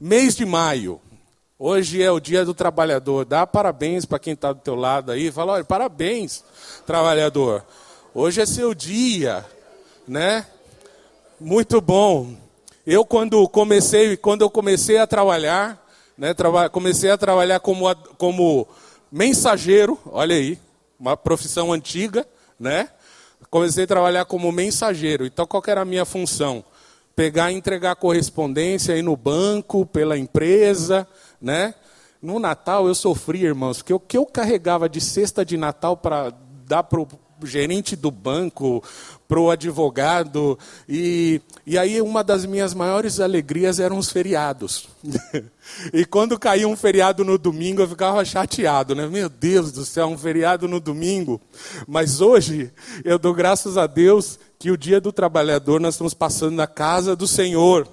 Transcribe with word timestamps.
mês 0.00 0.34
de 0.34 0.46
maio. 0.46 0.98
Hoje 1.58 2.02
é 2.02 2.10
o 2.10 2.18
dia 2.18 2.42
do 2.42 2.54
trabalhador. 2.54 3.26
Dá 3.26 3.46
parabéns 3.46 4.06
para 4.06 4.18
quem 4.18 4.32
está 4.32 4.50
do 4.50 4.60
teu 4.60 4.74
lado 4.74 5.12
aí. 5.12 5.30
Fala, 5.30 5.52
olha, 5.52 5.64
parabéns, 5.64 6.42
trabalhador. 6.86 7.62
Hoje 8.14 8.40
é 8.40 8.46
seu 8.46 8.74
dia, 8.74 9.44
né? 10.08 10.46
Muito 11.38 11.82
bom. 11.82 12.34
Eu 12.86 13.04
quando 13.04 13.46
comecei, 13.46 14.16
quando 14.16 14.40
eu 14.40 14.48
comecei 14.48 14.96
a 14.96 15.06
trabalhar, 15.06 15.78
né, 16.16 16.34
comecei 16.72 17.10
a 17.10 17.18
trabalhar 17.18 17.60
como, 17.60 17.94
como 18.16 18.66
mensageiro, 19.12 19.98
olha 20.06 20.34
aí, 20.34 20.58
uma 20.98 21.14
profissão 21.14 21.72
antiga, 21.74 22.26
né? 22.58 22.88
Comecei 23.50 23.84
a 23.84 23.86
trabalhar 23.86 24.24
como 24.24 24.50
mensageiro. 24.50 25.26
Então 25.26 25.46
qual 25.46 25.62
era 25.66 25.82
a 25.82 25.84
minha 25.84 26.06
função? 26.06 26.64
Pegar 27.14 27.50
e 27.50 27.56
entregar 27.56 27.96
correspondência 27.96 28.94
aí 28.94 29.02
no 29.02 29.16
banco, 29.16 29.84
pela 29.84 30.16
empresa, 30.18 31.06
né? 31.40 31.74
No 32.22 32.38
Natal 32.38 32.86
eu 32.86 32.94
sofri, 32.94 33.44
irmãos, 33.44 33.78
porque 33.78 33.94
o 33.94 34.00
que 34.00 34.16
eu 34.16 34.26
carregava 34.26 34.88
de 34.88 35.00
cesta 35.00 35.44
de 35.44 35.56
Natal 35.56 35.96
para 35.96 36.32
dar 36.66 36.82
para 36.82 37.00
o 37.00 37.08
gerente 37.42 37.96
do 37.96 38.10
banco, 38.10 38.82
para 39.26 39.40
o 39.40 39.50
advogado, 39.50 40.58
e, 40.88 41.40
e 41.66 41.78
aí 41.78 42.02
uma 42.02 42.22
das 42.22 42.44
minhas 42.44 42.74
maiores 42.74 43.20
alegrias 43.20 43.80
eram 43.80 43.96
os 43.96 44.10
feriados. 44.10 44.88
e 45.94 46.04
quando 46.04 46.38
caía 46.38 46.68
um 46.68 46.76
feriado 46.76 47.24
no 47.24 47.38
domingo, 47.38 47.80
eu 47.80 47.88
ficava 47.88 48.24
chateado, 48.24 48.94
né? 48.94 49.06
Meu 49.06 49.28
Deus 49.28 49.72
do 49.72 49.84
céu, 49.84 50.08
um 50.08 50.18
feriado 50.18 50.68
no 50.68 50.80
domingo. 50.80 51.40
Mas 51.86 52.20
hoje 52.20 52.70
eu 53.04 53.18
dou 53.18 53.32
graças 53.32 53.76
a 53.76 53.86
Deus 53.86 54.38
que 54.60 54.70
o 54.70 54.76
dia 54.76 55.00
do 55.00 55.10
trabalhador 55.10 55.80
nós 55.80 55.94
estamos 55.94 56.12
passando 56.12 56.54
na 56.54 56.66
casa 56.66 57.16
do 57.16 57.26
Senhor. 57.26 57.88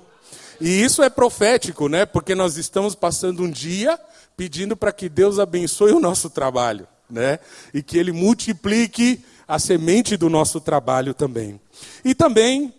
E 0.60 0.84
isso 0.84 1.02
é 1.02 1.10
profético, 1.10 1.88
né? 1.88 2.06
Porque 2.06 2.36
nós 2.36 2.58
estamos 2.58 2.94
passando 2.94 3.44
um 3.44 3.50
dia 3.50 3.98
pedindo 4.36 4.76
para 4.76 4.92
que 4.92 5.08
Deus 5.08 5.40
abençoe 5.40 5.94
o 5.94 6.00
nosso 6.00 6.30
trabalho, 6.30 6.86
né? 7.10 7.40
E 7.73 7.82
que 7.82 7.98
ele 7.98 8.12
multiplique 8.12 9.23
a 9.48 9.58
semente 9.58 10.18
do 10.18 10.30
nosso 10.30 10.60
trabalho 10.60 11.14
também. 11.14 11.58
E 12.04 12.14
também 12.14 12.73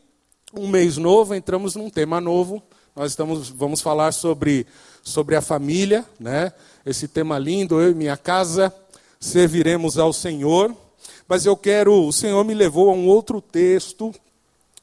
um 0.52 0.68
mês 0.68 0.98
novo, 0.98 1.34
entramos 1.34 1.74
num 1.74 1.88
tema 1.88 2.20
novo. 2.20 2.62
Nós 2.94 3.12
estamos 3.12 3.48
vamos 3.48 3.80
falar 3.80 4.12
sobre 4.12 4.66
sobre 5.02 5.34
a 5.34 5.40
família, 5.40 6.04
né? 6.20 6.52
Esse 6.84 7.08
tema 7.08 7.38
lindo, 7.38 7.80
eu 7.80 7.92
e 7.92 7.94
minha 7.94 8.18
casa 8.18 8.70
serviremos 9.18 9.96
ao 9.96 10.12
Senhor. 10.12 10.76
Mas 11.28 11.44
eu 11.44 11.54
quero, 11.54 12.06
o 12.06 12.10
Senhor 12.10 12.42
me 12.42 12.54
levou 12.54 12.88
a 12.88 12.94
um 12.94 13.06
outro 13.06 13.42
texto, 13.42 14.14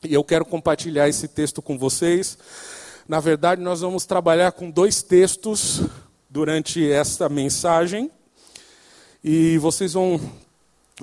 e 0.04 0.14
eu 0.14 0.24
quero 0.24 0.46
compartilhar 0.46 1.10
esse 1.10 1.28
texto 1.28 1.60
com 1.60 1.76
vocês. 1.76 2.38
Na 3.10 3.20
verdade, 3.20 3.64
nós 3.64 3.82
vamos 3.82 4.06
trabalhar 4.06 4.52
com 4.52 4.70
dois 4.70 5.02
textos 5.02 5.82
durante 6.30 6.88
esta 6.88 7.28
mensagem, 7.28 8.12
e 9.24 9.58
vocês 9.58 9.94
vão 9.94 10.22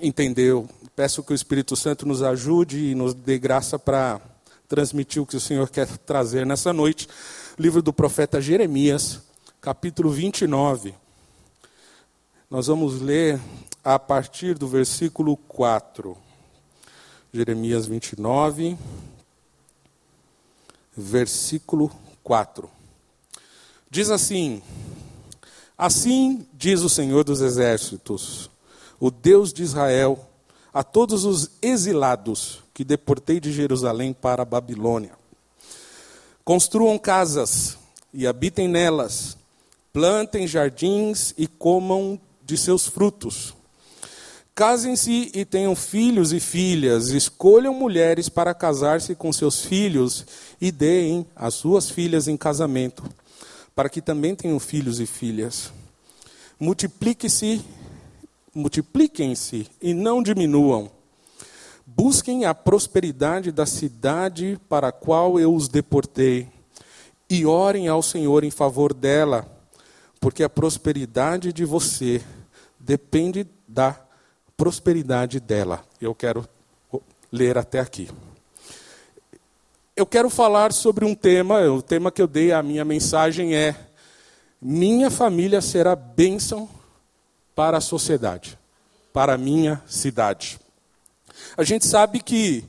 entender. 0.01 0.51
Eu 0.51 0.69
peço 0.95 1.25
que 1.25 1.33
o 1.33 1.35
Espírito 1.35 1.75
Santo 1.75 2.07
nos 2.07 2.23
ajude 2.23 2.91
e 2.91 2.95
nos 2.95 3.13
dê 3.13 3.37
graça 3.37 3.77
para 3.77 4.21
transmitir 4.69 5.21
o 5.21 5.27
que 5.27 5.37
o 5.37 5.41
Senhor 5.41 5.69
quer 5.69 5.89
trazer 5.89 6.47
nessa 6.47 6.73
noite. 6.73 7.09
Livro 7.59 7.83
do 7.83 7.93
profeta 7.93 8.41
Jeremias, 8.41 9.19
capítulo 9.61 10.09
29. 10.09 10.95
Nós 12.49 12.69
vamos 12.69 13.01
ler 13.01 13.41
a 13.85 13.99
partir 13.99 14.57
do 14.57 14.69
versículo 14.69 15.37
4. 15.37 16.17
Jeremias 17.33 17.87
29, 17.87 18.77
versículo 20.97 21.91
4. 22.23 22.71
Diz 23.91 24.11
assim: 24.11 24.63
Assim 25.77 26.47
diz 26.53 26.83
o 26.83 26.89
Senhor 26.89 27.25
dos 27.25 27.41
Exércitos, 27.41 28.51
o 29.01 29.11
Deus 29.11 29.53
de 29.53 29.63
Israel, 29.63 30.29
a 30.73 30.85
todos 30.85 31.25
os 31.25 31.51
exilados 31.61 32.61
que 32.73 32.85
deportei 32.85 33.41
de 33.41 33.53
Jerusalém 33.53 34.13
para 34.13 34.43
a 34.43 34.47
Babilônia. 34.47 35.13
Construam 36.45 36.99
casas 36.99 37.79
e 38.13 38.27
habitem 38.27 38.69
nelas, 38.69 39.37
plantem 39.93 40.47
jardins 40.47 41.35
e 41.37 41.47
comam 41.47 42.21
de 42.45 42.57
seus 42.57 42.87
frutos 42.87 43.55
Casem-se 44.55 45.31
e 45.35 45.47
tenham 45.47 45.75
filhos 45.75 46.31
e 46.31 46.39
filhas, 46.39 47.09
escolham 47.09 47.73
mulheres 47.73 48.29
para 48.29 48.53
casar-se 48.53 49.15
com 49.15 49.33
seus 49.33 49.65
filhos 49.65 50.27
e 50.61 50.71
deem 50.71 51.27
as 51.35 51.55
suas 51.55 51.89
filhas 51.89 52.29
em 52.29 52.37
casamento, 52.37 53.03
para 53.75 53.89
que 53.89 54.03
também 54.03 54.35
tenham 54.35 54.61
filhos 54.61 55.01
e 55.01 55.07
filhas. 55.07 55.73
Multiplique-se, 56.61 57.65
multipliquem-se 58.55 59.67
e 59.81 59.95
não 59.95 60.23
diminuam. 60.23 60.91
Busquem 61.87 62.45
a 62.45 62.55
prosperidade 62.55 63.51
da 63.51 63.65
cidade 63.65 64.61
para 64.69 64.89
a 64.89 64.93
qual 64.93 65.41
eu 65.41 65.55
os 65.55 65.67
deportei, 65.67 66.47
e 67.29 67.47
orem 67.47 67.89
ao 67.89 68.03
Senhor 68.03 68.45
em 68.45 68.51
favor 68.51 68.93
dela, 68.93 69.51
porque 70.21 70.43
a 70.43 70.51
prosperidade 70.51 71.55
de 71.55 71.65
você 71.65 72.23
depende 72.79 73.47
da 73.67 73.93
prosperidade 73.93 74.12
dela. 75.41 75.85
Eu 76.01 76.15
quero 76.15 76.49
ler 77.33 77.59
até 77.59 77.81
aqui. 77.81 78.09
Eu 79.97 80.07
quero 80.07 80.31
falar 80.31 80.73
sobre 80.73 81.05
um 81.05 81.15
tema, 81.15 81.61
o 81.63 81.83
tema 81.83 82.13
que 82.13 82.23
eu 82.23 82.27
dei 82.27 82.53
à 82.53 82.63
minha 82.63 82.85
mensagem 82.85 83.55
é: 83.55 83.75
Minha 84.61 85.11
família 85.11 85.61
será 85.61 85.97
bênção 85.97 86.69
para 87.55 87.79
a 87.79 87.81
sociedade, 87.81 88.59
para 89.13 89.35
a 89.35 89.39
minha 89.39 89.83
cidade. 89.87 90.61
A 91.57 91.65
gente 91.65 91.87
sabe 91.87 92.21
que 92.21 92.65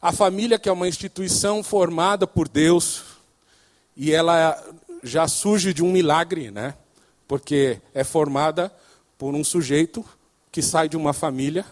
a 0.00 0.12
família, 0.12 0.58
que 0.58 0.68
é 0.68 0.72
uma 0.72 0.88
instituição 0.88 1.62
formada 1.62 2.26
por 2.26 2.48
Deus, 2.48 3.02
e 3.96 4.12
ela 4.12 4.56
já 5.02 5.26
surge 5.26 5.74
de 5.74 5.82
um 5.82 5.90
milagre, 5.90 6.50
né? 6.50 6.74
Porque 7.26 7.80
é 7.92 8.04
formada 8.04 8.72
por 9.18 9.34
um 9.34 9.42
sujeito 9.42 10.04
que 10.56 10.62
sai 10.62 10.88
de 10.88 10.96
uma 10.96 11.12
família 11.12 11.66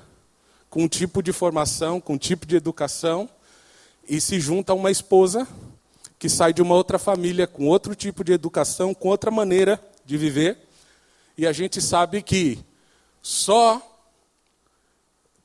com 0.69 0.83
um 0.83 0.89
tipo 0.89 1.23
de 1.23 1.33
formação, 1.33 2.03
com 2.03 2.13
um 2.13 2.19
tipo 2.19 2.45
de 2.45 2.55
educação, 2.55 3.27
e 4.07 4.21
se 4.21 4.39
junta 4.39 4.75
a 4.75 4.77
uma 4.77 4.91
esposa 4.91 5.49
que 6.19 6.29
sai 6.29 6.53
de 6.53 6.61
uma 6.61 6.75
outra 6.75 6.99
família 6.99 7.47
com 7.47 7.67
outro 7.67 7.95
tipo 7.95 8.23
de 8.23 8.35
educação, 8.35 8.93
com 8.93 9.09
outra 9.09 9.31
maneira 9.31 9.83
de 10.05 10.19
viver. 10.19 10.59
E 11.39 11.47
a 11.47 11.53
gente 11.53 11.81
sabe 11.81 12.21
que 12.21 12.59
só 13.23 13.81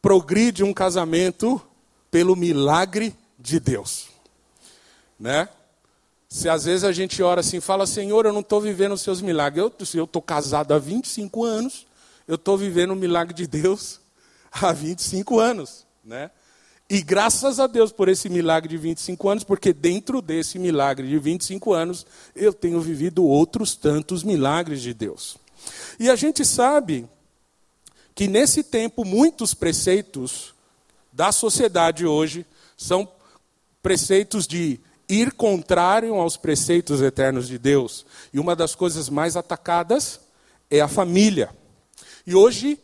progride 0.01 0.61
um 0.61 0.73
casamento 0.73 1.61
pelo 2.11 2.35
milagre 2.35 3.15
de 3.39 3.57
Deus. 3.57 4.09
Né? 5.17 5.47
Se 6.27 6.49
às 6.49 6.65
vezes 6.65 6.83
a 6.83 6.91
gente 6.91 7.23
ora 7.23 7.39
assim, 7.39 7.61
fala, 7.61 7.87
Senhor, 7.87 8.25
eu 8.25 8.33
não 8.33 8.41
estou 8.41 8.59
vivendo 8.59 8.91
os 8.91 9.01
seus 9.01 9.21
milagres. 9.21 9.93
Eu 9.93 10.03
estou 10.03 10.21
casado 10.21 10.73
há 10.73 10.77
25 10.77 11.45
anos, 11.45 11.87
eu 12.29 12.35
estou 12.35 12.55
vivendo 12.55 12.91
o 12.91 12.95
milagre 12.95 13.33
de 13.33 13.47
Deus 13.47 13.99
há 14.53 14.71
25 14.71 15.39
anos, 15.39 15.87
né? 16.05 16.29
E 16.87 17.01
graças 17.01 17.59
a 17.59 17.65
Deus 17.65 17.91
por 17.91 18.07
esse 18.07 18.29
milagre 18.29 18.69
de 18.69 18.77
25 18.77 19.29
anos, 19.29 19.43
porque 19.43 19.73
dentro 19.73 20.21
desse 20.21 20.59
milagre 20.59 21.07
de 21.07 21.17
25 21.17 21.73
anos, 21.73 22.05
eu 22.35 22.53
tenho 22.53 22.79
vivido 22.81 23.23
outros 23.23 23.75
tantos 23.75 24.23
milagres 24.23 24.81
de 24.81 24.93
Deus. 24.93 25.37
E 25.99 26.07
a 26.07 26.15
gente 26.15 26.45
sabe 26.45 27.07
que 28.13 28.27
nesse 28.27 28.63
tempo 28.63 29.03
muitos 29.03 29.55
preceitos 29.55 30.53
da 31.11 31.31
sociedade 31.31 32.05
hoje 32.05 32.45
são 32.77 33.11
preceitos 33.81 34.45
de 34.45 34.79
ir 35.07 35.31
contrário 35.33 36.13
aos 36.15 36.37
preceitos 36.37 37.01
eternos 37.01 37.47
de 37.47 37.57
Deus. 37.57 38.05
E 38.31 38.39
uma 38.39 38.55
das 38.55 38.75
coisas 38.75 39.09
mais 39.09 39.35
atacadas 39.35 40.19
é 40.69 40.79
a 40.79 40.87
família. 40.87 41.57
E 42.29 42.35
hoje 42.35 42.77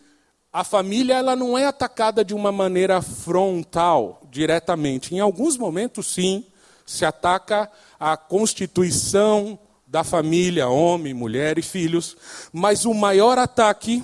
a 0.51 0.63
família 0.63 1.13
ela 1.13 1.36
não 1.36 1.56
é 1.56 1.68
atacada 1.68 2.25
de 2.25 2.33
uma 2.33 2.51
maneira 2.51 3.00
frontal, 3.00 4.24
diretamente. 4.31 5.13
Em 5.13 5.19
alguns 5.19 5.56
momentos, 5.56 6.07
sim, 6.07 6.44
se 6.83 7.06
ataca 7.06 7.69
a 8.00 8.18
constituição 8.18 9.59
da 9.86 10.03
família, 10.03 10.68
homem, 10.68 11.13
mulher 11.13 11.59
e 11.59 11.62
filhos, 11.62 12.18
mas 12.51 12.86
o 12.86 12.94
maior 12.95 13.38
ataque 13.38 14.03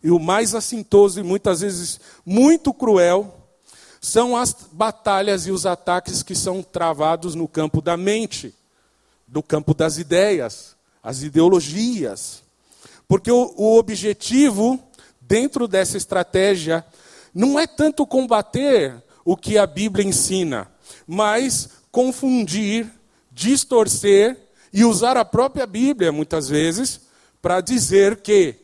e 0.00 0.12
o 0.12 0.20
mais 0.20 0.54
assintoso 0.54 1.18
e 1.18 1.24
muitas 1.24 1.60
vezes 1.60 1.98
muito 2.24 2.72
cruel 2.72 3.34
são 4.00 4.36
as 4.36 4.54
batalhas 4.70 5.48
e 5.48 5.50
os 5.50 5.66
ataques 5.66 6.22
que 6.22 6.36
são 6.36 6.62
travados 6.62 7.34
no 7.34 7.48
campo 7.48 7.82
da 7.82 7.96
mente, 7.96 8.54
do 9.26 9.42
campo 9.42 9.74
das 9.74 9.98
ideias, 9.98 10.76
as 11.02 11.22
ideologias. 11.22 12.46
Porque 13.08 13.32
o, 13.32 13.54
o 13.56 13.78
objetivo 13.78 14.78
dentro 15.20 15.66
dessa 15.66 15.96
estratégia 15.96 16.84
não 17.34 17.58
é 17.58 17.66
tanto 17.66 18.06
combater 18.06 19.02
o 19.24 19.36
que 19.36 19.56
a 19.58 19.66
Bíblia 19.66 20.06
ensina, 20.06 20.70
mas 21.06 21.70
confundir, 21.90 22.86
distorcer 23.32 24.38
e 24.72 24.84
usar 24.84 25.16
a 25.16 25.24
própria 25.24 25.66
Bíblia, 25.66 26.12
muitas 26.12 26.48
vezes, 26.48 27.00
para 27.40 27.60
dizer 27.60 28.18
que 28.18 28.56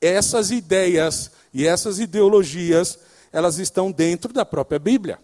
essas 0.00 0.50
ideias 0.50 1.30
e 1.52 1.66
essas 1.66 1.98
ideologias, 1.98 2.98
elas 3.32 3.58
estão 3.58 3.90
dentro 3.90 4.32
da 4.32 4.44
própria 4.44 4.78
Bíblia. 4.78 5.18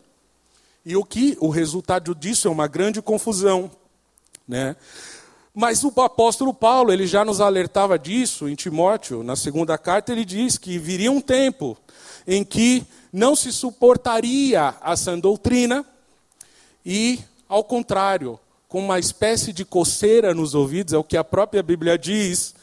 E 0.85 0.97
o 0.97 1.05
que 1.05 1.37
o 1.41 1.49
resultado 1.49 2.15
disso 2.15 2.49
é 2.49 2.51
uma 2.51 2.67
grande 2.67 3.03
confusão, 3.03 3.71
né? 4.47 4.77
Mas 5.61 5.83
o 5.83 5.89
apóstolo 6.01 6.55
Paulo, 6.55 6.93
ele 6.93 7.05
já 7.05 7.25
nos 7.25 7.41
alertava 7.41 7.99
disso 7.99 8.49
em 8.49 8.55
Timóteo, 8.55 9.25
na 9.25 9.35
segunda 9.35 9.77
carta, 9.77 10.13
ele 10.13 10.25
diz 10.25 10.57
que 10.57 10.79
viria 10.79 11.11
um 11.11 11.21
tempo 11.21 11.77
em 12.29 12.45
que 12.45 12.85
não 13.13 13.35
se 13.35 13.51
suportaria 13.51 14.77
a 14.81 14.97
sã 14.97 15.19
doutrina 15.19 15.85
e, 16.87 17.19
ao 17.49 17.65
contrário, 17.65 18.39
com 18.69 18.79
uma 18.79 19.01
espécie 19.01 19.53
de 19.53 19.65
coceira 19.65 20.33
nos 20.33 20.55
ouvidos, 20.55 20.95
é 20.95 20.97
o 20.97 21.03
que 21.03 21.17
a 21.17 21.25
própria 21.25 21.61
Bíblia 21.61 21.99
diz, 21.99 22.55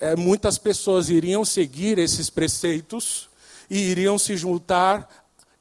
é, 0.00 0.16
muitas 0.16 0.58
pessoas 0.58 1.10
iriam 1.10 1.44
seguir 1.44 1.96
esses 1.96 2.28
preceitos 2.28 3.28
e 3.70 3.78
iriam 3.78 4.18
se 4.18 4.36
juntar 4.36 5.08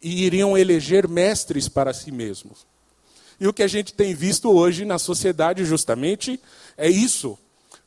e 0.02 0.24
iriam 0.24 0.58
eleger 0.58 1.08
mestres 1.08 1.70
para 1.70 1.94
si 1.94 2.12
mesmos. 2.12 2.71
E 3.42 3.48
o 3.48 3.54
que 3.54 3.64
a 3.64 3.68
gente 3.68 3.92
tem 3.96 4.14
visto 4.14 4.52
hoje 4.52 4.86
na 4.86 5.00
sociedade 5.00 5.66
justamente 5.66 6.40
é 6.78 6.88
isso, 6.88 7.36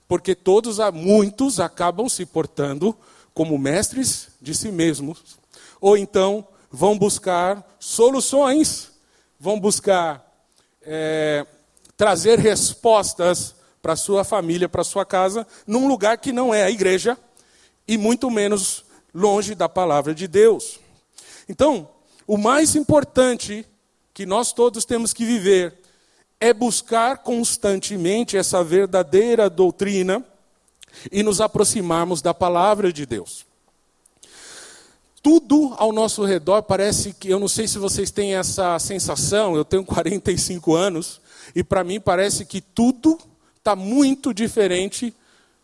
porque 0.09 0.35
todos, 0.35 0.79
muitos 0.93 1.61
acabam 1.61 2.09
se 2.09 2.27
portando 2.27 2.93
como 3.33 3.57
mestres 3.57 4.31
de 4.43 4.53
si 4.53 4.73
mesmos, 4.73 5.37
ou 5.81 5.97
então 5.97 6.45
vão 6.69 6.99
buscar 6.99 7.65
soluções, 7.79 8.91
vão 9.39 9.61
buscar 9.61 10.29
é, 10.83 11.47
trazer 11.97 12.41
respostas 12.41 13.55
para 13.81 13.95
sua 13.95 14.25
família, 14.25 14.69
para 14.69 14.83
sua 14.83 15.05
casa, 15.05 15.47
num 15.65 15.87
lugar 15.87 16.19
que 16.19 16.33
não 16.33 16.53
é 16.53 16.65
a 16.65 16.71
igreja 16.71 17.17
e 17.87 17.97
muito 17.97 18.29
menos 18.29 18.85
longe 19.15 19.55
da 19.55 19.69
palavra 19.69 20.13
de 20.13 20.27
Deus. 20.27 20.81
Então, 21.49 21.89
o 22.27 22.37
mais 22.37 22.75
importante 22.75 23.65
que 24.15 24.25
nós 24.25 24.53
todos 24.53 24.85
temos 24.85 25.13
que 25.13 25.25
viver 25.25 25.75
é 26.41 26.55
buscar 26.55 27.19
constantemente 27.19 28.37
essa 28.37 28.63
verdadeira 28.63 29.51
doutrina 29.51 30.25
e 31.11 31.23
nos 31.23 31.41
aproximarmos 31.41 32.23
da 32.23 32.33
palavra 32.33 32.93
de 32.93 33.05
Deus. 33.05 33.45
Tudo 35.21 35.75
ao 35.79 35.93
nosso 35.93 36.25
redor 36.25 36.63
parece 36.63 37.13
que, 37.13 37.29
eu 37.29 37.41
não 37.41 37.49
sei 37.49 37.67
se 37.67 37.79
vocês 37.79 38.11
têm 38.11 38.35
essa 38.35 38.79
sensação, 38.79 39.57
eu 39.57 39.65
tenho 39.65 39.85
45 39.85 40.75
anos, 40.75 41.21
e 41.55 41.65
para 41.65 41.83
mim 41.83 41.99
parece 41.99 42.45
que 42.45 42.61
tudo 42.61 43.19
está 43.57 43.75
muito 43.75 44.33
diferente 44.33 45.15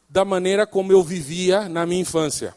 da 0.09 0.25
maneira 0.25 0.67
como 0.67 0.91
eu 0.93 1.03
vivia 1.05 1.69
na 1.69 1.87
minha 1.87 2.01
infância. 2.01 2.55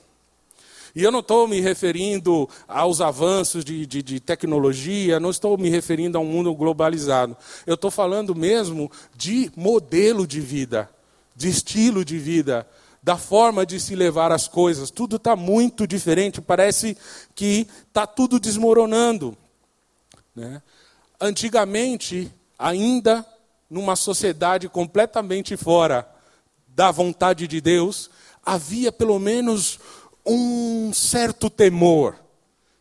E 0.96 1.02
eu 1.02 1.12
não 1.12 1.22
estou 1.22 1.48
me 1.48 1.60
referindo 1.60 2.48
aos 2.68 3.02
avanços 3.02 3.66
de, 3.66 3.86
de, 3.86 4.04
de, 4.04 4.20
tecnologia, 4.20 5.20
não 5.20 5.32
estou 5.32 5.58
me 5.58 5.68
referindo 5.70 6.18
a 6.18 6.22
um 6.22 6.26
mundo 6.26 6.54
globalizado. 6.54 7.36
Eu 7.66 7.74
estou 7.74 7.90
falando 7.90 8.36
mesmo 8.36 8.92
de 9.16 9.52
modelo 9.56 10.28
de 10.28 10.40
vida, 10.40 10.88
de 11.36 11.50
estilo 11.50 12.06
de 12.06 12.20
vida, 12.20 12.68
da 13.02 13.18
forma 13.18 13.66
de 13.66 13.80
se 13.80 13.96
levar 13.96 14.32
as 14.32 14.48
coisas. 14.48 14.92
Tudo 14.92 15.16
está 15.16 15.36
muito 15.36 15.88
diferente, 15.88 16.40
parece 16.40 16.96
que 17.34 17.68
está 17.88 18.06
tudo 18.06 18.40
desmoronando. 18.40 19.36
Né? 20.36 20.62
Antigamente, 21.20 22.32
ainda 22.58 23.26
numa 23.68 23.96
sociedade 23.96 24.70
completamente 24.70 25.58
fora 25.58 26.08
da 26.68 26.92
vontade 26.92 27.48
de 27.48 27.60
Deus, 27.60 28.12
havia 28.46 28.92
pelo 28.92 29.18
menos 29.20 29.80
um 30.26 30.92
certo 30.94 31.50
temor 31.50 32.16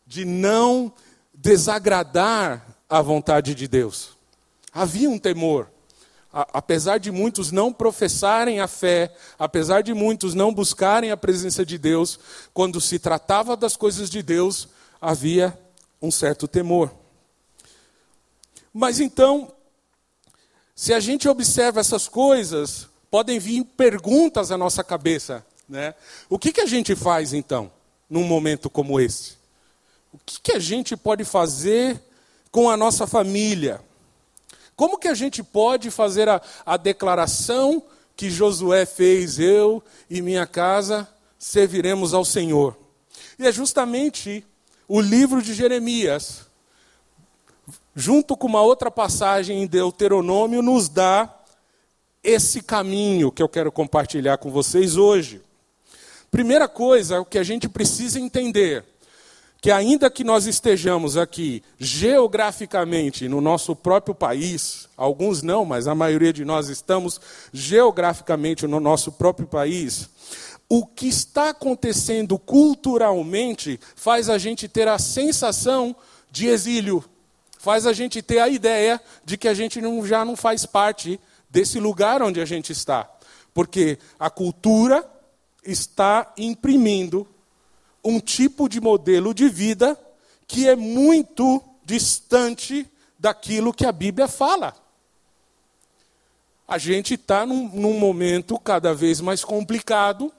de 0.05 0.25
não 0.25 0.93
desagradar 1.33 2.65
a 2.89 3.01
vontade 3.01 3.55
de 3.55 3.67
Deus. 3.67 4.11
Havia 4.71 5.09
um 5.09 5.19
temor. 5.19 5.69
Apesar 6.31 6.97
de 6.97 7.11
muitos 7.11 7.51
não 7.51 7.71
professarem 7.71 8.59
a 8.59 8.67
fé, 8.67 9.13
apesar 9.37 9.83
de 9.83 9.93
muitos 9.93 10.33
não 10.33 10.51
buscarem 10.51 11.11
a 11.11 11.17
presença 11.17 11.63
de 11.63 11.77
Deus, 11.77 12.19
quando 12.53 12.81
se 12.81 12.97
tratava 12.97 13.55
das 13.55 13.75
coisas 13.75 14.09
de 14.09 14.23
Deus, 14.23 14.67
havia 14.99 15.57
um 16.01 16.09
certo 16.09 16.47
temor. 16.47 16.91
Mas 18.73 18.99
então, 18.99 19.53
se 20.75 20.91
a 20.91 20.99
gente 20.99 21.29
observa 21.29 21.79
essas 21.79 22.07
coisas, 22.07 22.87
podem 23.11 23.37
vir 23.37 23.63
perguntas 23.63 24.51
à 24.51 24.57
nossa 24.57 24.83
cabeça. 24.83 25.45
Né? 25.73 25.95
O 26.29 26.37
que, 26.37 26.53
que 26.53 26.61
a 26.61 26.67
gente 26.67 26.95
faz 26.95 27.33
então, 27.33 27.71
num 28.07 28.23
momento 28.23 28.69
como 28.69 28.99
esse? 28.99 29.37
O 30.13 30.19
que, 30.23 30.39
que 30.39 30.51
a 30.51 30.59
gente 30.59 30.95
pode 30.95 31.23
fazer 31.23 31.99
com 32.51 32.69
a 32.69 32.77
nossa 32.77 33.07
família? 33.07 33.81
Como 34.75 34.99
que 34.99 35.07
a 35.07 35.15
gente 35.15 35.41
pode 35.41 35.89
fazer 35.89 36.29
a, 36.29 36.39
a 36.63 36.77
declaração 36.77 37.81
que 38.15 38.29
Josué 38.29 38.85
fez, 38.85 39.39
eu 39.39 39.83
e 40.07 40.21
minha 40.21 40.45
casa 40.45 41.09
serviremos 41.39 42.13
ao 42.13 42.23
Senhor? 42.23 42.77
E 43.39 43.47
é 43.47 43.51
justamente 43.51 44.45
o 44.87 45.01
livro 45.01 45.41
de 45.41 45.55
Jeremias 45.55 46.45
junto 47.95 48.37
com 48.37 48.45
uma 48.45 48.61
outra 48.61 48.91
passagem 48.91 49.63
em 49.63 49.65
Deuteronômio, 49.65 50.61
nos 50.61 50.87
dá 50.87 51.35
esse 52.23 52.61
caminho 52.61 53.31
que 53.31 53.41
eu 53.41 53.49
quero 53.49 53.71
compartilhar 53.71 54.37
com 54.37 54.51
vocês 54.51 54.97
hoje. 54.97 55.41
Primeira 56.33 56.67
coisa, 56.67 57.21
o 57.21 57.25
que 57.25 57.37
a 57.37 57.43
gente 57.43 57.69
precisa 57.69 58.19
entender, 58.19 58.83
que 59.61 59.69
ainda 59.69 60.09
que 60.09 60.23
nós 60.23 60.47
estejamos 60.47 61.15
aqui 61.15 61.61
geograficamente 61.77 63.29
no 63.29 63.39
nosso 63.39 63.75
próprio 63.75 64.15
país, 64.15 64.89
alguns 64.97 65.43
não, 65.43 65.63
mas 65.63 65.87
a 65.87 65.93
maioria 65.93 66.33
de 66.33 66.43
nós 66.43 66.69
estamos 66.69 67.21
geograficamente 67.53 68.65
no 68.65 68.79
nosso 68.79 69.11
próprio 69.11 69.45
país, 69.45 70.09
o 70.67 70.87
que 70.87 71.07
está 71.07 71.49
acontecendo 71.49 72.39
culturalmente 72.39 73.79
faz 73.95 74.27
a 74.27 74.39
gente 74.39 74.67
ter 74.67 74.87
a 74.87 74.97
sensação 74.97 75.95
de 76.31 76.47
exílio 76.47 77.05
faz 77.59 77.85
a 77.85 77.93
gente 77.93 78.23
ter 78.23 78.39
a 78.39 78.49
ideia 78.49 78.99
de 79.23 79.37
que 79.37 79.47
a 79.47 79.53
gente 79.53 79.79
não, 79.79 80.03
já 80.03 80.25
não 80.25 80.35
faz 80.35 80.65
parte 80.65 81.19
desse 81.47 81.79
lugar 81.79 82.23
onde 82.23 82.41
a 82.41 82.45
gente 82.45 82.71
está. 82.71 83.07
Porque 83.53 83.99
a 84.19 84.31
cultura 84.31 85.12
está 85.65 86.33
imprimindo 86.37 87.27
um 88.03 88.19
tipo 88.19 88.67
de 88.67 88.81
modelo 88.81 89.33
de 89.33 89.47
vida 89.47 89.99
que 90.47 90.67
é 90.67 90.75
muito 90.75 91.63
distante 91.85 92.89
daquilo 93.17 93.73
que 93.73 93.85
a 93.85 93.91
Bíblia 93.91 94.27
fala. 94.27 94.75
A 96.67 96.77
gente 96.77 97.13
está 97.15 97.45
num, 97.45 97.69
num, 97.69 97.99
momento 97.99 98.59
cada 98.59 98.93
vez 98.93 99.21
mais 99.21 99.43
complicado, 99.43 100.31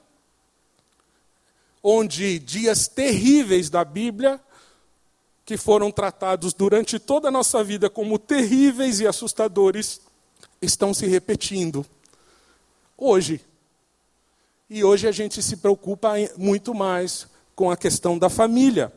onde 1.81 2.39
dias 2.39 2.87
terríveis 2.87 3.69
da 3.69 3.83
Bíblia 3.83 4.39
que 5.45 5.57
foram 5.57 5.91
tratados 5.91 6.53
durante 6.53 6.97
toda 6.97 7.27
a 7.27 7.31
nossa 7.31 7.63
vida 7.63 7.89
como 7.89 8.17
terríveis 8.17 8.99
e 8.99 9.07
assustadores, 9.07 10.01
estão 10.61 10.93
se 10.93 11.05
repetindo. 11.05 11.85
Hoje. 12.97 13.39
E 14.67 14.83
hoje 14.83 15.07
a 15.07 15.11
gente 15.11 15.43
se 15.43 15.57
preocupa 15.57 16.13
muito 16.37 16.73
mais 16.73 17.27
com 17.55 17.69
a 17.69 17.77
questão 17.77 18.17
da 18.17 18.29
família. 18.29 18.91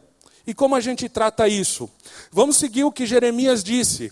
E 0.47 0.55
como 0.55 0.75
a 0.75 0.81
gente 0.81 1.11
trata 1.11 1.47
isso? 1.47 1.91
Vamos 2.33 2.57
seguir 2.57 2.85
o 2.85 2.93
que 2.93 3.05
Jeremias 3.05 3.63
disse. 3.63 4.11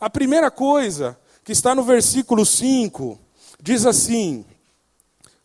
A 0.00 0.10
primeira 0.10 0.50
coisa, 0.50 1.16
que 1.44 1.52
está 1.52 1.76
no 1.76 1.84
versículo 1.84 2.44
5, 2.44 3.16
diz 3.62 3.86
assim: 3.86 4.44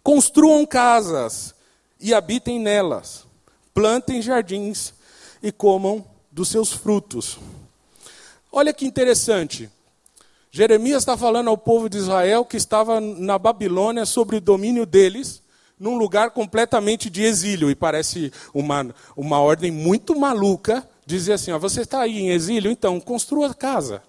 Construam 0.02 0.66
casas 0.66 1.54
e 2.00 2.12
habitem 2.12 2.60
nelas, 2.60 3.28
plantem 3.72 4.20
jardins 4.20 4.96
e 5.44 5.52
comam 5.52 6.04
dos 6.32 6.50
seus 6.50 6.74
frutos. 6.74 7.38
Olha 8.52 8.74
que 8.74 8.86
interessante. 8.86 9.70
Jeremias 10.50 11.04
está 11.04 11.16
falando 11.16 11.50
ao 11.50 11.58
povo 11.58 11.88
de 11.88 12.00
Israel 12.00 12.44
que 12.44 12.58
estava 12.58 13.00
na 13.00 13.38
Babilônia 13.38 14.08
sobre 14.08 14.38
o 14.38 14.42
domínio 14.42 14.86
deles, 14.88 15.41
num 15.82 15.98
lugar 15.98 16.30
completamente 16.30 17.10
de 17.10 17.24
exílio. 17.24 17.72
E 17.72 17.76
parece 17.76 18.32
uma, 18.54 18.94
uma 19.18 19.40
ordem 19.40 19.72
muito 19.72 20.18
maluca 20.18 20.88
dizer 21.08 21.34
assim: 21.34 21.52
ó, 21.52 21.58
você 21.58 21.82
está 21.82 22.02
aí 22.02 22.20
em 22.20 22.30
exílio, 22.30 22.72
então 22.72 23.00
construa 23.00 23.54
casa. 23.54 24.04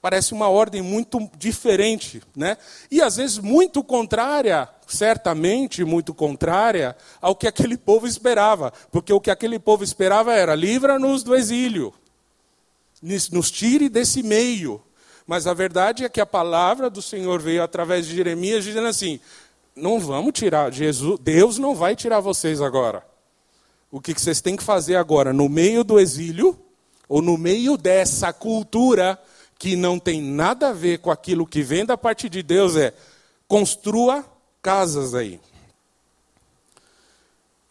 Parece 0.00 0.32
uma 0.32 0.48
ordem 0.48 0.80
muito 0.80 1.28
diferente, 1.36 2.22
né? 2.34 2.56
E 2.90 3.02
às 3.02 3.16
vezes 3.16 3.38
muito 3.38 3.82
contrária, 3.82 4.66
certamente 4.86 5.84
muito 5.84 6.14
contrária 6.14 6.96
ao 7.20 7.34
que 7.34 7.46
aquele 7.46 7.76
povo 7.76 8.06
esperava, 8.06 8.72
porque 8.90 9.12
o 9.12 9.20
que 9.20 9.32
aquele 9.32 9.58
povo 9.58 9.82
esperava 9.82 10.32
era: 10.32 10.54
livra-nos 10.54 11.24
do 11.24 11.34
exílio, 11.34 11.92
nos 13.02 13.50
tire 13.50 13.88
desse 13.88 14.22
meio. 14.22 14.80
Mas 15.26 15.46
a 15.46 15.52
verdade 15.52 16.04
é 16.04 16.08
que 16.08 16.20
a 16.20 16.26
palavra 16.26 16.88
do 16.88 17.02
Senhor 17.02 17.40
veio 17.40 17.62
através 17.62 18.06
de 18.06 18.16
Jeremias 18.16 18.64
dizendo 18.64 18.86
assim: 18.86 19.20
não 19.74 20.00
vamos 20.00 20.32
tirar, 20.32 20.72
Jesus, 20.72 21.18
Deus 21.20 21.58
não 21.58 21.74
vai 21.74 21.96
tirar 21.96 22.20
vocês 22.20 22.60
agora. 22.60 23.04
O 23.90 24.00
que 24.00 24.12
vocês 24.12 24.40
têm 24.40 24.56
que 24.56 24.62
fazer 24.62 24.96
agora, 24.96 25.32
no 25.32 25.48
meio 25.48 25.82
do 25.82 25.98
exílio, 25.98 26.58
ou 27.08 27.20
no 27.20 27.36
meio 27.36 27.76
dessa 27.76 28.32
cultura 28.32 29.18
que 29.58 29.74
não 29.76 29.98
tem 29.98 30.22
nada 30.22 30.68
a 30.68 30.72
ver 30.72 31.00
com 31.00 31.10
aquilo 31.10 31.46
que 31.46 31.62
vem 31.62 31.84
da 31.84 31.98
parte 31.98 32.28
de 32.28 32.42
Deus, 32.42 32.76
é 32.76 32.94
construa 33.48 34.24
casas 34.62 35.14
aí. 35.14 35.40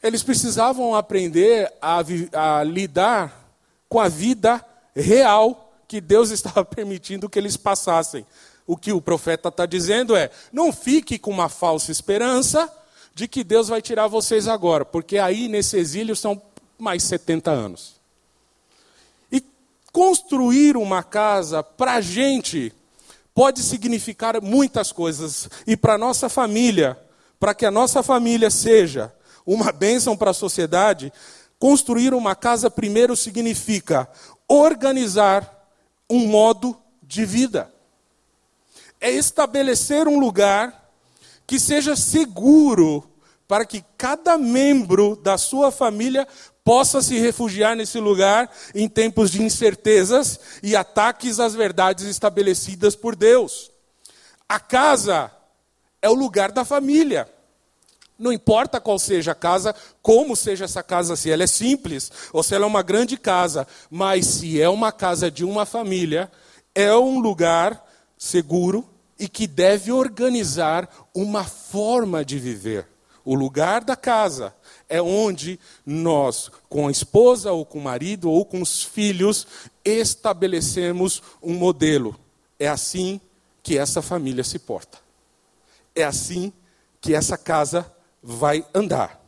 Eles 0.03 0.21
precisavam 0.21 0.93
aprender 0.93 1.71
a, 1.81 1.99
a 2.33 2.63
lidar 2.63 3.53
com 3.87 3.99
a 3.99 4.07
vida 4.07 4.63
real 4.95 5.73
que 5.87 5.99
Deus 5.99 6.29
estava 6.31 6.63
permitindo 6.63 7.29
que 7.29 7.39
eles 7.39 7.57
passassem. 7.57 8.25
O 8.69 8.77
que 8.77 8.93
o 8.93 9.01
profeta 9.01 9.49
está 9.49 9.65
dizendo 9.65 10.15
é: 10.15 10.29
não 10.53 10.71
fique 10.71 11.17
com 11.17 11.31
uma 11.31 11.49
falsa 11.49 11.91
esperança 11.91 12.71
de 13.15 13.27
que 13.27 13.43
Deus 13.43 13.67
vai 13.67 13.81
tirar 13.81 14.05
vocês 14.05 14.47
agora, 14.47 14.85
porque 14.85 15.17
aí 15.17 15.47
nesse 15.47 15.75
exílio 15.75 16.15
são 16.15 16.39
mais 16.77 17.01
70 17.01 17.49
anos. 17.49 17.95
E 19.31 19.43
construir 19.91 20.77
uma 20.77 21.01
casa 21.01 21.63
para 21.63 21.93
a 21.93 22.01
gente 22.01 22.71
pode 23.33 23.63
significar 23.63 24.39
muitas 24.39 24.91
coisas. 24.91 25.49
E 25.65 25.75
para 25.75 25.95
a 25.95 25.97
nossa 25.97 26.29
família, 26.29 26.95
para 27.39 27.55
que 27.55 27.65
a 27.65 27.71
nossa 27.71 28.03
família 28.03 28.51
seja 28.51 29.11
uma 29.47 29.71
bênção 29.73 30.15
para 30.15 30.29
a 30.29 30.33
sociedade, 30.33 31.11
construir 31.57 32.13
uma 32.13 32.35
casa 32.35 32.69
primeiro 32.69 33.15
significa 33.15 34.07
organizar 34.47 35.67
um 36.07 36.27
modo 36.27 36.77
de 37.01 37.25
vida. 37.25 37.78
É 38.99 39.09
estabelecer 39.09 40.07
um 40.07 40.19
lugar 40.19 40.91
que 41.47 41.59
seja 41.59 41.95
seguro 41.95 43.09
para 43.47 43.65
que 43.65 43.83
cada 43.97 44.37
membro 44.37 45.15
da 45.15 45.37
sua 45.37 45.71
família 45.71 46.27
possa 46.63 47.01
se 47.01 47.17
refugiar 47.17 47.75
nesse 47.75 47.99
lugar 47.99 48.51
em 48.75 48.87
tempos 48.87 49.31
de 49.31 49.41
incertezas 49.41 50.39
e 50.61 50.75
ataques 50.75 51.39
às 51.39 51.55
verdades 51.55 52.05
estabelecidas 52.05 52.95
por 52.95 53.15
Deus. 53.15 53.71
A 54.47 54.59
casa 54.59 55.31
é 55.99 56.07
o 56.07 56.13
lugar 56.13 56.51
da 56.51 56.63
família. 56.63 57.27
Não 58.19 58.31
importa 58.31 58.79
qual 58.79 58.99
seja 58.99 59.31
a 59.31 59.35
casa, 59.35 59.73
como 60.01 60.35
seja 60.35 60.65
essa 60.65 60.83
casa, 60.83 61.15
se 61.15 61.31
ela 61.31 61.43
é 61.43 61.47
simples 61.47 62.11
ou 62.31 62.43
se 62.43 62.53
ela 62.53 62.65
é 62.65 62.67
uma 62.67 62.83
grande 62.83 63.17
casa, 63.17 63.65
mas 63.89 64.27
se 64.27 64.61
é 64.61 64.69
uma 64.69 64.91
casa 64.91 65.31
de 65.31 65.43
uma 65.43 65.65
família, 65.65 66.29
é 66.75 66.93
um 66.93 67.19
lugar 67.19 67.88
seguro 68.19 68.85
e 69.17 69.29
que 69.29 69.47
deve 69.47 69.91
organizar 69.91 70.89
uma 71.15 71.45
forma 71.45 72.23
de 72.23 72.38
viver. 72.38 72.85
O 73.23 73.33
lugar 73.33 73.83
da 73.83 73.95
casa 73.95 74.53
é 74.89 75.01
onde 75.01 75.59
nós, 75.85 76.51
com 76.67 76.88
a 76.88 76.91
esposa 76.91 77.51
ou 77.51 77.65
com 77.65 77.79
o 77.79 77.83
marido 77.83 78.29
ou 78.29 78.45
com 78.45 78.61
os 78.61 78.83
filhos, 78.83 79.47
estabelecemos 79.85 81.23
um 81.41 81.53
modelo. 81.53 82.19
É 82.59 82.67
assim 82.67 83.21
que 83.63 83.77
essa 83.77 84.01
família 84.01 84.43
se 84.43 84.59
porta. 84.59 84.99
É 85.95 86.03
assim 86.03 86.51
que 86.99 87.13
essa 87.13 87.38
casa 87.38 87.91
vai 88.21 88.65
andar. 88.73 89.19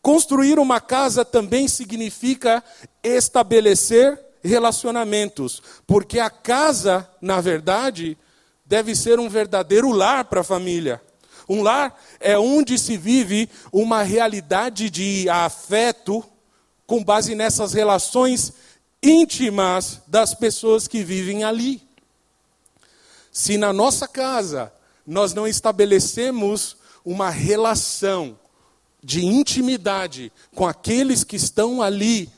Construir 0.00 0.58
uma 0.58 0.80
casa 0.80 1.24
também 1.24 1.68
significa 1.68 2.62
estabelecer 3.02 4.18
relacionamentos, 4.42 5.62
porque 5.86 6.18
a 6.18 6.30
casa, 6.30 7.08
na 7.20 7.40
verdade, 7.40 8.16
deve 8.64 8.94
ser 8.94 9.20
um 9.20 9.28
verdadeiro 9.28 9.90
lar 9.90 10.24
para 10.24 10.40
a 10.40 10.44
família. 10.44 11.00
Um 11.48 11.62
lar 11.62 11.98
é 12.20 12.38
onde 12.38 12.78
se 12.78 12.96
vive 12.96 13.48
uma 13.72 14.02
realidade 14.02 14.88
de 14.88 15.28
afeto 15.28 16.24
com 16.86 17.02
base 17.02 17.34
nessas 17.34 17.72
relações 17.72 18.52
íntimas 19.02 20.00
das 20.06 20.34
pessoas 20.34 20.86
que 20.86 21.02
vivem 21.02 21.44
ali. 21.44 21.82
Se 23.30 23.56
na 23.56 23.72
nossa 23.72 24.06
casa 24.06 24.72
nós 25.06 25.34
não 25.34 25.46
estabelecemos 25.46 26.76
uma 27.04 27.30
relação 27.30 28.38
de 29.02 29.24
intimidade 29.24 30.32
com 30.54 30.66
aqueles 30.66 31.24
que 31.24 31.34
estão 31.34 31.82
ali, 31.82 32.30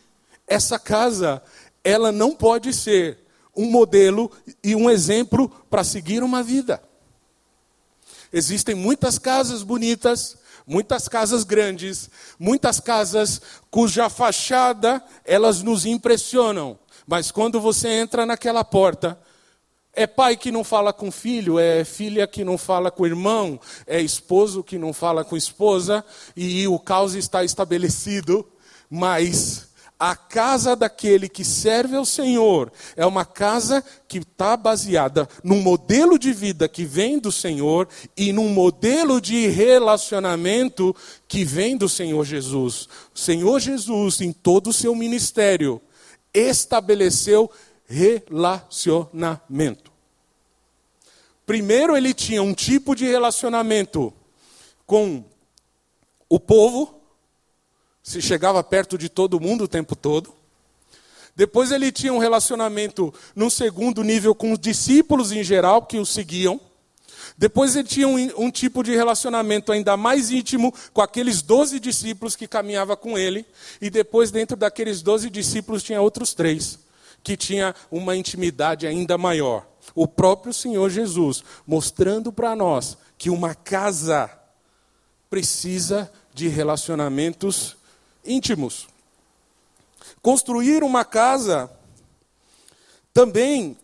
essa 0.46 0.78
casa, 0.78 1.42
ela 1.84 2.10
não 2.10 2.34
pode 2.34 2.72
ser 2.72 3.18
um 3.54 3.70
modelo 3.70 4.32
e 4.64 4.74
um 4.74 4.90
exemplo 4.90 5.48
para 5.70 5.84
seguir 5.84 6.22
uma 6.22 6.42
vida. 6.42 6.82
Existem 8.32 8.74
muitas 8.74 9.18
casas 9.18 9.62
bonitas, 9.62 10.36
muitas 10.66 11.06
casas 11.06 11.44
grandes, 11.44 12.10
muitas 12.38 12.80
casas 12.80 13.40
cuja 13.70 14.08
fachada 14.08 15.00
elas 15.24 15.62
nos 15.62 15.86
impressionam, 15.86 16.76
mas 17.06 17.30
quando 17.30 17.60
você 17.60 17.88
entra 17.88 18.26
naquela 18.26 18.64
porta, 18.64 19.18
é 19.92 20.06
pai 20.06 20.36
que 20.36 20.50
não 20.50 20.64
fala 20.64 20.92
com 20.92 21.12
filho, 21.12 21.58
é 21.58 21.84
filha 21.84 22.26
que 22.26 22.42
não 22.42 22.58
fala 22.58 22.90
com 22.90 23.06
irmão, 23.06 23.60
é 23.86 24.00
esposo 24.00 24.64
que 24.64 24.76
não 24.76 24.92
fala 24.92 25.24
com 25.24 25.36
esposa, 25.36 26.04
e 26.36 26.66
o 26.66 26.78
caos 26.80 27.14
está 27.14 27.44
estabelecido, 27.44 28.44
mas 28.90 29.68
a 30.10 30.14
casa 30.14 30.76
daquele 30.76 31.30
que 31.30 31.42
serve 31.42 31.96
ao 31.96 32.04
Senhor 32.04 32.70
é 32.94 33.06
uma 33.06 33.24
casa 33.24 33.82
que 34.06 34.18
está 34.18 34.54
baseada 34.54 35.26
num 35.42 35.62
modelo 35.62 36.18
de 36.18 36.30
vida 36.30 36.68
que 36.68 36.84
vem 36.84 37.18
do 37.18 37.32
Senhor 37.32 37.88
e 38.14 38.30
num 38.30 38.50
modelo 38.50 39.18
de 39.18 39.46
relacionamento 39.46 40.94
que 41.26 41.42
vem 41.42 41.74
do 41.74 41.88
Senhor 41.88 42.22
Jesus. 42.26 42.86
O 43.14 43.18
Senhor 43.18 43.58
Jesus, 43.58 44.20
em 44.20 44.30
todo 44.30 44.68
o 44.68 44.74
seu 44.74 44.94
ministério, 44.94 45.80
estabeleceu 46.34 47.50
relacionamento. 47.86 49.90
Primeiro, 51.46 51.96
ele 51.96 52.12
tinha 52.12 52.42
um 52.42 52.52
tipo 52.52 52.94
de 52.94 53.06
relacionamento 53.06 54.12
com 54.84 55.24
o 56.28 56.38
povo, 56.38 57.00
se 58.04 58.20
chegava 58.20 58.62
perto 58.62 58.98
de 58.98 59.08
todo 59.08 59.40
mundo 59.40 59.64
o 59.64 59.68
tempo 59.68 59.96
todo. 59.96 60.32
Depois, 61.34 61.72
ele 61.72 61.90
tinha 61.90 62.12
um 62.12 62.18
relacionamento 62.18 63.12
num 63.34 63.48
segundo 63.48 64.04
nível 64.04 64.34
com 64.34 64.52
os 64.52 64.58
discípulos 64.58 65.32
em 65.32 65.42
geral 65.42 65.82
que 65.82 65.98
o 65.98 66.04
seguiam. 66.04 66.60
Depois 67.36 67.74
ele 67.74 67.88
tinha 67.88 68.06
um, 68.06 68.44
um, 68.44 68.50
tipo 68.50 68.82
de 68.84 68.94
relacionamento 68.94 69.72
ainda 69.72 69.96
mais 69.96 70.30
íntimo 70.30 70.72
com 70.92 71.00
aqueles 71.00 71.40
doze 71.40 71.80
discípulos 71.80 72.36
que 72.36 72.46
caminhava 72.46 72.94
com 72.94 73.18
ele. 73.18 73.44
E 73.80 73.88
depois, 73.88 74.30
dentro 74.30 74.54
daqueles 74.54 75.00
doze 75.00 75.30
discípulos, 75.30 75.82
tinha 75.82 76.00
outros 76.00 76.34
três 76.34 76.78
que 77.22 77.38
tinha 77.38 77.74
uma 77.90 78.14
intimidade 78.14 78.86
ainda 78.86 79.16
maior. 79.16 79.66
O 79.94 80.06
próprio 80.06 80.52
Senhor 80.52 80.90
Jesus 80.90 81.42
mostrando 81.66 82.30
para 82.30 82.54
nós 82.54 82.98
que 83.16 83.30
uma 83.30 83.54
casa 83.54 84.30
precisa 85.30 86.12
de 86.34 86.48
relacionamentos 86.48 87.76
íntimos. 88.24 88.88
Construir 90.22 90.82
uma 90.82 91.04
casa 91.04 91.70
também, 93.12 93.76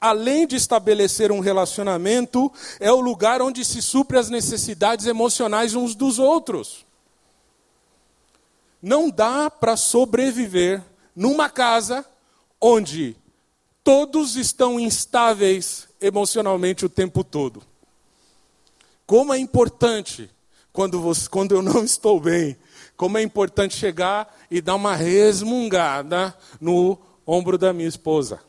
além 0.00 0.46
de 0.46 0.56
estabelecer 0.56 1.32
um 1.32 1.40
relacionamento, 1.40 2.52
é 2.78 2.92
o 2.92 3.00
lugar 3.00 3.42
onde 3.42 3.64
se 3.64 3.82
supre 3.82 4.18
as 4.18 4.30
necessidades 4.30 5.06
emocionais 5.06 5.74
uns 5.74 5.94
dos 5.94 6.18
outros. 6.18 6.86
Não 8.80 9.10
dá 9.10 9.50
para 9.50 9.76
sobreviver 9.76 10.82
numa 11.14 11.50
casa 11.50 12.04
onde 12.60 13.16
todos 13.82 14.36
estão 14.36 14.78
instáveis 14.78 15.88
emocionalmente 16.00 16.86
o 16.86 16.88
tempo 16.88 17.24
todo. 17.24 17.62
Como 19.06 19.34
é 19.34 19.38
importante, 19.38 20.30
quando, 20.72 21.00
você, 21.00 21.28
quando 21.28 21.54
eu 21.54 21.62
não 21.62 21.82
estou 21.84 22.20
bem, 22.20 22.56
como 23.00 23.16
é 23.16 23.22
importante 23.22 23.78
chegar 23.78 24.30
e 24.50 24.60
dar 24.60 24.74
uma 24.74 24.94
resmungada 24.94 26.36
no 26.60 26.98
ombro 27.26 27.56
da 27.56 27.72
minha 27.72 27.88
esposa. 27.88 28.40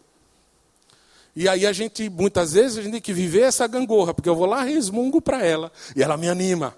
E 1.33 1.47
aí 1.47 1.65
a 1.65 1.71
gente, 1.71 2.09
muitas 2.09 2.51
vezes, 2.51 2.77
a 2.77 2.81
gente 2.81 2.91
tem 2.91 3.01
que 3.01 3.13
viver 3.13 3.43
essa 3.43 3.65
gangorra, 3.65 4.13
porque 4.13 4.27
eu 4.27 4.35
vou 4.35 4.45
lá 4.45 4.61
resmungo 4.61 5.21
para 5.21 5.41
ela, 5.41 5.71
e 5.95 6.03
ela 6.03 6.17
me 6.17 6.27
anima. 6.27 6.75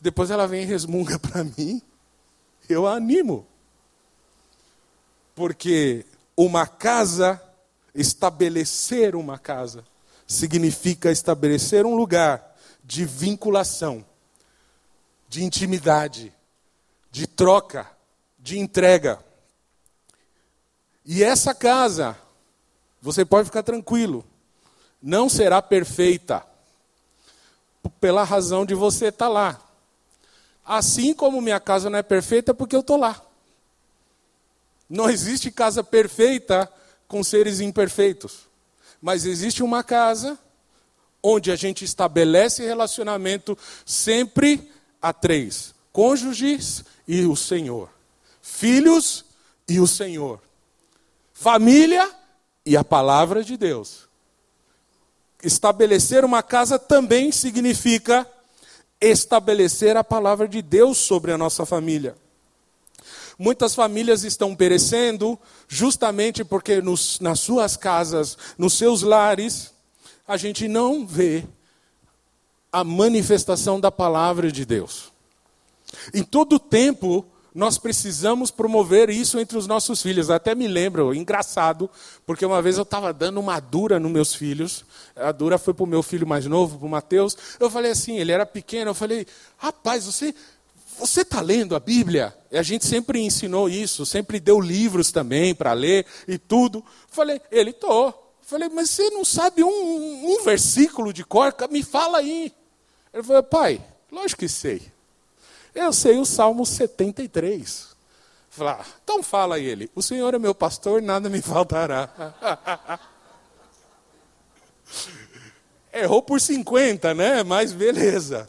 Depois 0.00 0.30
ela 0.30 0.48
vem 0.48 0.62
e 0.62 0.64
resmunga 0.64 1.18
para 1.18 1.44
mim, 1.58 1.82
eu 2.66 2.86
a 2.86 2.94
animo. 2.94 3.46
Porque 5.34 6.06
uma 6.34 6.66
casa, 6.66 7.38
estabelecer 7.94 9.14
uma 9.14 9.38
casa, 9.38 9.84
significa 10.26 11.12
estabelecer 11.12 11.84
um 11.84 11.94
lugar 11.94 12.56
de 12.82 13.04
vinculação, 13.04 14.02
de 15.28 15.44
intimidade, 15.44 16.32
de 17.12 17.26
troca, 17.26 17.86
de 18.38 18.58
entrega. 18.58 19.22
E 21.04 21.22
essa 21.22 21.54
casa, 21.54 22.16
você 23.02 23.22
pode 23.22 23.44
ficar 23.44 23.62
tranquilo, 23.62 24.24
não 25.00 25.28
será 25.28 25.60
perfeita, 25.60 26.44
pela 28.00 28.24
razão 28.24 28.64
de 28.64 28.74
você 28.74 29.08
estar 29.08 29.28
lá. 29.28 29.60
Assim 30.64 31.12
como 31.12 31.42
minha 31.42 31.60
casa 31.60 31.90
não 31.90 31.98
é 31.98 32.02
perfeita, 32.02 32.54
porque 32.54 32.74
eu 32.74 32.80
estou 32.80 32.96
lá. 32.96 33.20
Não 34.88 35.10
existe 35.10 35.50
casa 35.50 35.84
perfeita 35.84 36.70
com 37.06 37.22
seres 37.22 37.60
imperfeitos. 37.60 38.48
Mas 39.00 39.26
existe 39.26 39.62
uma 39.62 39.82
casa 39.82 40.38
onde 41.22 41.50
a 41.50 41.56
gente 41.56 41.84
estabelece 41.84 42.64
relacionamento 42.64 43.58
sempre 43.84 44.70
a 45.00 45.12
três: 45.12 45.74
cônjuges 45.92 46.84
e 47.06 47.24
o 47.24 47.36
Senhor, 47.36 47.88
filhos 48.40 49.24
e 49.68 49.80
o 49.80 49.86
Senhor, 49.86 50.40
família 51.32 52.10
e 52.64 52.76
a 52.76 52.84
palavra 52.84 53.42
de 53.42 53.56
Deus. 53.56 54.08
Estabelecer 55.42 56.24
uma 56.24 56.42
casa 56.42 56.78
também 56.78 57.32
significa 57.32 58.26
estabelecer 59.00 59.96
a 59.96 60.04
palavra 60.04 60.46
de 60.46 60.62
Deus 60.62 60.98
sobre 60.98 61.32
a 61.32 61.38
nossa 61.38 61.66
família. 61.66 62.16
Muitas 63.36 63.74
famílias 63.74 64.22
estão 64.22 64.54
perecendo 64.54 65.38
justamente 65.66 66.44
porque 66.44 66.80
nos, 66.80 67.18
nas 67.18 67.40
suas 67.40 67.76
casas, 67.76 68.38
nos 68.56 68.74
seus 68.74 69.02
lares, 69.02 69.72
a 70.28 70.36
gente 70.36 70.68
não 70.68 71.04
vê 71.04 71.44
a 72.70 72.84
manifestação 72.84 73.80
da 73.80 73.90
palavra 73.90 74.52
de 74.52 74.64
Deus. 74.64 75.11
Em 76.12 76.22
todo 76.22 76.58
tempo, 76.58 77.26
nós 77.54 77.76
precisamos 77.76 78.50
promover 78.50 79.10
isso 79.10 79.38
entre 79.38 79.58
os 79.58 79.66
nossos 79.66 80.00
filhos. 80.00 80.30
Até 80.30 80.54
me 80.54 80.66
lembro, 80.66 81.14
engraçado, 81.14 81.90
porque 82.24 82.46
uma 82.46 82.62
vez 82.62 82.76
eu 82.76 82.82
estava 82.82 83.12
dando 83.12 83.38
uma 83.40 83.60
dura 83.60 84.00
nos 84.00 84.10
meus 84.10 84.34
filhos. 84.34 84.84
A 85.14 85.32
dura 85.32 85.58
foi 85.58 85.74
para 85.74 85.84
o 85.84 85.86
meu 85.86 86.02
filho 86.02 86.26
mais 86.26 86.46
novo, 86.46 86.78
para 86.78 86.86
o 86.86 86.90
Mateus. 86.90 87.36
Eu 87.60 87.70
falei 87.70 87.90
assim, 87.90 88.18
ele 88.18 88.32
era 88.32 88.46
pequeno. 88.46 88.90
Eu 88.90 88.94
falei, 88.94 89.26
rapaz, 89.58 90.06
você 90.06 90.34
você 90.98 91.22
está 91.22 91.40
lendo 91.40 91.74
a 91.74 91.80
Bíblia? 91.80 92.36
E 92.50 92.58
a 92.58 92.62
gente 92.62 92.86
sempre 92.86 93.20
ensinou 93.20 93.68
isso, 93.68 94.04
sempre 94.04 94.38
deu 94.38 94.60
livros 94.60 95.10
também 95.10 95.54
para 95.54 95.72
ler 95.72 96.06
e 96.28 96.38
tudo. 96.38 96.84
Falei, 97.08 97.40
ele 97.50 97.70
estou. 97.70 98.36
Falei, 98.42 98.68
mas 98.68 98.90
você 98.90 99.08
não 99.10 99.24
sabe 99.24 99.64
um, 99.64 99.68
um 99.68 100.44
versículo 100.44 101.12
de 101.12 101.24
cor? 101.24 101.54
Me 101.70 101.82
fala 101.82 102.18
aí. 102.18 102.52
Ele 103.12 103.22
falou, 103.22 103.42
pai, 103.42 103.82
lógico 104.10 104.40
que 104.40 104.48
sei. 104.48 104.92
Eu 105.74 105.92
sei 105.92 106.18
o 106.18 106.24
Salmo 106.24 106.66
73. 106.66 107.88
Falei, 108.50 108.74
ah, 108.74 108.86
então 109.02 109.22
fala 109.22 109.58
ele. 109.58 109.90
O 109.94 110.02
Senhor 110.02 110.34
é 110.34 110.38
meu 110.38 110.54
pastor, 110.54 111.00
nada 111.00 111.30
me 111.30 111.40
faltará. 111.42 112.10
Errou 115.92 116.22
por 116.22 116.40
50, 116.40 117.14
né? 117.14 117.42
Mas 117.42 117.72
beleza. 117.72 118.48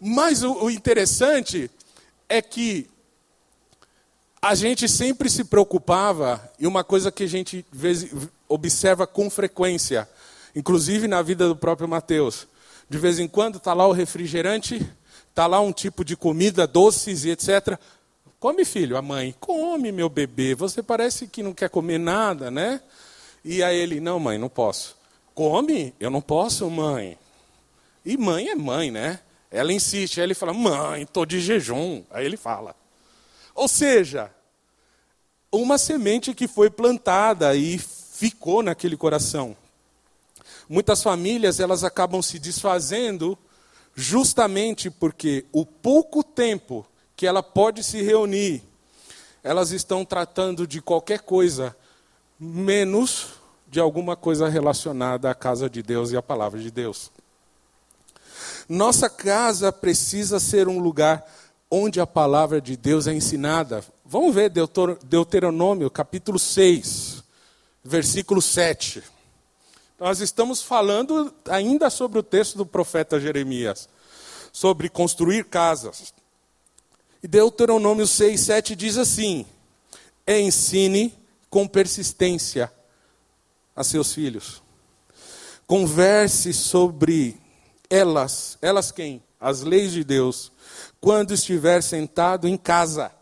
Mas 0.00 0.42
o, 0.42 0.64
o 0.64 0.70
interessante 0.70 1.70
é 2.28 2.40
que 2.40 2.88
a 4.40 4.54
gente 4.54 4.88
sempre 4.88 5.28
se 5.28 5.44
preocupava, 5.44 6.40
e 6.58 6.66
uma 6.66 6.84
coisa 6.84 7.10
que 7.10 7.24
a 7.24 7.28
gente 7.28 7.66
observa 8.48 9.06
com 9.06 9.28
frequência, 9.28 10.08
inclusive 10.54 11.08
na 11.08 11.20
vida 11.20 11.48
do 11.48 11.56
próprio 11.56 11.88
Mateus, 11.88 12.46
de 12.88 12.96
vez 12.96 13.18
em 13.18 13.26
quando 13.26 13.56
está 13.56 13.74
lá 13.74 13.86
o 13.86 13.92
refrigerante, 13.92 14.86
está 15.36 15.46
lá 15.46 15.60
um 15.60 15.70
tipo 15.70 16.02
de 16.02 16.16
comida, 16.16 16.66
doces 16.66 17.26
e 17.26 17.30
etc. 17.30 17.78
Come, 18.40 18.64
filho, 18.64 18.96
a 18.96 19.02
mãe, 19.02 19.34
come, 19.38 19.92
meu 19.92 20.08
bebê, 20.08 20.54
você 20.54 20.82
parece 20.82 21.26
que 21.26 21.42
não 21.42 21.52
quer 21.52 21.68
comer 21.68 21.98
nada, 21.98 22.50
né? 22.50 22.80
E 23.44 23.62
aí 23.62 23.76
ele, 23.76 24.00
não, 24.00 24.18
mãe, 24.18 24.38
não 24.38 24.48
posso. 24.48 24.96
Come? 25.34 25.92
Eu 26.00 26.08
não 26.08 26.22
posso, 26.22 26.70
mãe. 26.70 27.18
E 28.02 28.16
mãe 28.16 28.48
é 28.48 28.54
mãe, 28.54 28.90
né? 28.90 29.20
Ela 29.50 29.74
insiste, 29.74 30.20
aí 30.20 30.26
ele 30.26 30.34
fala: 30.34 30.54
Mãe, 30.54 31.02
estou 31.02 31.26
de 31.26 31.38
jejum. 31.38 32.02
Aí 32.10 32.24
ele 32.24 32.38
fala. 32.38 32.74
Ou 33.54 33.68
seja, 33.68 34.30
uma 35.52 35.76
semente 35.76 36.32
que 36.32 36.48
foi 36.48 36.70
plantada 36.70 37.54
e 37.54 37.76
ficou 37.78 38.62
naquele 38.62 38.96
coração. 38.96 39.54
Muitas 40.66 41.02
famílias 41.02 41.60
elas 41.60 41.84
acabam 41.84 42.22
se 42.22 42.38
desfazendo 42.38 43.38
justamente 43.96 44.90
porque 44.90 45.46
o 45.50 45.64
pouco 45.64 46.22
tempo 46.22 46.86
que 47.16 47.26
ela 47.26 47.42
pode 47.42 47.82
se 47.82 48.02
reunir, 48.02 48.62
elas 49.42 49.70
estão 49.70 50.04
tratando 50.04 50.66
de 50.66 50.82
qualquer 50.82 51.20
coisa 51.20 51.74
menos 52.38 53.28
de 53.66 53.80
alguma 53.80 54.14
coisa 54.14 54.48
relacionada 54.48 55.30
à 55.30 55.34
casa 55.34 55.68
de 55.70 55.82
Deus 55.82 56.12
e 56.12 56.16
à 56.16 56.22
palavra 56.22 56.60
de 56.60 56.70
Deus. 56.70 57.10
Nossa 58.68 59.08
casa 59.08 59.72
precisa 59.72 60.38
ser 60.38 60.68
um 60.68 60.78
lugar 60.78 61.24
onde 61.70 61.98
a 61.98 62.06
palavra 62.06 62.60
de 62.60 62.76
Deus 62.76 63.06
é 63.06 63.14
ensinada. 63.14 63.82
Vamos 64.04 64.34
ver 64.34 64.52
Deuteronômio, 65.04 65.90
capítulo 65.90 66.38
6, 66.38 67.24
versículo 67.82 68.42
7. 68.42 69.02
Nós 69.98 70.20
estamos 70.20 70.62
falando 70.62 71.34
ainda 71.48 71.88
sobre 71.88 72.18
o 72.18 72.22
texto 72.22 72.58
do 72.58 72.66
profeta 72.66 73.18
Jeremias, 73.18 73.88
sobre 74.52 74.90
construir 74.90 75.44
casas. 75.46 76.12
E 77.22 77.26
Deuteronômio 77.26 78.06
6, 78.06 78.38
7 78.38 78.76
diz 78.76 78.98
assim: 78.98 79.46
Ensine 80.28 81.14
com 81.48 81.66
persistência 81.66 82.70
a 83.74 83.82
seus 83.82 84.12
filhos. 84.12 84.62
Converse 85.66 86.52
sobre 86.52 87.40
elas, 87.88 88.58
elas 88.60 88.92
quem? 88.92 89.22
As 89.40 89.62
leis 89.62 89.92
de 89.92 90.04
Deus, 90.04 90.52
quando 91.00 91.32
estiver 91.32 91.82
sentado 91.82 92.46
em 92.46 92.56
casa, 92.56 93.12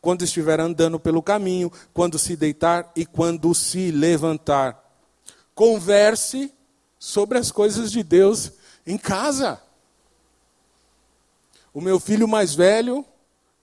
quando 0.00 0.22
estiver 0.22 0.60
andando 0.60 1.00
pelo 1.00 1.20
caminho, 1.20 1.72
quando 1.92 2.20
se 2.20 2.36
deitar 2.36 2.92
e 2.94 3.04
quando 3.04 3.52
se 3.52 3.90
levantar. 3.90 4.85
Converse 5.56 6.52
sobre 6.98 7.38
as 7.38 7.50
coisas 7.50 7.90
de 7.90 8.02
Deus 8.02 8.52
em 8.86 8.96
casa. 8.96 9.60
O 11.72 11.80
meu 11.80 11.98
filho 11.98 12.28
mais 12.28 12.54
velho, 12.54 13.04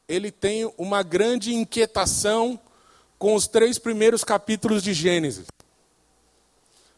ele 0.08 0.32
tem 0.32 0.72
uma 0.76 1.04
grande 1.04 1.54
inquietação 1.54 2.60
com 3.20 3.36
os 3.36 3.48
três 3.48 3.78
primeiros 3.78 4.24
capítulos 4.24 4.82
de 4.82 4.92
Gênesis. 4.92 5.46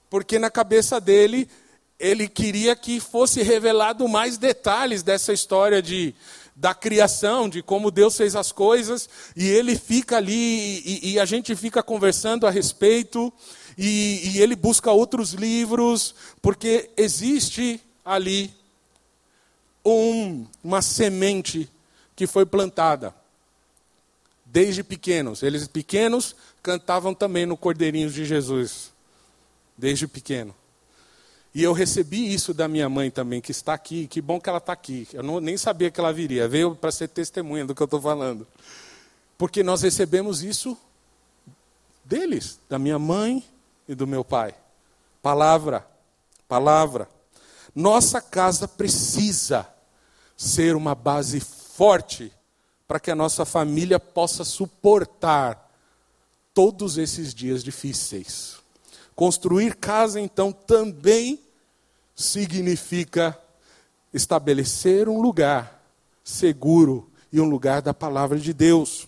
Porque 0.10 0.40
na 0.40 0.50
cabeça 0.50 1.00
dele 1.00 1.50
ele 2.00 2.28
queria 2.30 2.74
que 2.74 3.00
fosse 3.00 3.42
revelado 3.42 4.08
mais 4.08 4.38
detalhes 4.38 5.04
dessa 5.04 5.34
história 5.34 5.82
de, 5.82 6.16
da 6.56 6.74
criação, 6.74 7.50
de 7.50 7.62
como 7.62 7.92
Deus 7.92 8.16
fez 8.16 8.36
as 8.36 8.52
coisas, 8.52 9.10
e 9.36 9.46
ele 9.46 9.78
fica 9.78 10.18
ali, 10.18 10.80
e, 10.86 11.14
e 11.14 11.20
a 11.20 11.26
gente 11.26 11.56
fica 11.56 11.84
conversando 11.84 12.48
a 12.48 12.50
respeito, 12.50 13.32
e, 13.78 14.32
e 14.36 14.42
ele 14.42 14.56
busca 14.56 14.92
outros 14.92 15.34
livros, 15.34 16.16
porque 16.42 16.90
existe 16.96 17.82
ali 18.04 18.54
um, 19.84 20.46
uma 20.64 20.82
semente 20.82 21.70
que 22.16 22.26
foi 22.26 22.46
plantada 22.46 23.14
desde 24.46 24.84
pequenos. 24.84 25.44
Eles 25.44 25.68
pequenos 25.68 26.36
cantavam 26.64 27.14
também 27.14 27.46
no 27.46 27.58
Cordeirinho 27.58 28.10
de 28.10 28.24
Jesus, 28.24 28.92
desde 29.78 30.08
pequeno. 30.08 30.56
E 31.54 31.64
eu 31.64 31.72
recebi 31.72 32.34
isso 32.34 32.54
da 32.54 32.68
minha 32.68 32.90
mãe 32.90 33.10
também, 33.10 33.40
que 33.40 33.52
está 33.52 33.74
aqui. 33.74 34.08
Que 34.08 34.20
bom 34.20 34.42
que 34.42 34.50
ela 34.50 34.58
está 34.58 34.74
aqui. 34.74 35.08
Eu 35.14 35.24
não, 35.24 35.40
nem 35.40 35.58
sabia 35.58 35.90
que 35.90 36.00
ela 36.00 36.12
viria. 36.12 36.50
Veio 36.50 36.76
para 36.76 36.92
ser 36.92 37.08
testemunha 37.08 37.66
do 37.66 37.74
que 37.74 37.82
eu 37.82 37.86
estou 37.86 38.02
falando. 38.02 38.46
Porque 39.38 39.64
nós 39.64 39.82
recebemos 39.82 40.44
isso 40.44 40.78
deles, 42.04 42.60
da 42.70 42.78
minha 42.78 43.00
mãe 43.00 43.42
e 43.88 43.96
do 43.96 44.08
meu 44.08 44.24
pai. 44.24 44.54
Palavra, 45.22 45.86
palavra. 46.48 47.10
Nossa 47.74 48.22
casa 48.22 48.68
precisa 48.68 49.68
ser 50.38 50.76
uma 50.76 50.96
base 50.96 51.40
forte 51.40 52.32
para 52.88 53.00
que 53.00 53.12
a 53.12 53.16
nossa 53.16 53.46
família 53.46 54.00
possa 54.00 54.44
suportar 54.44 55.70
todos 56.54 56.98
esses 56.98 57.34
dias 57.34 57.64
difíceis. 57.64 58.58
Construir 59.16 59.76
casa, 59.76 60.20
então, 60.20 60.52
também 60.52 61.40
significa 62.16 63.38
estabelecer 64.14 65.10
um 65.10 65.22
lugar 65.22 65.84
seguro 66.24 67.10
e 67.32 67.42
um 67.42 67.50
lugar 67.50 67.82
da 67.82 67.94
palavra 67.94 68.40
de 68.40 68.54
Deus. 68.54 69.08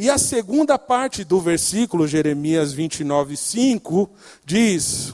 E 0.00 0.08
a 0.08 0.16
segunda 0.16 0.78
parte 0.78 1.24
do 1.24 1.40
versículo, 1.40 2.06
Jeremias 2.06 2.72
29, 2.72 3.36
5, 3.36 4.08
diz: 4.44 5.12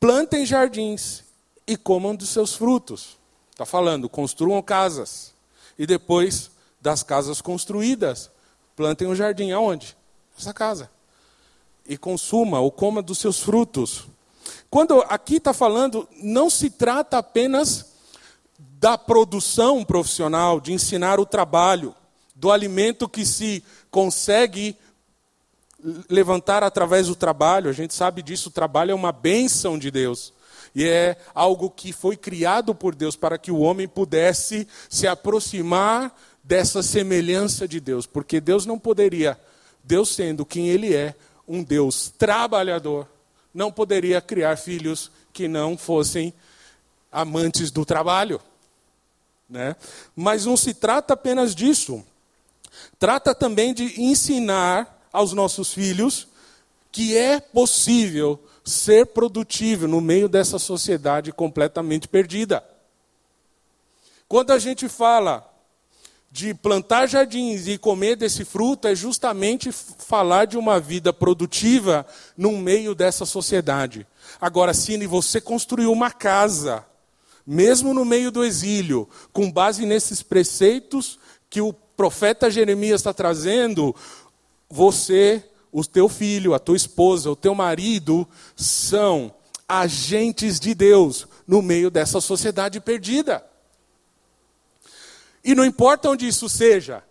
Plantem 0.00 0.44
jardins 0.44 1.22
e 1.64 1.76
comam 1.76 2.12
dos 2.12 2.28
seus 2.30 2.56
frutos. 2.56 3.16
Está 3.52 3.64
falando, 3.64 4.08
construam 4.08 4.60
casas. 4.60 5.32
E 5.78 5.86
depois 5.86 6.50
das 6.80 7.04
casas 7.04 7.40
construídas, 7.40 8.28
plantem 8.74 9.06
um 9.06 9.14
jardim. 9.14 9.52
Aonde? 9.52 9.96
Essa 10.36 10.52
casa. 10.52 10.90
E 11.86 11.96
consuma 11.96 12.58
ou 12.58 12.72
coma 12.72 13.00
dos 13.00 13.18
seus 13.18 13.38
frutos. 13.38 14.08
Quando 14.68 15.00
aqui 15.02 15.36
está 15.36 15.54
falando, 15.54 16.08
não 16.20 16.50
se 16.50 16.68
trata 16.68 17.18
apenas 17.18 17.92
da 18.58 18.98
produção 18.98 19.84
profissional, 19.84 20.60
de 20.60 20.72
ensinar 20.72 21.20
o 21.20 21.26
trabalho, 21.26 21.94
do 22.40 22.50
alimento 22.50 23.06
que 23.06 23.26
se 23.26 23.62
consegue 23.90 24.74
levantar 26.08 26.62
através 26.62 27.06
do 27.06 27.14
trabalho. 27.14 27.68
A 27.68 27.72
gente 27.72 27.92
sabe 27.92 28.22
disso, 28.22 28.48
o 28.48 28.52
trabalho 28.52 28.92
é 28.92 28.94
uma 28.94 29.12
bênção 29.12 29.78
de 29.78 29.90
Deus. 29.90 30.32
E 30.74 30.88
é 30.88 31.16
algo 31.34 31.68
que 31.68 31.92
foi 31.92 32.16
criado 32.16 32.74
por 32.74 32.94
Deus 32.94 33.14
para 33.14 33.36
que 33.36 33.50
o 33.50 33.58
homem 33.58 33.86
pudesse 33.86 34.66
se 34.88 35.06
aproximar 35.06 36.16
dessa 36.42 36.82
semelhança 36.82 37.68
de 37.68 37.78
Deus, 37.78 38.06
porque 38.06 38.40
Deus 38.40 38.64
não 38.64 38.78
poderia, 38.78 39.38
Deus 39.84 40.14
sendo 40.14 40.46
quem 40.46 40.68
Ele 40.68 40.94
é, 40.94 41.14
um 41.46 41.62
Deus 41.62 42.12
trabalhador, 42.16 43.06
não 43.52 43.70
poderia 43.70 44.20
criar 44.20 44.56
filhos 44.56 45.10
que 45.32 45.46
não 45.46 45.76
fossem 45.76 46.32
amantes 47.12 47.70
do 47.70 47.84
trabalho. 47.84 48.40
Né? 49.48 49.74
Mas 50.14 50.46
não 50.46 50.56
se 50.56 50.72
trata 50.72 51.14
apenas 51.14 51.54
disso. 51.54 52.04
Trata 53.00 53.34
também 53.34 53.72
de 53.72 53.98
ensinar 53.98 55.08
aos 55.10 55.32
nossos 55.32 55.72
filhos 55.72 56.28
que 56.92 57.16
é 57.16 57.40
possível 57.40 58.38
ser 58.62 59.06
produtivo 59.06 59.88
no 59.88 60.02
meio 60.02 60.28
dessa 60.28 60.58
sociedade 60.58 61.32
completamente 61.32 62.06
perdida. 62.06 62.62
Quando 64.28 64.50
a 64.50 64.58
gente 64.58 64.86
fala 64.86 65.50
de 66.30 66.52
plantar 66.52 67.06
jardins 67.06 67.66
e 67.66 67.78
comer 67.78 68.16
desse 68.16 68.44
fruto, 68.44 68.86
é 68.86 68.94
justamente 68.94 69.72
falar 69.72 70.44
de 70.44 70.58
uma 70.58 70.78
vida 70.78 71.10
produtiva 71.10 72.06
no 72.36 72.58
meio 72.58 72.94
dessa 72.94 73.24
sociedade. 73.24 74.06
Agora, 74.38 74.74
se 74.74 75.06
você 75.06 75.40
construiu 75.40 75.90
uma 75.90 76.10
casa, 76.10 76.84
mesmo 77.46 77.94
no 77.94 78.04
meio 78.04 78.30
do 78.30 78.44
exílio, 78.44 79.08
com 79.32 79.50
base 79.50 79.86
nesses 79.86 80.22
preceitos 80.22 81.18
que 81.48 81.62
o 81.62 81.72
profeta 82.00 82.50
Jeremias 82.50 83.02
está 83.02 83.12
trazendo, 83.12 83.94
você 84.70 85.44
o 85.70 85.84
teu 85.84 86.08
filho, 86.08 86.54
a 86.54 86.58
tua 86.58 86.74
esposa, 86.74 87.30
o 87.30 87.36
teu 87.36 87.54
marido 87.54 88.26
são 88.56 89.30
agentes 89.68 90.58
de 90.58 90.74
Deus 90.74 91.28
no 91.46 91.60
meio 91.60 91.90
dessa 91.90 92.18
sociedade 92.18 92.80
perdida. 92.80 93.44
E 95.44 95.54
não 95.54 95.62
importa 95.62 96.08
onde 96.08 96.26
isso 96.26 96.48
seja, 96.48 97.04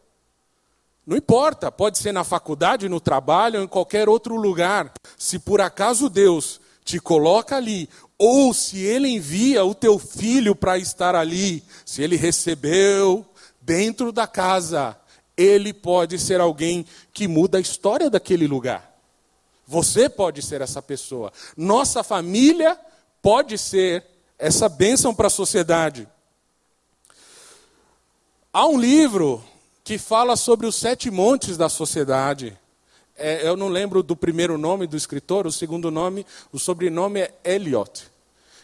não 1.05 1.15
importa, 1.15 1.71
pode 1.71 1.99
ser 1.99 2.11
na 2.11 2.23
faculdade, 2.23 2.89
no 2.89 2.99
trabalho 2.99 3.59
ou 3.59 3.65
em 3.65 3.67
qualquer 3.67 4.09
outro 4.09 4.35
lugar. 4.37 4.91
Se 5.19 5.37
por 5.37 5.61
acaso 5.61 6.09
Deus 6.09 6.59
te 6.83 6.99
coloca 6.99 7.55
ali, 7.55 7.87
ou 8.17 8.55
se 8.55 8.79
Ele 8.79 9.07
envia 9.07 9.63
o 9.63 9.75
teu 9.75 9.99
filho 9.99 10.55
para 10.55 10.79
estar 10.79 11.13
ali, 11.13 11.63
se 11.85 12.01
Ele 12.01 12.15
recebeu 12.15 13.23
dentro 13.69 14.11
da 14.11 14.25
casa, 14.25 14.97
ele 15.37 15.71
pode 15.71 16.17
ser 16.17 16.41
alguém 16.41 16.83
que 17.13 17.27
muda 17.27 17.59
a 17.59 17.61
história 17.61 18.09
daquele 18.09 18.47
lugar. 18.47 18.99
Você 19.67 20.09
pode 20.09 20.41
ser 20.41 20.59
essa 20.61 20.81
pessoa. 20.81 21.31
Nossa 21.55 22.03
família 22.03 22.75
pode 23.21 23.59
ser 23.59 24.03
essa 24.39 24.67
bênção 24.67 25.13
para 25.13 25.27
a 25.27 25.29
sociedade. 25.29 26.07
Há 28.51 28.65
um 28.65 28.79
livro 28.79 29.43
que 29.83 29.99
fala 29.99 30.35
sobre 30.35 30.65
os 30.65 30.75
sete 30.75 31.11
montes 31.11 31.55
da 31.55 31.69
sociedade. 31.69 32.57
É, 33.15 33.47
eu 33.47 33.55
não 33.55 33.67
lembro 33.67 34.01
do 34.01 34.15
primeiro 34.15 34.57
nome 34.57 34.87
do 34.87 34.97
escritor, 34.97 35.45
o 35.45 35.51
segundo 35.51 35.91
nome, 35.91 36.25
o 36.51 36.57
sobrenome 36.57 37.19
é 37.19 37.33
Eliot 37.43 38.09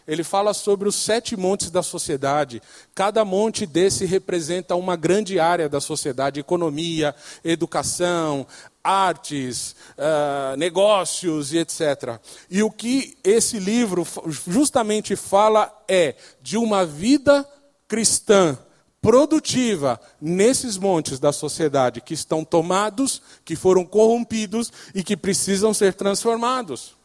ele 0.06 0.22
fala 0.22 0.54
sobre 0.54 0.88
os 0.88 0.94
sete 0.94 1.36
montes 1.36 1.70
da 1.70 1.82
sociedade. 1.82 2.62
Cada 2.94 3.24
monte 3.24 3.66
desse 3.66 4.04
representa 4.04 4.76
uma 4.76 4.96
grande 4.96 5.40
área 5.40 5.68
da 5.68 5.80
sociedade: 5.80 6.40
economia, 6.40 7.14
educação, 7.44 8.46
artes, 8.82 9.74
uh, 9.98 10.56
negócios 10.56 11.52
e 11.52 11.58
etc. 11.58 12.20
E 12.48 12.62
o 12.62 12.70
que 12.70 13.18
esse 13.24 13.58
livro 13.58 14.06
justamente 14.46 15.16
fala 15.16 15.72
é 15.88 16.14
de 16.40 16.56
uma 16.56 16.86
vida 16.86 17.46
cristã 17.88 18.56
produtiva 19.02 20.00
nesses 20.20 20.76
montes 20.76 21.18
da 21.18 21.32
sociedade 21.32 22.00
que 22.00 22.14
estão 22.14 22.44
tomados, 22.44 23.22
que 23.44 23.54
foram 23.54 23.84
corrompidos 23.84 24.72
e 24.94 25.02
que 25.02 25.16
precisam 25.16 25.72
ser 25.74 25.94
transformados 25.94 26.95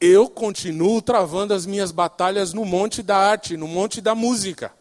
eu 0.00 0.28
continuo 0.28 1.00
travando 1.00 1.54
as 1.54 1.66
minhas 1.66 1.90
batalhas 1.90 2.52
no 2.52 2.64
monte 2.64 3.02
da 3.02 3.16
arte, 3.16 3.56
no 3.56 3.68
monte 3.68 4.00
da 4.00 4.14
música. 4.14 4.72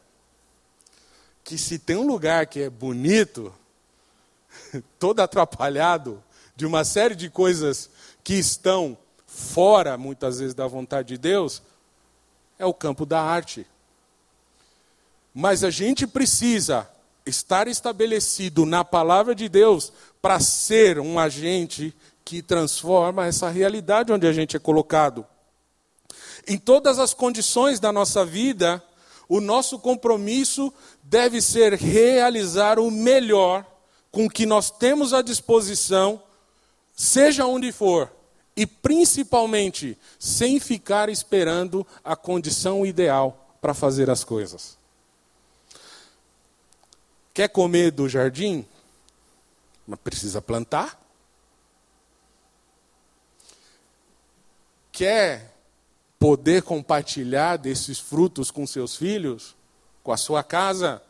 Que 1.43 1.57
se 1.57 1.79
tem 1.79 1.95
um 1.95 2.07
lugar 2.07 2.47
que 2.47 2.61
é 2.61 2.69
bonito, 2.69 3.53
todo 4.99 5.19
atrapalhado, 5.19 6.23
de 6.55 6.65
uma 6.65 6.83
série 6.83 7.15
de 7.15 7.29
coisas 7.29 7.89
que 8.23 8.33
estão 8.35 8.97
fora, 9.25 9.97
muitas 9.97 10.39
vezes, 10.39 10.53
da 10.53 10.67
vontade 10.67 11.09
de 11.09 11.17
Deus, 11.17 11.61
é 12.59 12.65
o 12.65 12.73
campo 12.73 13.05
da 13.05 13.21
arte. 13.21 13.65
Mas 15.33 15.63
a 15.63 15.69
gente 15.69 16.05
precisa 16.05 16.87
estar 17.25 17.67
estabelecido 17.67 18.65
na 18.65 18.83
palavra 18.83 19.33
de 19.33 19.49
Deus 19.49 19.91
para 20.21 20.39
ser 20.39 20.99
um 20.99 21.17
agente 21.17 21.93
que 22.25 22.41
transforma 22.41 23.25
essa 23.25 23.49
realidade 23.49 24.11
onde 24.11 24.27
a 24.27 24.33
gente 24.33 24.55
é 24.55 24.59
colocado. 24.59 25.25
Em 26.47 26.57
todas 26.57 26.99
as 26.99 27.13
condições 27.13 27.79
da 27.79 27.91
nossa 27.91 28.25
vida, 28.25 28.83
o 29.27 29.39
nosso 29.39 29.79
compromisso 29.79 30.73
deve 31.01 31.41
ser 31.41 31.73
realizar 31.73 32.79
o 32.79 32.91
melhor 32.91 33.65
com 34.11 34.29
que 34.29 34.45
nós 34.45 34.69
temos 34.69 35.13
à 35.13 35.21
disposição, 35.21 36.21
seja 36.95 37.45
onde 37.45 37.71
for, 37.71 38.11
e 38.55 38.65
principalmente 38.65 39.97
sem 40.19 40.59
ficar 40.59 41.09
esperando 41.09 41.85
a 42.03 42.15
condição 42.15 42.85
ideal 42.85 43.57
para 43.59 43.73
fazer 43.73 44.09
as 44.09 44.23
coisas. 44.23 44.77
Quer 47.33 47.49
comer 47.49 47.89
do 47.89 48.07
jardim? 48.07 48.65
Mas 49.87 49.99
precisa 49.99 50.41
plantar. 50.41 51.02
Quer 54.93 55.53
poder 56.19 56.61
compartilhar 56.61 57.57
desses 57.57 57.99
frutos 57.99 58.49
com 58.49 58.65
seus 58.65 58.95
filhos, 58.95 59.57
com 60.01 60.13
a 60.13 60.17
sua 60.17 60.41
casa, 60.41 61.01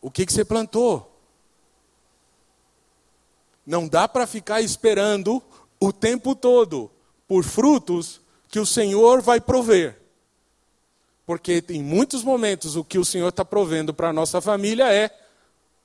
o 0.00 0.10
que, 0.10 0.26
que 0.26 0.32
você 0.32 0.44
plantou? 0.44 1.12
Não 3.64 3.86
dá 3.86 4.08
para 4.08 4.26
ficar 4.26 4.60
esperando 4.60 5.42
o 5.78 5.92
tempo 5.92 6.34
todo 6.34 6.90
por 7.28 7.44
frutos 7.44 8.20
que 8.48 8.58
o 8.58 8.66
Senhor 8.66 9.20
vai 9.20 9.40
prover. 9.40 10.00
Porque 11.26 11.62
em 11.68 11.82
muitos 11.82 12.22
momentos 12.22 12.76
o 12.76 12.84
que 12.84 12.98
o 12.98 13.04
Senhor 13.04 13.28
está 13.28 13.44
provendo 13.44 13.92
para 13.92 14.08
a 14.08 14.12
nossa 14.12 14.40
família 14.40 14.92
é 14.92 15.10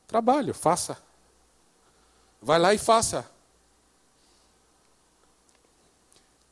trabalho, 0.07 0.53
faça. 0.53 0.97
Vai 2.41 2.59
lá 2.59 2.73
e 2.73 2.77
faça. 2.77 3.29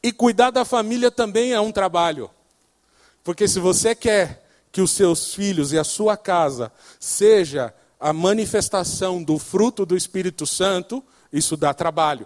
E 0.01 0.11
cuidar 0.11 0.51
da 0.51 0.63
família 0.63 1.11
também 1.11 1.51
é 1.51 1.59
um 1.59 1.71
trabalho. 1.71 2.29
Porque 3.23 3.47
se 3.47 3.59
você 3.59 3.93
quer 3.93 4.45
que 4.71 4.81
os 4.81 4.91
seus 4.91 5.33
filhos 5.33 5.73
e 5.73 5.77
a 5.77 5.83
sua 5.83 6.15
casa 6.15 6.71
seja 6.99 7.73
a 7.99 8.13
manifestação 8.13 9.21
do 9.21 9.37
fruto 9.37 9.85
do 9.85 9.97
Espírito 9.97 10.45
Santo, 10.45 11.03
isso 11.33 11.57
dá 11.57 11.73
trabalho. 11.73 12.25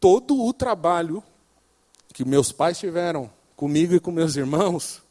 Todo 0.00 0.42
o 0.44 0.52
trabalho 0.52 1.22
que 2.12 2.24
meus 2.24 2.52
pais 2.52 2.78
tiveram 2.78 3.30
comigo 3.56 3.94
e 3.94 4.00
com 4.00 4.10
meus 4.10 4.36
irmãos 4.36 5.02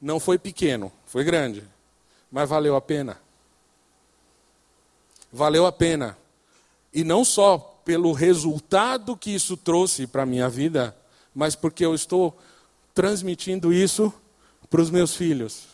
não 0.00 0.20
foi 0.20 0.38
pequeno, 0.38 0.92
foi 1.06 1.24
grande, 1.24 1.64
mas 2.30 2.48
valeu 2.48 2.76
a 2.76 2.80
pena. 2.80 3.18
Valeu 5.32 5.66
a 5.66 5.72
pena 5.72 6.16
E 6.92 7.04
não 7.04 7.24
só 7.24 7.75
pelo 7.86 8.10
resultado 8.10 9.16
que 9.16 9.32
isso 9.32 9.56
trouxe 9.56 10.08
para 10.08 10.24
a 10.24 10.26
minha 10.26 10.48
vida, 10.48 10.94
mas 11.32 11.54
porque 11.54 11.84
eu 11.84 11.94
estou 11.94 12.36
transmitindo 12.92 13.72
isso 13.72 14.12
para 14.68 14.80
os 14.82 14.90
meus 14.90 15.14
filhos. 15.14 15.68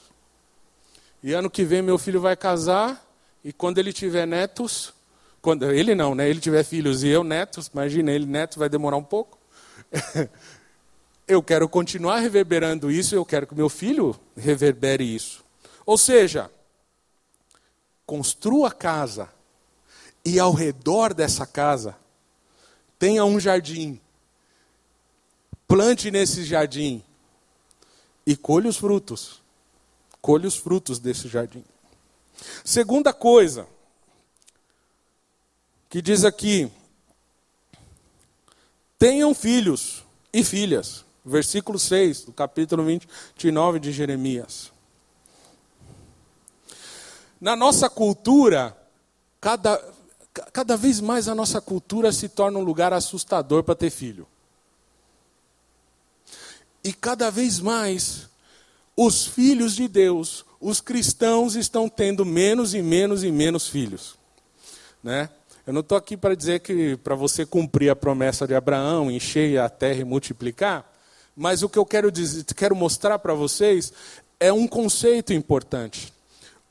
E 1.22 1.32
ano 1.32 1.48
que 1.48 1.64
vem 1.64 1.80
meu 1.80 1.96
filho 1.96 2.20
vai 2.20 2.36
casar, 2.36 3.02
e 3.42 3.50
quando 3.50 3.78
ele 3.78 3.94
tiver 3.94 4.26
netos, 4.26 4.92
quando 5.40 5.72
ele 5.72 5.94
não, 5.94 6.14
né? 6.14 6.28
Ele 6.28 6.38
tiver 6.38 6.62
filhos 6.64 7.02
e 7.02 7.08
eu 7.08 7.24
netos, 7.24 7.68
imagina 7.72 8.12
ele 8.12 8.26
neto 8.26 8.58
vai 8.58 8.68
demorar 8.68 8.98
um 8.98 9.02
pouco. 9.02 9.38
eu 11.26 11.42
quero 11.42 11.66
continuar 11.66 12.18
reverberando 12.18 12.90
isso, 12.90 13.14
eu 13.14 13.24
quero 13.24 13.46
que 13.46 13.54
meu 13.54 13.70
filho 13.70 14.14
reverbere 14.36 15.02
isso. 15.02 15.42
Ou 15.86 15.96
seja, 15.96 16.50
construa 18.04 18.70
casa 18.70 19.30
e 20.22 20.38
ao 20.38 20.52
redor 20.52 21.14
dessa 21.14 21.46
casa 21.46 22.01
tenha 23.02 23.24
um 23.24 23.40
jardim. 23.40 24.00
Plante 25.66 26.08
nesse 26.08 26.44
jardim 26.44 27.02
e 28.24 28.36
colhe 28.36 28.68
os 28.68 28.76
frutos. 28.76 29.42
Colhe 30.20 30.46
os 30.46 30.56
frutos 30.56 31.00
desse 31.00 31.26
jardim. 31.26 31.64
Segunda 32.64 33.12
coisa 33.12 33.66
que 35.90 36.00
diz 36.00 36.24
aqui: 36.24 36.70
tenham 38.96 39.34
filhos 39.34 40.04
e 40.32 40.44
filhas. 40.44 41.04
Versículo 41.24 41.80
6 41.80 42.26
do 42.26 42.32
capítulo 42.32 42.84
29 42.84 43.80
de 43.80 43.90
Jeremias. 43.90 44.70
Na 47.40 47.56
nossa 47.56 47.90
cultura, 47.90 48.76
cada, 49.40 49.92
cada 50.52 50.76
vez 50.76 51.00
mais 51.00 51.28
a 51.28 51.34
nossa 51.34 51.60
cultura 51.60 52.12
se 52.12 52.28
torna 52.28 52.58
um 52.58 52.64
lugar 52.64 52.92
assustador 52.92 53.62
para 53.62 53.74
ter 53.74 53.90
filho. 53.90 54.26
E 56.82 56.92
cada 56.92 57.30
vez 57.30 57.60
mais 57.60 58.28
os 58.96 59.26
filhos 59.26 59.74
de 59.74 59.86
Deus, 59.88 60.44
os 60.60 60.80
cristãos 60.80 61.54
estão 61.54 61.88
tendo 61.88 62.24
menos 62.24 62.74
e 62.74 62.82
menos 62.82 63.22
e 63.22 63.30
menos 63.30 63.68
filhos, 63.68 64.16
né? 65.02 65.28
Eu 65.64 65.72
não 65.72 65.80
estou 65.80 65.96
aqui 65.96 66.16
para 66.16 66.34
dizer 66.34 66.60
que 66.60 66.96
para 66.96 67.14
você 67.14 67.46
cumprir 67.46 67.88
a 67.88 67.94
promessa 67.94 68.48
de 68.48 68.54
Abraão, 68.54 69.10
encher 69.10 69.60
a 69.60 69.68
terra 69.68 70.00
e 70.00 70.04
multiplicar, 70.04 70.90
mas 71.36 71.62
o 71.62 71.68
que 71.68 71.78
eu 71.78 71.86
quero, 71.86 72.10
dizer, 72.10 72.44
quero 72.44 72.74
mostrar 72.74 73.18
para 73.20 73.32
vocês 73.32 73.92
é 74.40 74.52
um 74.52 74.66
conceito 74.66 75.32
importante. 75.32 76.12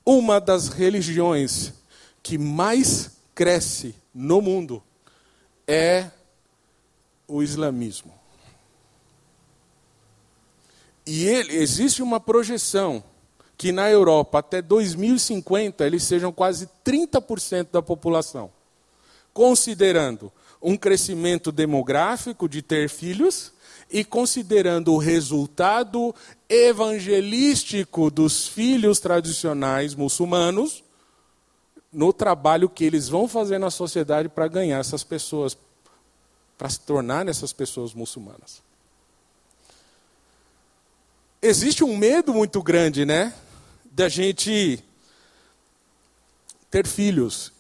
Uma 0.06 0.42
das 0.42 0.68
religiões 0.68 1.74
que 2.22 2.38
mais 2.38 3.21
cresce 3.34 3.96
no 4.14 4.42
mundo 4.42 4.84
é 5.68 6.10
o 7.28 7.42
islamismo. 7.42 8.14
E 11.06 11.26
ele, 11.28 11.56
existe 11.56 12.04
uma 12.04 12.20
projeção 12.20 13.04
que 13.58 13.72
na 13.72 13.90
Europa, 13.90 14.40
até 14.40 14.62
2050, 14.62 15.86
eles 15.86 16.04
sejam 16.04 16.32
quase 16.32 16.70
30% 16.86 17.68
da 17.72 17.82
população. 17.82 18.52
Considerando 19.34 20.32
um 20.62 20.78
crescimento 20.78 21.52
demográfico 21.52 22.48
de 22.48 22.62
ter 22.62 22.90
filhos 22.90 23.52
e 23.90 24.04
considerando 24.04 24.94
o 24.94 24.98
resultado 24.98 26.14
evangelístico 26.48 28.10
dos 28.12 28.48
filhos 28.48 29.00
tradicionais 29.00 29.96
muçulmanos 29.96 30.84
no 31.92 32.14
trabalho 32.14 32.70
que 32.70 32.84
eles 32.84 33.10
vão 33.10 33.28
fazer 33.28 33.58
na 33.58 33.70
sociedade 33.70 34.30
para 34.30 34.48
ganhar 34.48 34.80
essas 34.80 35.04
pessoas, 35.04 35.58
para 36.58 36.70
se 36.70 36.80
tornar 36.80 37.28
essas 37.28 37.52
pessoas 37.52 37.94
muçulmanas. 37.94 38.62
Existe 41.42 41.84
um 41.84 41.98
medo 41.98 42.34
muito 42.34 42.62
grande, 42.62 43.04
né? 43.04 43.34
Da 43.92 44.08
gente 44.08 44.82
ter 46.70 46.88
filhos. 46.88 47.52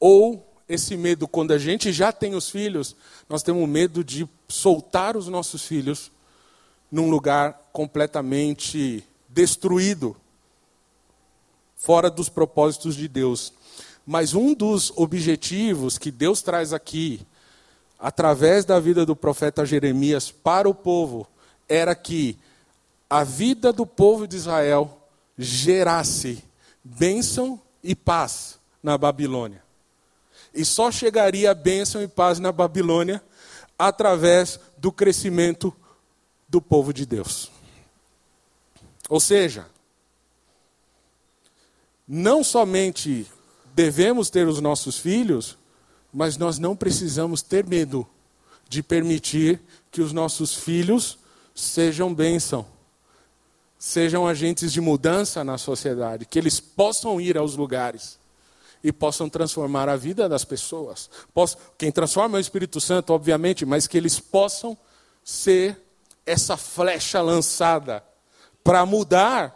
Ou 0.00 0.46
esse 0.68 0.96
medo, 0.96 1.28
quando 1.28 1.52
a 1.52 1.58
gente 1.58 1.92
já 1.92 2.12
tem 2.12 2.34
os 2.34 2.48
filhos, 2.48 2.96
nós 3.28 3.42
temos 3.42 3.68
medo 3.68 4.02
de 4.02 4.28
soltar 4.48 5.16
os 5.16 5.28
nossos 5.28 5.62
filhos 5.62 6.10
num 6.90 7.10
lugar 7.10 7.70
completamente 7.72 9.04
destruído, 9.28 10.16
fora 11.76 12.08
dos 12.08 12.28
propósitos 12.28 12.94
de 12.94 13.08
Deus. 13.08 13.52
Mas 14.06 14.34
um 14.34 14.54
dos 14.54 14.92
objetivos 14.96 15.96
que 15.98 16.10
Deus 16.10 16.42
traz 16.42 16.72
aqui, 16.72 17.26
através 17.98 18.64
da 18.64 18.78
vida 18.78 19.06
do 19.06 19.16
profeta 19.16 19.64
Jeremias 19.64 20.30
para 20.30 20.68
o 20.68 20.74
povo, 20.74 21.26
era 21.68 21.94
que 21.94 22.38
a 23.08 23.24
vida 23.24 23.72
do 23.72 23.86
povo 23.86 24.26
de 24.26 24.36
Israel 24.36 24.98
gerasse 25.38 26.44
bênção 26.82 27.60
e 27.82 27.94
paz 27.94 28.58
na 28.82 28.98
Babilônia. 28.98 29.62
E 30.52 30.64
só 30.64 30.90
chegaria 30.90 31.54
bênção 31.54 32.02
e 32.02 32.08
paz 32.08 32.38
na 32.38 32.52
Babilônia 32.52 33.22
através 33.78 34.60
do 34.76 34.92
crescimento 34.92 35.74
do 36.48 36.60
povo 36.60 36.92
de 36.92 37.04
Deus. 37.04 37.50
Ou 39.08 39.18
seja, 39.18 39.66
não 42.06 42.44
somente 42.44 43.26
devemos 43.74 44.30
ter 44.30 44.46
os 44.46 44.60
nossos 44.60 44.98
filhos, 44.98 45.58
mas 46.12 46.36
nós 46.36 46.58
não 46.58 46.76
precisamos 46.76 47.42
ter 47.42 47.66
medo 47.66 48.06
de 48.68 48.82
permitir 48.82 49.60
que 49.90 50.00
os 50.00 50.12
nossos 50.12 50.54
filhos 50.54 51.18
sejam 51.54 52.14
bênção 52.14 52.66
sejam 53.84 54.26
agentes 54.26 54.72
de 54.72 54.80
mudança 54.80 55.44
na 55.44 55.58
sociedade, 55.58 56.24
que 56.24 56.38
eles 56.38 56.58
possam 56.58 57.20
ir 57.20 57.36
aos 57.36 57.54
lugares 57.54 58.18
e 58.82 58.90
possam 58.90 59.28
transformar 59.28 59.90
a 59.90 59.94
vida 59.94 60.26
das 60.26 60.42
pessoas. 60.42 61.10
Quem 61.76 61.92
transforma 61.92 62.38
é 62.38 62.40
o 62.40 62.40
Espírito 62.40 62.80
Santo, 62.80 63.12
obviamente, 63.12 63.66
mas 63.66 63.86
que 63.86 63.98
eles 63.98 64.18
possam 64.18 64.74
ser 65.22 65.78
essa 66.24 66.56
flecha 66.56 67.20
lançada 67.20 68.02
para 68.62 68.86
mudar 68.86 69.54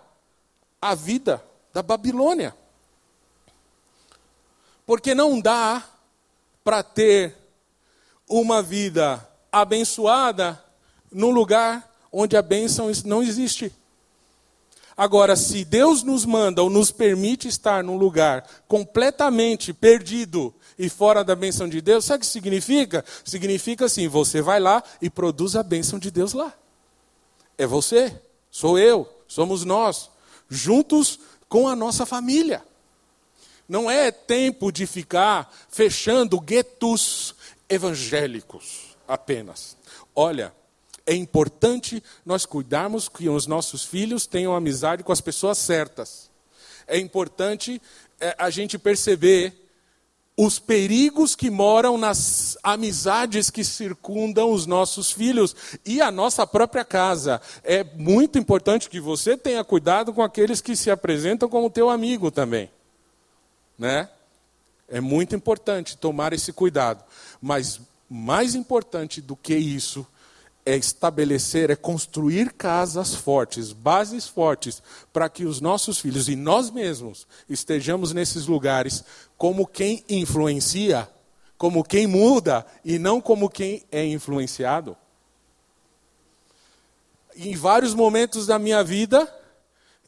a 0.79 0.95
vida 0.95 1.43
da 1.73 1.83
Babilônia. 1.83 2.55
Porque 4.89 5.15
não 5.15 5.39
dá 5.39 5.85
para 6.65 6.83
ter 6.83 7.37
uma 8.27 8.63
vida 8.63 9.23
abençoada 9.53 10.65
num 11.13 11.29
lugar 11.29 11.95
onde 12.11 12.39
a 12.39 12.41
bênção 12.41 12.91
não 13.05 13.23
existe. 13.23 13.71
Agora, 14.97 15.37
se 15.37 15.63
Deus 15.63 16.03
nos 16.03 16.25
manda 16.25 16.63
ou 16.63 16.71
nos 16.71 16.91
permite 16.91 17.49
estar 17.49 17.85
num 17.85 17.99
lugar 17.99 18.49
completamente 18.67 19.75
perdido 19.75 20.55
e 20.79 20.89
fora 20.89 21.23
da 21.23 21.37
bênção 21.37 21.69
de 21.69 21.83
Deus, 21.83 22.07
sabe 22.07 22.17
o 22.17 22.21
que 22.21 22.27
significa? 22.27 23.05
Significa 23.27 23.85
assim: 23.85 24.09
você 24.09 24.41
vai 24.41 24.59
lá 24.59 24.83
e 25.03 25.11
produz 25.11 25.55
a 25.55 25.63
bênção 25.63 25.99
de 25.99 26.11
Deus 26.11 26.33
lá. 26.33 26.51
É 27.59 27.67
você, 27.67 28.19
sou 28.51 28.79
eu, 28.79 29.07
somos 29.27 29.67
nós, 29.67 30.09
juntos 30.49 31.21
com 31.47 31.69
a 31.69 31.77
nossa 31.77 32.07
família. 32.07 32.65
Não 33.69 33.91
é 33.91 34.11
tempo 34.11 34.73
de 34.73 34.87
ficar 34.87 35.53
fechando 35.69 36.41
guetos 36.41 37.35
evangélicos 37.69 38.97
apenas. 39.07 39.77
Olha, 40.17 40.55
é 41.07 41.15
importante 41.15 42.03
nós 42.25 42.47
cuidarmos 42.47 43.09
que 43.09 43.29
os 43.29 43.47
nossos 43.47 43.85
filhos 43.85 44.27
tenham 44.27 44.55
amizade 44.55 45.03
com 45.03 45.13
as 45.13 45.21
pessoas 45.21 45.59
certas. 45.59 46.31
É 46.87 46.99
importante 46.99 47.81
é, 48.21 48.35
a 48.39 48.49
gente 48.49 48.79
perceber 48.79 49.55
os 50.37 50.59
perigos 50.59 51.35
que 51.35 51.51
moram 51.51 51.99
nas 51.99 52.57
amizades 52.63 53.51
que 53.51 53.65
circundam 53.65 54.53
os 54.53 54.67
nossos 54.67 55.11
filhos 55.11 55.55
e 55.85 56.01
a 56.01 56.13
nossa 56.13 56.47
própria 56.47 56.85
casa. 56.85 57.41
É 57.65 57.83
muito 57.83 58.39
importante 58.39 58.89
que 58.89 59.01
você 59.01 59.37
tenha 59.37 59.65
cuidado 59.65 60.13
com 60.13 60.23
aqueles 60.23 60.61
que 60.61 60.77
se 60.77 60.91
apresentam 60.91 61.49
como 61.49 61.69
teu 61.69 61.91
amigo 61.91 62.31
também. 62.31 62.71
Né? 63.79 64.09
É 64.89 65.01
muito 65.01 65.37
importante 65.37 65.97
tomar 65.97 66.33
esse 66.33 66.53
cuidado. 66.53 67.05
Mas 67.41 67.81
mais 68.09 68.55
importante 68.55 69.21
do 69.21 69.37
que 69.37 69.55
isso 69.55 70.07
é 70.65 70.77
estabelecer, 70.77 71.71
é 71.71 71.77
construir 71.77 72.53
casas 72.53 73.15
fortes, 73.15 73.73
bases 73.73 74.27
fortes, 74.27 74.83
para 75.13 75.29
que 75.29 75.47
os 75.47 75.63
nossos 75.63 75.99
filhos 75.99 76.29
e 76.29 76.37
nós 76.37 76.71
mesmos 76.71 77.27
estejamos 77.49 78.13
nesses 78.13 78.47
lugares 78.47 79.03
como 79.39 79.67
quem 79.67 80.05
influencia, 80.09 81.09
como 81.57 81.83
quem 81.83 82.07
muda 82.07 82.67
e 82.85 82.99
não 82.99 83.21
como 83.21 83.49
quem 83.49 83.83
é 83.91 84.05
influenciado. 84.05 84.97
Em 87.35 87.55
vários 87.57 87.95
momentos 87.95 88.47
da 88.47 88.59
minha 88.59 88.83
vida, 88.85 89.33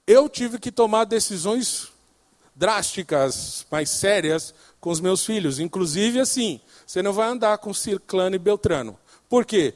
eu 0.06 0.28
tive 0.28 0.58
que 0.58 0.72
tomar 0.72 1.04
decisões 1.04 1.89
drásticas, 2.60 3.66
mais 3.70 3.88
sérias 3.88 4.54
com 4.78 4.90
os 4.90 5.00
meus 5.00 5.24
filhos. 5.24 5.58
Inclusive 5.58 6.20
assim, 6.20 6.60
você 6.86 7.02
não 7.02 7.10
vai 7.10 7.26
andar 7.26 7.56
com 7.56 7.72
Ciclano 7.72 8.36
e 8.36 8.38
Beltrano. 8.38 8.98
Por 9.30 9.46
quê? 9.46 9.72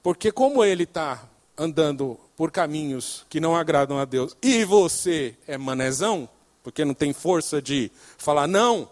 Porque 0.00 0.30
como 0.30 0.64
ele 0.64 0.84
está 0.84 1.28
andando 1.58 2.16
por 2.36 2.52
caminhos 2.52 3.26
que 3.28 3.40
não 3.40 3.56
agradam 3.56 3.98
a 3.98 4.04
Deus 4.04 4.36
e 4.40 4.64
você 4.64 5.36
é 5.44 5.58
manezão, 5.58 6.28
porque 6.62 6.84
não 6.84 6.94
tem 6.94 7.12
força 7.12 7.60
de 7.60 7.90
falar 8.16 8.46
não, 8.46 8.88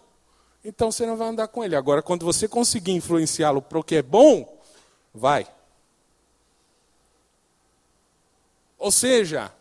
então 0.64 0.90
você 0.90 1.06
não 1.06 1.16
vai 1.16 1.28
andar 1.28 1.46
com 1.46 1.62
ele. 1.62 1.76
Agora, 1.76 2.02
quando 2.02 2.26
você 2.26 2.48
conseguir 2.48 2.92
influenciá-lo 2.92 3.62
para 3.62 3.78
o 3.78 3.84
que 3.84 3.94
é 3.94 4.02
bom, 4.02 4.60
vai. 5.14 5.46
Ou 8.76 8.90
seja, 8.90 9.52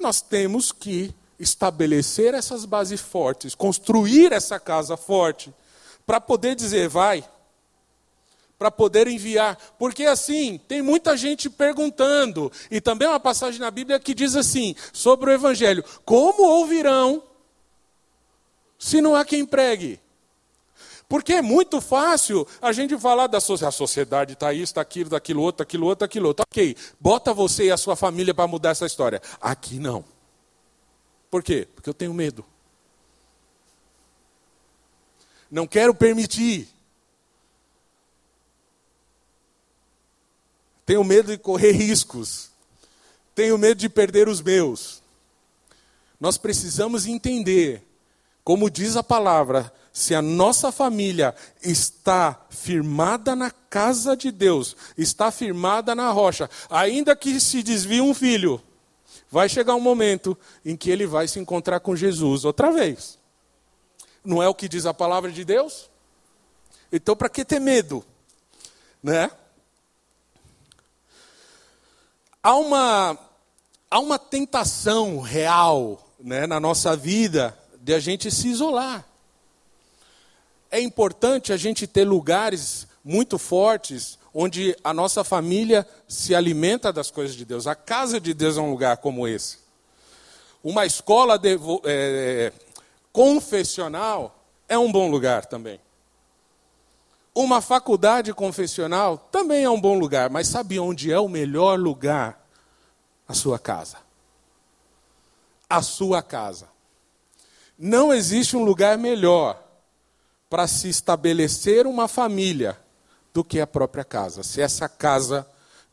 nós 0.00 0.22
temos 0.22 0.72
que 0.72 1.14
estabelecer 1.38 2.34
essas 2.34 2.64
bases 2.64 3.00
fortes, 3.00 3.54
construir 3.54 4.32
essa 4.32 4.58
casa 4.58 4.96
forte, 4.96 5.52
para 6.06 6.20
poder 6.20 6.54
dizer, 6.54 6.88
vai, 6.88 7.24
para 8.58 8.70
poder 8.70 9.06
enviar. 9.06 9.56
Porque 9.78 10.04
assim, 10.04 10.60
tem 10.66 10.82
muita 10.82 11.16
gente 11.16 11.48
perguntando, 11.48 12.50
e 12.70 12.80
também 12.80 13.06
uma 13.06 13.20
passagem 13.20 13.60
na 13.60 13.70
Bíblia 13.70 14.00
que 14.00 14.14
diz 14.14 14.34
assim, 14.34 14.74
sobre 14.92 15.30
o 15.30 15.32
Evangelho: 15.32 15.84
como 16.04 16.42
ouvirão 16.42 17.22
se 18.78 19.00
não 19.00 19.14
há 19.14 19.24
quem 19.24 19.44
pregue? 19.44 20.00
Porque 21.08 21.32
é 21.32 21.42
muito 21.42 21.80
fácil 21.80 22.46
a 22.60 22.70
gente 22.70 22.98
falar 22.98 23.28
da 23.28 23.40
sociedade, 23.40 23.74
a 23.74 23.78
sociedade 23.78 24.32
está 24.34 24.52
isso, 24.52 24.64
está 24.64 24.82
aquilo, 24.82 25.08
daquilo 25.08 25.42
outro, 25.42 25.62
aquilo 25.62 25.86
outro, 25.86 26.04
aquilo 26.04 26.28
outro. 26.28 26.44
Ok, 26.50 26.76
bota 27.00 27.32
você 27.32 27.66
e 27.66 27.70
a 27.70 27.78
sua 27.78 27.96
família 27.96 28.34
para 28.34 28.46
mudar 28.46 28.70
essa 28.70 28.84
história. 28.84 29.22
Aqui 29.40 29.78
não. 29.78 30.04
Por 31.30 31.42
quê? 31.42 31.68
Porque 31.74 31.88
eu 31.88 31.94
tenho 31.94 32.14
medo. 32.14 32.44
Não 35.50 35.66
quero 35.66 35.94
permitir. 35.94 36.68
Tenho 40.84 41.04
medo 41.04 41.32
de 41.32 41.38
correr 41.38 41.72
riscos. 41.72 42.50
Tenho 43.34 43.58
medo 43.58 43.78
de 43.78 43.88
perder 43.88 44.28
os 44.28 44.40
meus. 44.40 45.02
Nós 46.20 46.36
precisamos 46.36 47.06
entender, 47.06 47.82
como 48.42 48.70
diz 48.70 48.96
a 48.96 49.02
palavra, 49.02 49.72
se 49.92 50.14
a 50.14 50.22
nossa 50.22 50.72
família 50.72 51.34
está 51.62 52.46
firmada 52.50 53.36
na 53.36 53.50
casa 53.50 54.16
de 54.16 54.30
Deus, 54.30 54.76
está 54.96 55.30
firmada 55.30 55.94
na 55.94 56.10
rocha, 56.10 56.48
ainda 56.70 57.14
que 57.14 57.38
se 57.40 57.62
desvie 57.62 58.00
um 58.00 58.14
filho, 58.14 58.62
vai 59.30 59.48
chegar 59.48 59.74
um 59.74 59.80
momento 59.80 60.36
em 60.64 60.76
que 60.76 60.90
ele 60.90 61.06
vai 61.06 61.28
se 61.28 61.38
encontrar 61.38 61.80
com 61.80 61.96
Jesus 61.96 62.44
outra 62.44 62.70
vez. 62.70 63.18
Não 64.24 64.42
é 64.42 64.48
o 64.48 64.54
que 64.54 64.68
diz 64.68 64.86
a 64.86 64.94
palavra 64.94 65.30
de 65.30 65.44
Deus? 65.44 65.90
Então, 66.92 67.16
para 67.16 67.28
que 67.28 67.44
ter 67.44 67.60
medo? 67.60 68.04
Né? 69.02 69.30
Há 72.42 72.56
uma, 72.56 73.18
há 73.90 73.98
uma 73.98 74.18
tentação 74.18 75.20
real 75.20 76.08
né, 76.18 76.46
na 76.46 76.58
nossa 76.58 76.96
vida 76.96 77.56
de 77.80 77.94
a 77.94 78.00
gente 78.00 78.30
se 78.30 78.48
isolar 78.48 79.08
é 80.70 80.80
importante 80.80 81.52
a 81.52 81.56
gente 81.56 81.86
ter 81.86 82.04
lugares 82.04 82.86
muito 83.04 83.38
fortes 83.38 84.18
onde 84.40 84.76
a 84.84 84.94
nossa 84.94 85.24
família 85.24 85.84
se 86.06 86.32
alimenta 86.32 86.92
das 86.92 87.10
coisas 87.10 87.34
de 87.34 87.44
Deus. 87.44 87.66
A 87.66 87.74
casa 87.74 88.20
de 88.20 88.32
Deus 88.32 88.56
é 88.56 88.60
um 88.60 88.70
lugar 88.70 88.98
como 88.98 89.26
esse. 89.26 89.58
Uma 90.62 90.86
escola 90.86 91.36
de, 91.36 91.58
é, 91.84 92.52
confessional 93.12 94.40
é 94.68 94.78
um 94.78 94.92
bom 94.92 95.10
lugar 95.10 95.44
também. 95.46 95.80
Uma 97.34 97.60
faculdade 97.60 98.32
confessional 98.32 99.18
também 99.18 99.64
é 99.64 99.70
um 99.70 99.80
bom 99.80 99.98
lugar, 99.98 100.30
mas 100.30 100.46
sabe 100.46 100.78
onde 100.78 101.12
é 101.12 101.18
o 101.18 101.28
melhor 101.28 101.76
lugar? 101.76 102.46
A 103.26 103.34
sua 103.34 103.58
casa. 103.58 103.96
A 105.68 105.82
sua 105.82 106.22
casa. 106.22 106.68
Não 107.76 108.14
existe 108.14 108.56
um 108.56 108.62
lugar 108.62 108.96
melhor 108.98 109.60
para 110.48 110.68
se 110.68 110.88
estabelecer 110.88 111.88
uma 111.88 112.06
família 112.06 112.78
do 113.38 113.44
que 113.44 113.60
a 113.60 113.68
própria 113.68 114.02
casa, 114.02 114.42
se 114.42 114.60
essa 114.60 114.88
casa 114.88 115.48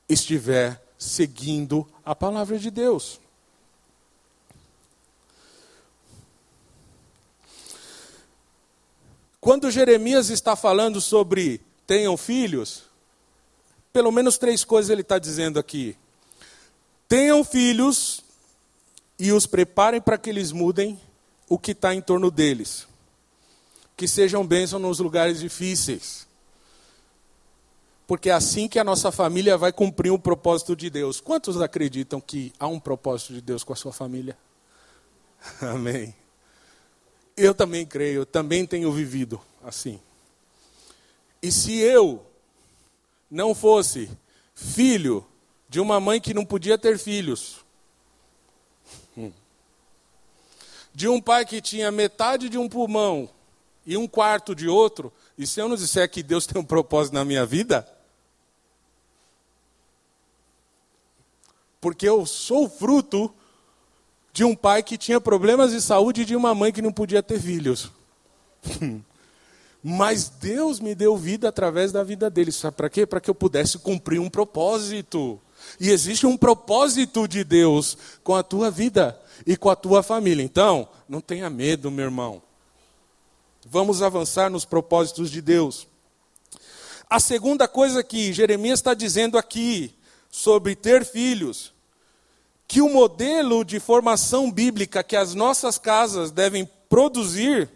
estiver 0.09 0.83
seguindo 0.97 1.87
a 2.03 2.15
palavra 2.15 2.57
de 2.57 2.71
Deus. 2.71 3.19
Quando 9.39 9.69
Jeremias 9.69 10.31
está 10.31 10.55
falando 10.55 10.99
sobre 10.99 11.61
tenham 11.85 12.17
filhos, 12.17 12.85
pelo 13.93 14.11
menos 14.11 14.39
três 14.39 14.63
coisas 14.63 14.89
ele 14.89 15.01
está 15.01 15.19
dizendo 15.19 15.59
aqui. 15.59 15.95
Tenham 17.07 17.43
filhos 17.43 18.21
e 19.19 19.31
os 19.31 19.45
preparem 19.45 20.01
para 20.01 20.17
que 20.17 20.31
eles 20.31 20.51
mudem 20.51 20.99
o 21.47 21.59
que 21.59 21.73
está 21.73 21.93
em 21.93 22.01
torno 22.01 22.31
deles 22.31 22.87
que 23.95 24.07
sejam 24.07 24.45
bênção 24.45 24.77
nos 24.79 24.99
lugares 24.99 25.39
difíceis. 25.39 26.24
Porque 28.07 28.29
é 28.29 28.33
assim 28.33 28.67
que 28.67 28.77
a 28.77 28.83
nossa 28.83 29.11
família 29.11 29.57
vai 29.57 29.71
cumprir 29.71 30.11
o 30.11 30.19
propósito 30.19 30.75
de 30.75 30.89
Deus. 30.89 31.19
Quantos 31.19 31.59
acreditam 31.59 32.21
que 32.21 32.53
há 32.59 32.67
um 32.67 32.79
propósito 32.79 33.33
de 33.33 33.41
Deus 33.41 33.63
com 33.63 33.73
a 33.73 33.75
sua 33.75 33.91
família? 33.91 34.37
Amém. 35.61 36.15
Eu 37.35 37.53
também 37.53 37.85
creio, 37.85 38.21
eu 38.21 38.25
também 38.25 38.65
tenho 38.65 38.91
vivido 38.91 39.41
assim. 39.63 39.99
E 41.41 41.51
se 41.51 41.77
eu 41.79 42.25
não 43.29 43.53
fosse 43.53 44.09
filho 44.53 45.25
de 45.67 45.79
uma 45.79 45.99
mãe 45.99 46.21
que 46.21 46.33
não 46.33 46.45
podia 46.45 46.77
ter 46.77 46.97
filhos, 46.97 47.57
hum, 49.17 49.31
de 50.93 51.09
um 51.09 51.19
pai 51.19 51.45
que 51.45 51.59
tinha 51.59 51.91
metade 51.91 52.47
de 52.47 52.57
um 52.57 52.69
pulmão 52.69 53.29
e 53.85 53.97
um 53.97 54.07
quarto 54.07 54.55
de 54.55 54.69
outro, 54.69 55.11
e 55.37 55.45
se 55.45 55.59
eu 55.59 55.67
não 55.67 55.75
disser 55.75 56.09
que 56.09 56.23
Deus 56.23 56.47
tem 56.47 56.61
um 56.61 56.65
propósito 56.65 57.13
na 57.13 57.25
minha 57.25 57.45
vida, 57.45 57.85
porque 61.85 62.09
eu 62.09 62.25
sou 62.25 62.67
fruto 62.67 63.31
de 64.33 64.43
um 64.43 64.55
pai 64.55 64.81
que 64.81 64.97
tinha 64.97 65.21
problemas 65.21 65.71
de 65.71 65.79
saúde 65.79 66.23
e 66.23 66.25
de 66.25 66.35
uma 66.35 66.55
mãe 66.55 66.71
que 66.73 66.81
não 66.81 66.91
podia 66.91 67.21
ter 67.21 67.39
filhos. 67.39 67.91
Mas 69.83 70.27
Deus 70.27 70.79
me 70.79 70.95
deu 70.95 71.15
vida 71.15 71.47
através 71.47 71.91
da 71.91 72.03
vida 72.03 72.27
dele. 72.27 72.51
Sabe 72.51 72.75
para 72.75 72.89
quê? 72.89 73.05
Para 73.05 73.21
que 73.21 73.29
eu 73.29 73.35
pudesse 73.35 73.77
cumprir 73.77 74.19
um 74.19 74.31
propósito. 74.31 75.39
E 75.79 75.91
existe 75.91 76.25
um 76.25 76.35
propósito 76.35 77.27
de 77.27 77.43
Deus 77.43 77.95
com 78.23 78.33
a 78.33 78.41
tua 78.41 78.71
vida 78.71 79.21
e 79.45 79.55
com 79.55 79.69
a 79.69 79.75
tua 79.75 80.01
família. 80.01 80.41
Então, 80.41 80.89
não 81.07 81.21
tenha 81.21 81.51
medo, 81.51 81.91
meu 81.91 82.05
irmão. 82.05 82.41
Vamos 83.63 84.01
avançar 84.01 84.49
nos 84.49 84.65
propósitos 84.65 85.29
de 85.29 85.39
Deus. 85.39 85.87
A 87.07 87.19
segunda 87.19 87.67
coisa 87.67 88.03
que 88.03 88.33
Jeremias 88.33 88.79
está 88.79 88.95
dizendo 88.95 89.37
aqui 89.37 89.93
sobre 90.35 90.75
ter 90.75 91.05
filhos, 91.05 91.74
que 92.67 92.81
o 92.81 92.89
modelo 92.89 93.63
de 93.63 93.79
formação 93.79 94.51
bíblica 94.51 95.03
que 95.03 95.15
as 95.15 95.33
nossas 95.33 95.77
casas 95.77 96.31
devem 96.31 96.65
produzir, 96.89 97.69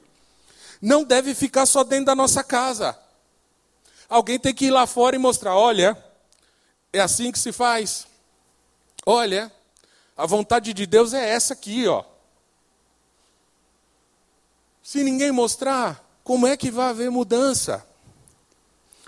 não 0.81 1.03
deve 1.03 1.35
ficar 1.35 1.65
só 1.65 1.83
dentro 1.83 2.05
da 2.05 2.15
nossa 2.15 2.43
casa. 2.43 2.97
Alguém 4.07 4.39
tem 4.39 4.53
que 4.53 4.65
ir 4.65 4.71
lá 4.71 4.87
fora 4.87 5.15
e 5.15 5.19
mostrar: 5.19 5.55
olha, 5.55 5.97
é 6.91 6.99
assim 6.99 7.31
que 7.31 7.39
se 7.39 7.51
faz. 7.51 8.07
Olha, 9.05 9.51
a 10.17 10.25
vontade 10.25 10.73
de 10.73 10.85
Deus 10.85 11.13
é 11.13 11.29
essa 11.29 11.53
aqui, 11.53 11.87
ó. 11.87 12.03
Se 14.81 15.03
ninguém 15.03 15.31
mostrar, 15.31 16.03
como 16.23 16.47
é 16.47 16.57
que 16.57 16.71
vai 16.71 16.89
haver 16.89 17.11
mudança? 17.11 17.85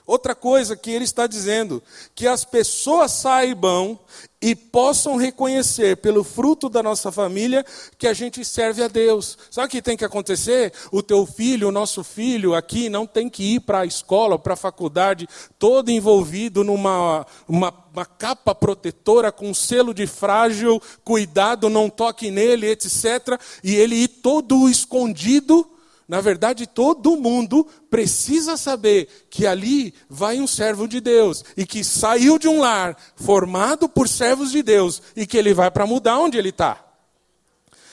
Outra 0.06 0.34
coisa 0.34 0.76
que 0.76 0.92
ele 0.92 1.06
está 1.06 1.28
dizendo, 1.28 1.82
que 2.16 2.28
as 2.28 2.44
pessoas 2.44 3.12
saibam 3.12 4.00
e 4.42 4.56
possam 4.56 5.18
reconhecer 5.18 5.98
pelo 5.98 6.24
fruto 6.24 6.68
da 6.68 6.82
nossa 6.82 7.12
família 7.12 7.64
que 7.98 8.08
a 8.08 8.14
gente 8.14 8.44
serve 8.44 8.84
a 8.84 8.88
Deus. 8.88 9.38
Sabe 9.52 9.68
o 9.68 9.70
que 9.70 9.82
tem 9.82 9.96
que 9.96 10.04
acontecer? 10.04 10.74
O 10.92 11.04
teu 11.04 11.26
filho, 11.28 11.68
o 11.68 11.72
nosso 11.72 12.04
filho 12.04 12.56
aqui 12.56 12.90
não 12.90 13.06
tem 13.06 13.30
que 13.30 13.56
ir 13.56 13.60
para 13.60 13.82
a 13.82 13.86
escola, 13.86 14.40
para 14.40 14.54
a 14.54 14.58
faculdade, 14.58 15.28
todo 15.60 15.92
envolvido 15.92 16.64
numa 16.64 17.26
uma, 17.48 17.74
uma 17.94 18.06
capa 18.06 18.56
protetora 18.56 19.32
com 19.32 19.52
um 19.52 19.54
selo 19.54 19.94
de 19.94 20.08
frágil, 20.08 20.82
cuidado, 21.04 21.70
não 21.70 21.90
toque 21.90 22.32
nele, 22.32 22.68
etc. 22.68 23.40
E 23.64 23.76
ele 23.76 23.96
ir 23.96 24.08
todo 24.08 24.68
escondido 24.68 25.70
na 26.12 26.20
verdade, 26.20 26.68
todo 26.68 27.16
mundo 27.16 27.66
precisa 27.90 28.58
saber 28.58 29.08
que 29.30 29.48
ali 29.48 29.94
vai 30.10 30.42
um 30.42 30.46
servo 30.46 30.86
de 30.86 31.00
Deus 31.00 31.42
e 31.56 31.66
que 31.66 31.86
saiu 31.86 32.38
de 32.38 32.50
um 32.50 32.60
lar 32.60 32.98
formado 33.16 33.88
por 33.88 34.10
servos 34.10 34.52
de 34.52 34.62
Deus 34.62 35.02
e 35.16 35.26
que 35.26 35.38
ele 35.38 35.54
vai 35.54 35.72
para 35.72 35.88
mudar 35.88 36.20
onde 36.20 36.38
ele 36.38 36.50
está. 36.50 36.86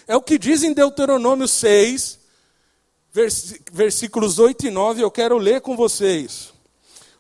É 0.05 0.17
o 0.17 0.21
que 0.21 0.37
diz 0.37 0.65
em 0.65 0.73
Deuteronômio 0.73 1.47
6, 1.47 2.19
versículos 3.73 4.41
8 4.41 4.67
e 4.67 4.71
9, 4.73 5.01
eu 5.01 5.13
quero 5.13 5.39
ler 5.39 5.61
com 5.61 5.77
vocês. 5.77 6.53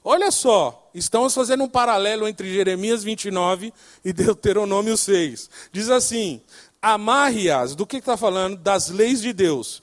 Olha 0.03 0.33
só, 0.33 0.91
estamos 0.93 1.33
fazendo 1.33 1.63
um 1.63 1.69
paralelo 1.69 2.27
entre 2.27 2.53
Jeremias 2.53 3.05
29 3.05 3.73
e 4.05 4.13
Deuteronômio 4.13 4.97
6. 4.97 5.49
Diz 5.71 5.91
assim: 5.91 6.41
amarre-as, 6.81 7.75
do 7.75 7.87
que 7.87 7.99
está 7.99 8.17
falando? 8.17 8.57
Das 8.57 8.89
leis 8.89 9.21
de 9.21 9.33
Deus, 9.33 9.83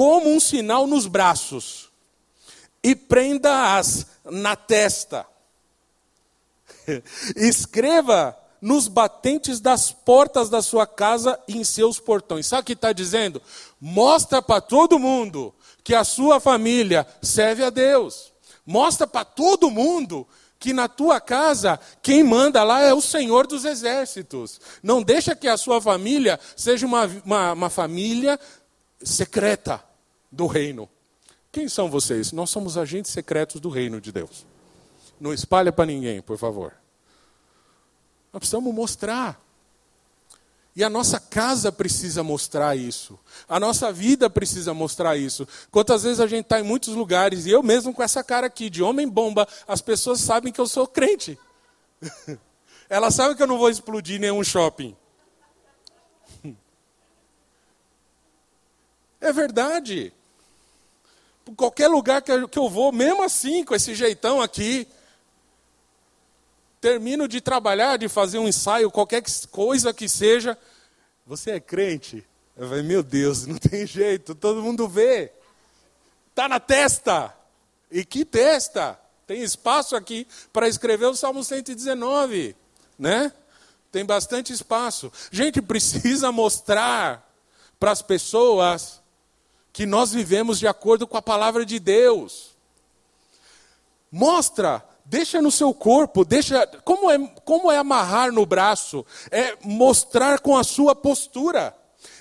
como 0.00 0.30
um 0.30 0.40
sinal 0.40 0.86
nos 0.86 1.06
braços, 1.06 1.90
e 2.82 2.96
prenda-as 2.96 4.06
na 4.24 4.56
testa. 4.56 5.26
Escreva 7.36 8.34
nos 8.62 8.88
batentes 8.88 9.60
das 9.60 9.92
portas 9.92 10.48
da 10.48 10.62
sua 10.62 10.86
casa 10.86 11.38
e 11.46 11.58
em 11.58 11.64
seus 11.64 12.00
portões. 12.00 12.46
Sabe 12.46 12.62
o 12.62 12.64
que 12.64 12.72
está 12.72 12.94
dizendo? 12.94 13.42
Mostra 13.78 14.40
para 14.40 14.62
todo 14.62 14.98
mundo 14.98 15.54
que 15.84 15.94
a 15.94 16.02
sua 16.02 16.40
família 16.40 17.06
serve 17.20 17.62
a 17.62 17.68
Deus. 17.68 18.32
Mostra 18.64 19.06
para 19.06 19.26
todo 19.26 19.70
mundo 19.70 20.26
que 20.58 20.72
na 20.72 20.88
tua 20.88 21.20
casa 21.20 21.78
quem 22.00 22.24
manda 22.24 22.62
lá 22.62 22.80
é 22.80 22.94
o 22.94 23.02
Senhor 23.02 23.46
dos 23.46 23.66
Exércitos. 23.66 24.62
Não 24.82 25.02
deixa 25.02 25.36
que 25.36 25.46
a 25.46 25.58
sua 25.58 25.78
família 25.78 26.40
seja 26.56 26.86
uma, 26.86 27.04
uma, 27.22 27.52
uma 27.52 27.68
família 27.68 28.40
secreta 29.02 29.89
do 30.30 30.46
reino. 30.46 30.88
Quem 31.52 31.68
são 31.68 31.90
vocês? 31.90 32.32
Nós 32.32 32.50
somos 32.50 32.76
agentes 32.76 33.10
secretos 33.10 33.60
do 33.60 33.68
reino 33.68 34.00
de 34.00 34.12
Deus. 34.12 34.46
Não 35.20 35.32
espalha 35.32 35.72
para 35.72 35.86
ninguém, 35.86 36.22
por 36.22 36.38
favor. 36.38 36.72
Nós 38.32 38.40
precisamos 38.40 38.72
mostrar. 38.72 39.40
E 40.74 40.84
a 40.84 40.88
nossa 40.88 41.18
casa 41.18 41.72
precisa 41.72 42.22
mostrar 42.22 42.76
isso. 42.76 43.18
A 43.48 43.58
nossa 43.58 43.92
vida 43.92 44.30
precisa 44.30 44.72
mostrar 44.72 45.16
isso. 45.16 45.46
Quantas 45.70 46.04
vezes 46.04 46.20
a 46.20 46.26
gente 46.26 46.44
está 46.44 46.60
em 46.60 46.62
muitos 46.62 46.94
lugares, 46.94 47.44
e 47.44 47.50
eu 47.50 47.62
mesmo 47.62 47.92
com 47.92 48.02
essa 48.02 48.22
cara 48.22 48.46
aqui, 48.46 48.70
de 48.70 48.82
homem 48.82 49.08
bomba, 49.08 49.48
as 49.66 49.82
pessoas 49.82 50.20
sabem 50.20 50.52
que 50.52 50.60
eu 50.60 50.66
sou 50.66 50.86
crente. 50.86 51.38
Elas 52.88 53.14
sabem 53.14 53.36
que 53.36 53.42
eu 53.42 53.46
não 53.46 53.58
vou 53.58 53.68
explodir 53.68 54.20
nenhum 54.20 54.42
shopping. 54.42 54.96
É 59.22 59.34
verdade. 59.34 60.14
Qualquer 61.56 61.88
lugar 61.88 62.22
que 62.22 62.58
eu 62.58 62.68
vou, 62.68 62.92
mesmo 62.92 63.22
assim, 63.22 63.64
com 63.64 63.74
esse 63.74 63.94
jeitão 63.94 64.40
aqui, 64.40 64.86
termino 66.80 67.28
de 67.28 67.40
trabalhar, 67.40 67.98
de 67.98 68.08
fazer 68.08 68.38
um 68.38 68.48
ensaio, 68.48 68.90
qualquer 68.90 69.22
coisa 69.50 69.92
que 69.92 70.08
seja, 70.08 70.56
você 71.26 71.52
é 71.52 71.60
crente? 71.60 72.26
Eu 72.56 72.68
falei, 72.68 72.82
meu 72.82 73.02
Deus, 73.02 73.46
não 73.46 73.56
tem 73.56 73.86
jeito, 73.86 74.34
todo 74.34 74.62
mundo 74.62 74.88
vê. 74.88 75.32
Está 76.30 76.48
na 76.48 76.58
testa. 76.58 77.34
E 77.90 78.04
que 78.04 78.24
testa? 78.24 78.98
Tem 79.26 79.42
espaço 79.42 79.94
aqui 79.94 80.26
para 80.52 80.68
escrever 80.68 81.06
o 81.06 81.16
Salmo 81.16 81.42
119, 81.44 82.56
né? 82.98 83.32
Tem 83.92 84.04
bastante 84.04 84.52
espaço. 84.52 85.12
Gente, 85.30 85.60
precisa 85.60 86.30
mostrar 86.32 87.28
para 87.78 87.90
as 87.90 88.02
pessoas 88.02 88.99
que 89.80 89.86
nós 89.86 90.12
vivemos 90.12 90.58
de 90.58 90.68
acordo 90.68 91.06
com 91.06 91.16
a 91.16 91.22
palavra 91.22 91.64
de 91.64 91.78
Deus. 91.78 92.50
Mostra 94.12 94.84
Deixa 95.06 95.40
no 95.40 95.50
seu 95.50 95.72
corpo, 95.72 96.22
deixa. 96.22 96.66
Como 96.84 97.10
é, 97.10 97.18
como 97.44 97.72
é 97.72 97.78
amarrar 97.78 98.30
no 98.30 98.44
braço? 98.44 99.04
É 99.30 99.56
mostrar 99.64 100.38
com 100.38 100.54
a 100.54 100.62
sua 100.62 100.94
postura. 100.94 101.74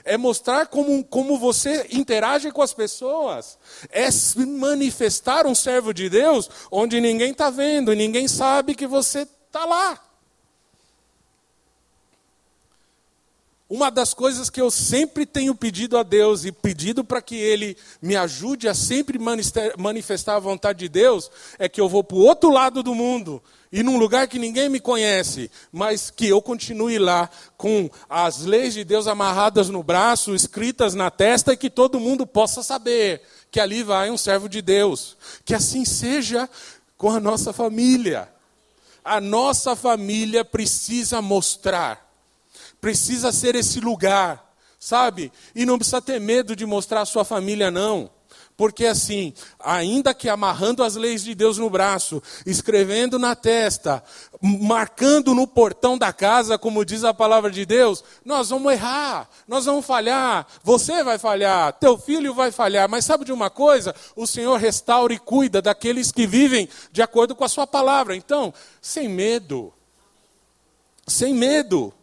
É 0.06 0.18
mostrar 0.18 0.68
como, 0.68 1.04
como 1.04 1.38
você 1.38 1.86
interage 1.92 2.50
com 2.50 2.62
as 2.62 2.74
pessoas. 2.74 3.60
É 3.92 4.08
manifestar 4.46 5.46
um 5.46 5.54
servo 5.54 5.94
de 5.94 6.10
Deus 6.10 6.50
onde 6.72 7.02
ninguém 7.02 7.32
está 7.32 7.50
vendo 7.50 7.94
ninguém 7.94 8.28
sabe 8.28 8.74
que 8.74 8.88
você 8.88 9.28
está 9.50 9.66
lá. 9.66 10.09
Uma 13.70 13.92
das 13.92 14.16
coisas 14.16 14.50
que 14.50 14.60
eu 14.60 14.72
sempre 14.72 15.28
tenho 15.28 15.54
pedido 15.54 15.96
a 15.96 16.02
Deus 16.02 16.44
e 16.44 16.52
pedido 16.52 17.04
para 17.04 17.22
que 17.22 17.36
Ele 17.36 17.78
me 18.02 18.16
ajude 18.16 18.68
a 18.68 18.74
sempre 18.74 19.20
manifestar 19.78 20.38
a 20.38 20.40
vontade 20.40 20.80
de 20.80 20.90
Deus 20.90 21.30
é 21.60 21.70
que 21.70 21.80
eu 21.80 21.88
vou 21.88 22.04
para 22.04 22.18
o 22.18 22.22
outro 22.26 22.50
lado 22.50 22.82
do 22.82 22.96
mundo 22.96 23.40
e 23.72 23.84
num 23.84 24.00
lugar 24.00 24.28
que 24.28 24.40
ninguém 24.40 24.68
me 24.68 24.80
conhece, 24.80 25.52
mas 25.72 26.10
que 26.10 26.28
eu 26.28 26.42
continue 26.42 26.98
lá 26.98 27.30
com 27.56 27.88
as 28.10 28.40
leis 28.44 28.74
de 28.74 28.84
Deus 28.84 29.06
amarradas 29.06 29.70
no 29.70 29.84
braço, 29.84 30.34
escritas 30.34 30.96
na 30.96 31.12
testa 31.12 31.54
e 31.54 31.58
que 31.58 31.70
todo 31.70 32.00
mundo 32.00 32.26
possa 32.26 32.64
saber 32.64 33.22
que 33.52 33.60
ali 33.60 33.84
vai 33.84 34.10
um 34.10 34.18
servo 34.18 34.50
de 34.50 34.64
Deus. 34.64 35.16
Que 35.46 35.54
assim 35.54 35.86
seja 35.86 36.50
com 36.98 37.12
a 37.12 37.20
nossa 37.20 37.54
família. 37.54 38.28
A 39.06 39.22
nossa 39.22 39.76
família 39.76 40.44
precisa 40.44 41.22
mostrar 41.22 42.09
Precisa 42.82 43.32
ser 43.32 43.56
esse 43.56 43.80
lugar, 43.80 44.54
sabe? 44.80 45.32
E 45.54 45.66
não 45.66 45.78
precisa 45.78 46.02
ter 46.02 46.20
medo 46.20 46.56
de 46.56 46.66
mostrar 46.66 47.02
a 47.02 47.06
sua 47.06 47.26
família, 47.26 47.70
não. 47.70 48.10
Porque 48.60 48.86
assim, 48.86 49.34
ainda 49.58 50.14
que 50.14 50.28
amarrando 50.28 50.84
as 50.84 50.98
leis 50.98 51.24
de 51.24 51.34
Deus 51.34 51.58
no 51.58 51.70
braço, 51.70 52.22
escrevendo 52.46 53.18
na 53.18 53.34
testa, 53.34 54.04
marcando 54.42 55.34
no 55.34 55.48
portão 55.48 55.98
da 55.98 56.12
casa, 56.12 56.58
como 56.58 56.84
diz 56.84 57.06
a 57.06 57.14
palavra 57.14 57.50
de 57.50 57.66
Deus, 57.66 58.04
nós 58.26 58.50
vamos 58.50 58.74
errar, 58.74 59.30
nós 59.48 59.64
vamos 59.64 59.86
falhar, 59.86 60.46
você 60.62 61.06
vai 61.06 61.18
falhar, 61.18 61.72
teu 61.80 61.98
filho 61.98 62.34
vai 62.34 62.52
falhar, 62.52 62.90
mas 62.90 63.06
sabe 63.06 63.24
de 63.24 63.32
uma 63.32 63.50
coisa? 63.50 63.96
O 64.14 64.28
Senhor 64.28 64.58
restaura 64.60 65.14
e 65.14 65.20
cuida 65.20 65.62
daqueles 65.62 66.12
que 66.12 66.28
vivem 66.28 66.68
de 66.92 67.02
acordo 67.02 67.38
com 67.38 67.46
a 67.46 67.50
sua 67.50 67.66
palavra. 67.66 68.14
Então, 68.14 68.54
sem 68.82 69.08
medo. 69.08 69.74
Sem 71.08 71.34
medo. 71.34 71.94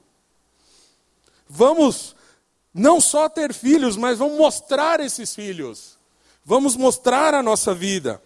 Vamos 1.49 2.17
não 2.73 3.01
só 3.01 3.29
ter 3.29 3.55
filhos, 3.55 3.97
mas 3.97 4.19
vamos 4.19 4.37
mostrar 4.37 5.01
esses 5.01 5.35
filhos. 5.35 5.99
Vamos 6.45 6.77
mostrar 6.77 7.35
a 7.35 7.43
nossa 7.43 7.75
vida. 7.75 8.23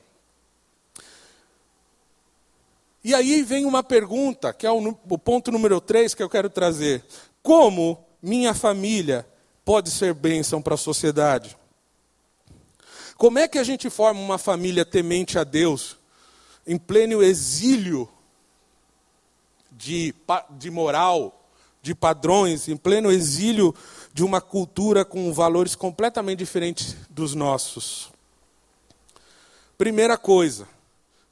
E 3.03 3.15
aí 3.15 3.43
vem 3.43 3.65
uma 3.65 3.83
pergunta, 3.83 4.53
que 4.53 4.67
é 4.67 4.71
o, 4.71 4.99
o 5.09 5.19
ponto 5.19 5.51
número 5.51 5.81
3 5.81 6.15
que 6.15 6.23
eu 6.23 6.29
quero 6.29 6.51
trazer. 6.51 7.05
Como 7.43 8.05
minha 8.23 8.53
família 8.53 9.27
pode 9.65 9.91
ser 9.91 10.13
bênção 10.13 10.61
para 10.61 10.75
a 10.75 10.79
sociedade? 10.79 11.57
Como 13.17 13.39
é 13.39 13.49
que 13.49 13.59
a 13.59 13.65
gente 13.65 13.89
forma 13.89 14.21
uma 14.21 14.39
família 14.39 14.85
temente 14.85 15.39
a 15.39 15.45
Deus, 15.45 15.97
em 16.67 16.77
pleno 16.77 17.23
exílio 17.23 18.09
de, 19.71 20.15
de 20.51 20.71
moral, 20.71 21.40
de 21.83 21.95
padrões, 21.95 22.69
em 22.69 22.77
pleno 22.77 23.11
exílio 23.11 23.75
de 24.13 24.25
uma 24.25 24.41
cultura 24.41 25.05
com 25.05 25.33
valores 25.33 25.75
completamente 25.75 26.39
diferentes 26.39 26.97
dos 27.09 27.35
nossos. 27.35 28.11
Primeira 29.79 30.19
coisa, 30.19 30.69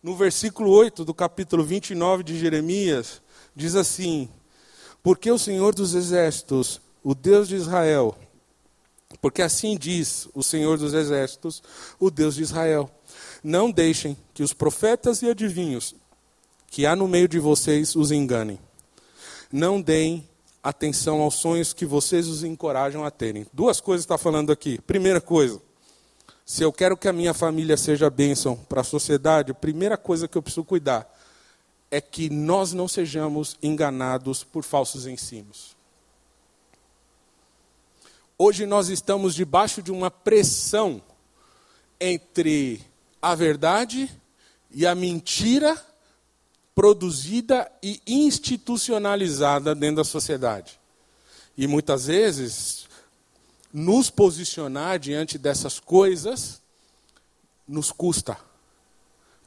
no 0.02 0.16
versículo 0.16 0.70
8 0.70 1.04
do 1.04 1.12
capítulo 1.12 1.64
29 1.64 2.22
de 2.22 2.38
Jeremias, 2.38 3.20
diz 3.54 3.74
assim: 3.74 4.28
Porque 5.02 5.30
o 5.30 5.38
Senhor 5.38 5.74
dos 5.74 5.94
Exércitos, 5.94 6.80
o 7.02 7.14
Deus 7.14 7.48
de 7.48 7.56
Israel, 7.56 8.16
porque 9.20 9.42
assim 9.42 9.76
diz 9.76 10.28
o 10.34 10.42
Senhor 10.42 10.78
dos 10.78 10.94
Exércitos, 10.94 11.62
o 11.98 12.10
Deus 12.10 12.36
de 12.36 12.42
Israel: 12.42 12.90
Não 13.42 13.70
deixem 13.70 14.16
que 14.32 14.42
os 14.42 14.54
profetas 14.54 15.20
e 15.20 15.28
adivinhos 15.28 15.94
que 16.70 16.86
há 16.86 16.94
no 16.94 17.08
meio 17.08 17.28
de 17.28 17.38
vocês 17.38 17.96
os 17.96 18.10
enganem. 18.10 18.58
Não 19.50 19.80
deem 19.80 20.28
atenção 20.68 21.20
aos 21.20 21.34
sonhos 21.34 21.72
que 21.72 21.86
vocês 21.86 22.26
os 22.26 22.44
encorajam 22.44 23.04
a 23.04 23.10
terem. 23.10 23.46
Duas 23.52 23.80
coisas 23.80 24.04
está 24.04 24.18
falando 24.18 24.52
aqui. 24.52 24.80
Primeira 24.82 25.20
coisa, 25.20 25.60
se 26.44 26.62
eu 26.62 26.72
quero 26.72 26.96
que 26.96 27.08
a 27.08 27.12
minha 27.12 27.34
família 27.34 27.76
seja 27.76 28.08
bênção 28.08 28.56
para 28.56 28.80
a 28.80 28.84
sociedade, 28.84 29.52
a 29.52 29.54
primeira 29.54 29.96
coisa 29.96 30.26
que 30.26 30.36
eu 30.36 30.42
preciso 30.42 30.64
cuidar 30.64 31.06
é 31.90 32.00
que 32.00 32.28
nós 32.28 32.72
não 32.72 32.86
sejamos 32.86 33.56
enganados 33.62 34.44
por 34.44 34.62
falsos 34.62 35.06
ensinos. 35.06 35.76
Hoje 38.36 38.66
nós 38.66 38.88
estamos 38.88 39.34
debaixo 39.34 39.82
de 39.82 39.90
uma 39.90 40.10
pressão 40.10 41.02
entre 42.00 42.80
a 43.20 43.34
verdade 43.34 44.08
e 44.70 44.86
a 44.86 44.94
mentira 44.94 45.76
produzida 46.78 47.68
e 47.82 48.00
institucionalizada 48.06 49.74
dentro 49.74 49.96
da 49.96 50.04
sociedade. 50.04 50.78
E 51.56 51.66
muitas 51.66 52.06
vezes, 52.06 52.86
nos 53.72 54.10
posicionar 54.10 54.96
diante 54.96 55.38
dessas 55.38 55.80
coisas 55.80 56.62
nos 57.66 57.90
custa. 57.90 58.38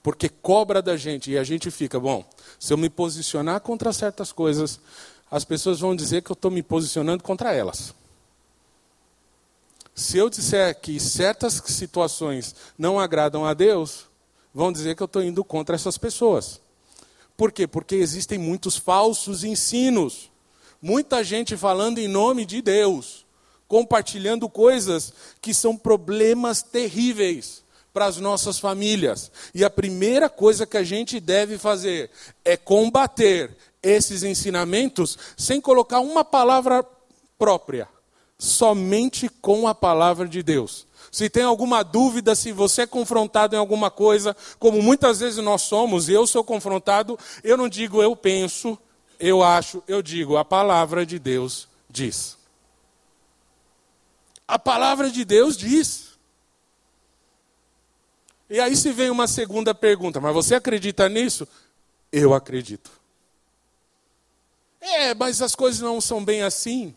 Porque 0.03 0.27
cobra 0.27 0.82
da 0.82 0.97
gente 0.97 1.32
e 1.32 1.38
a 1.38 1.43
gente 1.45 1.71
fica, 1.71 1.97
bom, 1.97 2.29
se 2.59 2.73
eu 2.73 2.77
me 2.77 2.89
posicionar 2.89 3.61
contra 3.61 3.93
certas 3.93 4.34
coisas, 4.34 4.82
as 5.32 5.45
pessoas 5.45 5.79
vão 5.79 5.95
dizer 5.95 6.23
que 6.23 6.34
eu 6.34 6.34
estou 6.34 6.51
me 6.51 6.61
posicionando 6.61 7.23
contra 7.23 7.53
elas. 7.53 7.93
Se 9.95 10.17
eu 10.17 10.29
disser 10.29 10.77
que 10.82 10.99
certas 10.99 11.63
situações 11.65 12.53
não 12.77 12.99
agradam 12.99 13.45
a 13.45 13.53
Deus, 13.53 14.07
vão 14.53 14.69
dizer 14.69 14.97
que 14.97 15.01
eu 15.01 15.05
estou 15.05 15.23
indo 15.23 15.45
contra 15.45 15.77
essas 15.77 15.97
pessoas. 15.97 16.59
Por 17.36 17.51
quê? 17.51 17.65
Porque 17.67 17.95
existem 17.95 18.38
muitos 18.38 18.77
falsos 18.77 19.43
ensinos. 19.43 20.32
Muita 20.82 21.23
gente 21.23 21.55
falando 21.55 21.99
em 21.99 22.07
nome 22.07 22.45
de 22.45 22.61
Deus, 22.61 23.25
compartilhando 23.67 24.49
coisas 24.49 25.13
que 25.39 25.53
são 25.53 25.77
problemas 25.77 26.63
terríveis 26.63 27.63
para 27.93 28.05
as 28.05 28.17
nossas 28.17 28.59
famílias. 28.59 29.32
E 29.53 29.63
a 29.63 29.69
primeira 29.69 30.29
coisa 30.29 30.65
que 30.65 30.77
a 30.77 30.84
gente 30.84 31.19
deve 31.19 31.57
fazer 31.57 32.09
é 32.43 32.57
combater 32.57 33.55
esses 33.84 34.23
ensinamentos 34.23 35.17
sem 35.38 35.59
colocar 35.59 35.99
uma 35.99 36.23
palavra 36.23 36.86
própria, 37.38 37.88
somente 38.38 39.27
com 39.27 39.67
a 39.67 39.75
palavra 39.75 40.27
de 40.27 40.41
Deus. 40.41 40.88
Se 41.12 41.30
tem 41.30 41.43
alguma 41.43 41.84
dúvida, 41.84 42.34
se 42.36 42.53
você 42.53 42.84
é 42.84 42.88
confrontado 42.88 43.53
em 43.53 43.59
alguma 43.59 43.91
coisa, 43.91 44.36
como 44.57 44.82
muitas 44.82 45.20
vezes 45.20 45.43
nós 45.43 45.64
somos, 45.64 46.07
eu 46.07 46.26
sou 46.26 46.41
confrontado, 46.41 47.20
eu 47.43 47.57
não 47.57 47.68
digo 47.68 48.01
eu 48.01 48.16
penso, 48.16 48.80
eu 49.20 49.43
acho, 49.43 49.84
eu 49.89 50.01
digo 50.01 50.38
a 50.38 50.45
palavra 50.45 51.05
de 51.05 51.20
Deus 51.20 51.68
diz. 51.89 52.38
A 54.47 54.57
palavra 54.57 55.12
de 55.12 55.26
Deus 55.26 55.57
diz. 55.57 56.12
E 58.49 58.62
aí 58.62 58.76
se 58.76 58.93
vem 58.93 59.09
uma 59.09 59.28
segunda 59.28 59.76
pergunta, 59.76 60.22
mas 60.22 60.34
você 60.34 60.55
acredita 60.55 61.09
nisso? 61.09 61.45
Eu 62.09 62.34
acredito. 62.34 62.89
É, 64.80 65.14
mas 65.14 65.41
as 65.41 65.55
coisas 65.55 65.82
não 65.82 65.99
são 65.99 66.24
bem 66.24 66.41
assim. 66.41 66.95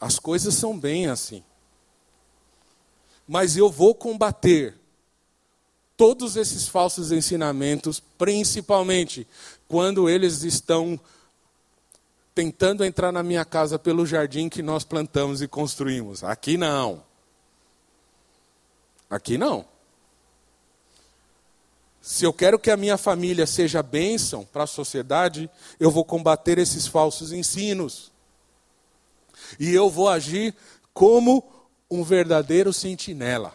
As 0.00 0.18
coisas 0.18 0.52
são 0.54 0.76
bem 0.76 1.06
assim 1.06 1.44
mas 3.26 3.56
eu 3.56 3.70
vou 3.70 3.94
combater 3.94 4.78
todos 5.96 6.36
esses 6.36 6.68
falsos 6.68 7.10
ensinamentos, 7.10 8.00
principalmente 8.18 9.26
quando 9.66 10.08
eles 10.08 10.42
estão 10.42 11.00
tentando 12.34 12.84
entrar 12.84 13.10
na 13.10 13.22
minha 13.22 13.44
casa 13.44 13.78
pelo 13.78 14.04
jardim 14.04 14.48
que 14.48 14.62
nós 14.62 14.84
plantamos 14.84 15.40
e 15.40 15.48
construímos. 15.48 16.22
Aqui 16.22 16.58
não. 16.58 17.02
Aqui 19.08 19.38
não. 19.38 19.64
Se 22.02 22.24
eu 22.24 22.32
quero 22.32 22.58
que 22.58 22.70
a 22.70 22.76
minha 22.76 22.96
família 22.96 23.46
seja 23.46 23.82
bênção 23.82 24.44
para 24.44 24.64
a 24.64 24.66
sociedade, 24.66 25.50
eu 25.80 25.90
vou 25.90 26.04
combater 26.04 26.58
esses 26.58 26.86
falsos 26.86 27.32
ensinos. 27.32 28.12
E 29.58 29.72
eu 29.72 29.90
vou 29.90 30.08
agir 30.08 30.54
como 30.92 31.42
um 31.90 32.02
verdadeiro 32.02 32.72
sentinela. 32.72 33.52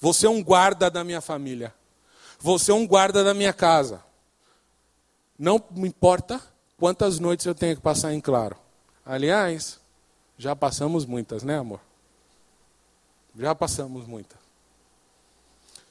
Você 0.00 0.26
é 0.26 0.30
um 0.30 0.42
guarda 0.42 0.90
da 0.90 1.02
minha 1.04 1.20
família. 1.20 1.74
Você 2.38 2.70
é 2.70 2.74
um 2.74 2.86
guarda 2.86 3.24
da 3.24 3.34
minha 3.34 3.52
casa. 3.52 4.02
Não 5.38 5.62
me 5.70 5.88
importa 5.88 6.40
quantas 6.78 7.18
noites 7.18 7.46
eu 7.46 7.54
tenho 7.54 7.76
que 7.76 7.82
passar 7.82 8.12
em 8.12 8.20
claro. 8.20 8.56
Aliás, 9.04 9.78
já 10.38 10.54
passamos 10.54 11.04
muitas, 11.06 11.42
né, 11.42 11.58
amor? 11.58 11.80
Já 13.38 13.54
passamos 13.54 14.06
muitas. 14.06 14.38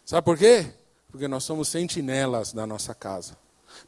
Sabe 0.06 0.24
por 0.24 0.38
quê? 0.38 0.72
Porque 1.12 1.28
nós 1.28 1.43
somos 1.43 1.68
sentinelas 1.68 2.53
da 2.53 2.66
nossa 2.68 2.93
casa. 2.93 3.38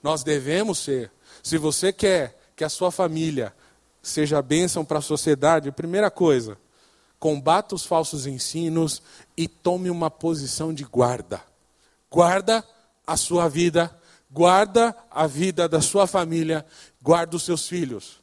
Nós 0.01 0.23
devemos 0.23 0.79
ser. 0.79 1.11
Se 1.43 1.57
você 1.57 1.93
quer 1.93 2.37
que 2.55 2.63
a 2.63 2.69
sua 2.69 2.91
família 2.91 3.53
seja 4.01 4.41
bênção 4.41 4.83
para 4.83 4.99
a 4.99 5.01
sociedade, 5.01 5.71
primeira 5.71 6.09
coisa, 6.09 6.57
combata 7.19 7.75
os 7.75 7.85
falsos 7.85 8.25
ensinos 8.25 9.01
e 9.35 9.47
tome 9.47 9.89
uma 9.89 10.09
posição 10.09 10.73
de 10.73 10.83
guarda. 10.83 11.41
Guarda 12.09 12.63
a 13.05 13.17
sua 13.17 13.47
vida, 13.47 13.95
guarda 14.31 14.95
a 15.09 15.25
vida 15.27 15.67
da 15.67 15.81
sua 15.81 16.05
família, 16.07 16.65
guarda 17.01 17.35
os 17.35 17.43
seus 17.43 17.67
filhos. 17.67 18.19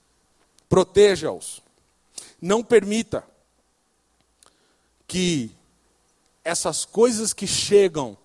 Proteja-os. 0.68 1.62
Não 2.40 2.62
permita 2.62 3.24
que 5.06 5.50
essas 6.44 6.84
coisas 6.84 7.32
que 7.32 7.46
chegam 7.46 8.16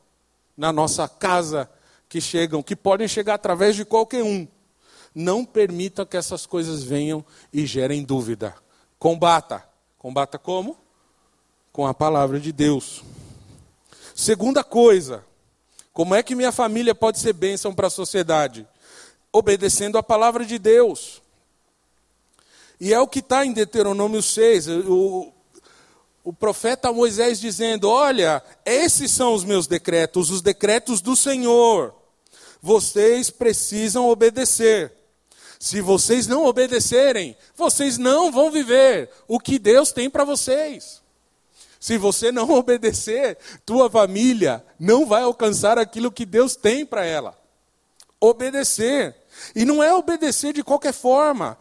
na 0.57 0.73
nossa 0.73 1.07
casa, 1.07 1.69
que 2.07 2.19
chegam, 2.19 2.61
que 2.61 2.75
podem 2.75 3.07
chegar 3.07 3.35
através 3.35 3.75
de 3.75 3.85
qualquer 3.85 4.23
um, 4.23 4.47
não 5.13 5.45
permita 5.45 6.05
que 6.05 6.17
essas 6.17 6.45
coisas 6.45 6.83
venham 6.83 7.25
e 7.51 7.65
gerem 7.65 8.03
dúvida. 8.03 8.55
Combata. 8.97 9.68
Combata 9.99 10.39
como? 10.39 10.77
Com 11.73 11.85
a 11.85 11.93
palavra 11.93 12.39
de 12.39 12.53
Deus. 12.53 13.03
Segunda 14.15 14.63
coisa, 14.63 15.25
como 15.91 16.15
é 16.15 16.23
que 16.23 16.35
minha 16.35 16.53
família 16.53 16.95
pode 16.95 17.19
ser 17.19 17.33
bênção 17.33 17.75
para 17.75 17.87
a 17.87 17.91
sociedade? 17.91 18.65
Obedecendo 19.29 19.97
a 19.97 20.03
palavra 20.03 20.45
de 20.45 20.57
Deus. 20.57 21.21
E 22.79 22.93
é 22.93 22.99
o 22.99 23.09
que 23.09 23.19
está 23.19 23.45
em 23.45 23.51
Deuteronômio 23.51 24.23
6, 24.23 24.69
o, 24.87 25.33
o 26.23 26.31
profeta 26.31 26.93
Moisés 26.93 27.37
dizendo: 27.37 27.89
Olha, 27.89 28.41
esses 28.65 29.11
são 29.11 29.33
os 29.33 29.43
meus 29.43 29.67
decretos, 29.67 30.29
os 30.29 30.41
decretos 30.41 31.01
do 31.01 31.13
Senhor. 31.13 31.93
Vocês 32.61 33.29
precisam 33.29 34.07
obedecer. 34.07 34.93
Se 35.59 35.81
vocês 35.81 36.25
não 36.25 36.45
obedecerem, 36.45 37.35
vocês 37.53 37.97
não 37.97 38.31
vão 38.31 38.49
viver 38.49 39.09
o 39.27 39.37
que 39.37 39.59
Deus 39.59 39.91
tem 39.91 40.09
para 40.09 40.23
vocês. 40.23 41.01
Se 41.77 41.97
você 41.97 42.31
não 42.31 42.49
obedecer, 42.55 43.37
tua 43.65 43.89
família 43.89 44.65
não 44.79 45.05
vai 45.05 45.21
alcançar 45.21 45.77
aquilo 45.77 46.11
que 46.11 46.25
Deus 46.25 46.55
tem 46.55 46.85
para 46.85 47.05
ela. 47.05 47.37
Obedecer. 48.21 49.15
E 49.53 49.65
não 49.65 49.83
é 49.83 49.93
obedecer 49.93 50.53
de 50.53 50.63
qualquer 50.63 50.93
forma, 50.93 51.57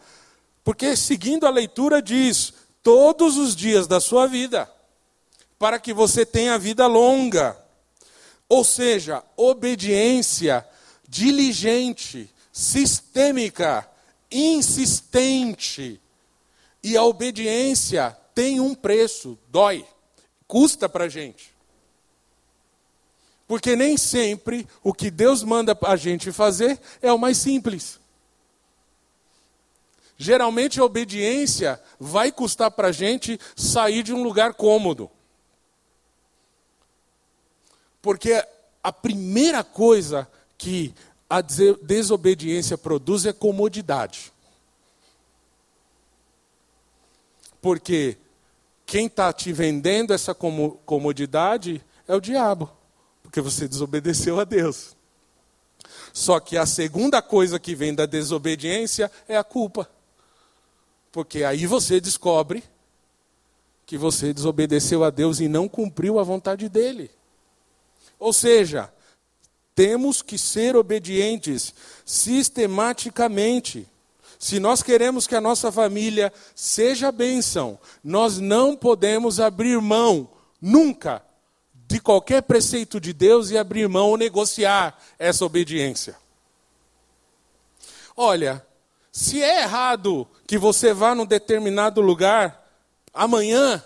porque 0.63 0.95
seguindo 0.95 1.45
a 1.45 1.49
leitura 1.49 2.01
diz: 2.01 2.53
todos 2.81 3.37
os 3.37 3.55
dias 3.55 3.87
da 3.87 3.99
sua 3.99 4.27
vida, 4.27 4.69
para 5.57 5.79
que 5.79 5.93
você 5.93 6.25
tenha 6.25 6.57
vida 6.57 6.87
longa. 6.87 7.57
Ou 8.47 8.63
seja, 8.63 9.23
obediência 9.37 10.67
diligente, 11.07 12.33
sistêmica, 12.59 13.89
insistente. 14.29 15.99
E 16.83 16.97
a 16.97 17.03
obediência 17.03 18.15
tem 18.35 18.59
um 18.59 18.75
preço, 18.75 19.39
dói, 19.47 19.85
custa 20.45 20.89
para 20.89 21.05
a 21.05 21.09
gente. 21.09 21.55
Porque 23.47 23.77
nem 23.77 23.95
sempre 23.95 24.67
o 24.83 24.93
que 24.93 25.09
Deus 25.09 25.41
manda 25.41 25.77
a 25.83 25.95
gente 25.95 26.33
fazer 26.33 26.79
é 27.01 27.11
o 27.11 27.17
mais 27.17 27.37
simples. 27.37 27.97
Geralmente 30.17 30.81
a 30.81 30.83
obediência 30.83 31.81
vai 31.97 32.29
custar 32.29 32.71
para 32.71 32.89
a 32.89 32.91
gente 32.91 33.39
sair 33.55 34.03
de 34.03 34.13
um 34.13 34.21
lugar 34.21 34.53
cômodo. 34.53 35.09
Porque 38.01 38.45
a 38.83 38.91
primeira 38.91 39.63
coisa 39.63 40.29
que 40.57 40.93
a 41.29 41.41
desobediência 41.41 42.77
produz 42.77 43.25
é 43.25 43.31
comodidade. 43.31 44.33
Porque 47.61 48.17
quem 48.85 49.05
está 49.05 49.31
te 49.31 49.53
vendendo 49.53 50.13
essa 50.13 50.33
comodidade 50.33 51.85
é 52.07 52.15
o 52.15 52.19
diabo, 52.21 52.71
porque 53.21 53.41
você 53.41 53.67
desobedeceu 53.67 54.39
a 54.39 54.43
Deus. 54.43 54.97
Só 56.11 56.39
que 56.39 56.57
a 56.57 56.65
segunda 56.65 57.21
coisa 57.21 57.59
que 57.59 57.75
vem 57.75 57.93
da 57.93 58.07
desobediência 58.07 59.11
é 59.27 59.37
a 59.37 59.43
culpa. 59.43 59.87
Porque 61.11 61.43
aí 61.43 61.65
você 61.65 62.01
descobre 62.01 62.63
que 63.85 63.97
você 63.97 64.33
desobedeceu 64.33 65.03
a 65.03 65.09
Deus 65.09 65.39
e 65.39 65.47
não 65.47 65.67
cumpriu 65.67 66.19
a 66.19 66.23
vontade 66.23 66.69
dele. 66.69 67.11
Ou 68.19 68.33
seja, 68.33 68.91
temos 69.79 70.21
que 70.21 70.37
ser 70.37 70.75
obedientes 70.75 71.73
sistematicamente. 72.05 73.87
Se 74.37 74.59
nós 74.59 74.83
queremos 74.83 75.25
que 75.25 75.37
a 75.37 75.39
nossa 75.39 75.71
família 75.71 76.33
seja 76.53 77.13
bênção, 77.13 77.79
nós 78.03 78.39
não 78.39 78.75
podemos 78.75 79.39
abrir 79.39 79.79
mão, 79.79 80.29
nunca, 80.61 81.23
de 81.87 81.97
qualquer 82.01 82.41
preceito 82.41 82.99
de 82.99 83.13
Deus 83.13 83.51
e 83.51 83.57
abrir 83.57 83.87
mão 83.87 84.09
ou 84.09 84.17
negociar 84.17 85.01
essa 85.17 85.45
obediência. 85.45 86.17
Olha, 88.17 88.61
se 89.13 89.41
é 89.41 89.61
errado 89.61 90.27
que 90.45 90.57
você 90.57 90.93
vá 90.93 91.15
num 91.15 91.25
determinado 91.25 92.01
lugar 92.01 92.69
amanhã, 93.13 93.81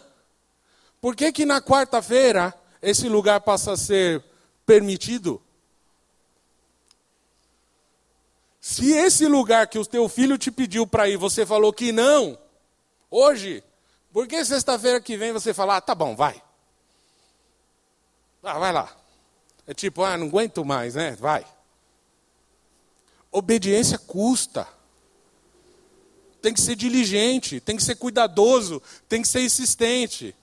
por 0.99 1.15
que 1.15 1.31
que 1.31 1.45
na 1.45 1.61
quarta-feira 1.61 2.51
esse 2.81 3.07
lugar 3.07 3.41
passa 3.41 3.73
a 3.73 3.77
ser 3.77 4.23
permitido? 4.65 5.39
Se 8.65 8.93
esse 8.93 9.27
lugar 9.27 9.67
que 9.67 9.77
o 9.77 9.85
teu 9.85 10.07
filho 10.07 10.37
te 10.37 10.49
pediu 10.49 10.87
para 10.87 11.09
ir, 11.09 11.17
você 11.17 11.45
falou 11.45 11.73
que 11.73 11.91
não, 11.91 12.39
hoje, 13.11 13.61
Por 14.13 14.25
que 14.25 14.45
sexta-feira 14.45 15.01
que 15.01 15.17
vem 15.17 15.33
você 15.33 15.53
fala, 15.53 15.75
ah, 15.75 15.81
tá 15.81 15.93
bom, 15.93 16.15
vai. 16.15 16.41
Ah, 18.41 18.57
vai 18.57 18.71
lá. 18.71 18.95
É 19.67 19.73
tipo, 19.73 20.01
ah, 20.01 20.17
não 20.17 20.27
aguento 20.27 20.63
mais, 20.63 20.95
né? 20.95 21.11
Vai. 21.19 21.45
Obediência 23.29 23.97
custa. 23.97 24.65
Tem 26.41 26.53
que 26.53 26.61
ser 26.61 26.77
diligente, 26.77 27.59
tem 27.59 27.75
que 27.75 27.83
ser 27.83 27.95
cuidadoso, 27.95 28.81
tem 29.09 29.21
que 29.21 29.27
ser 29.27 29.41
insistente. 29.41 30.33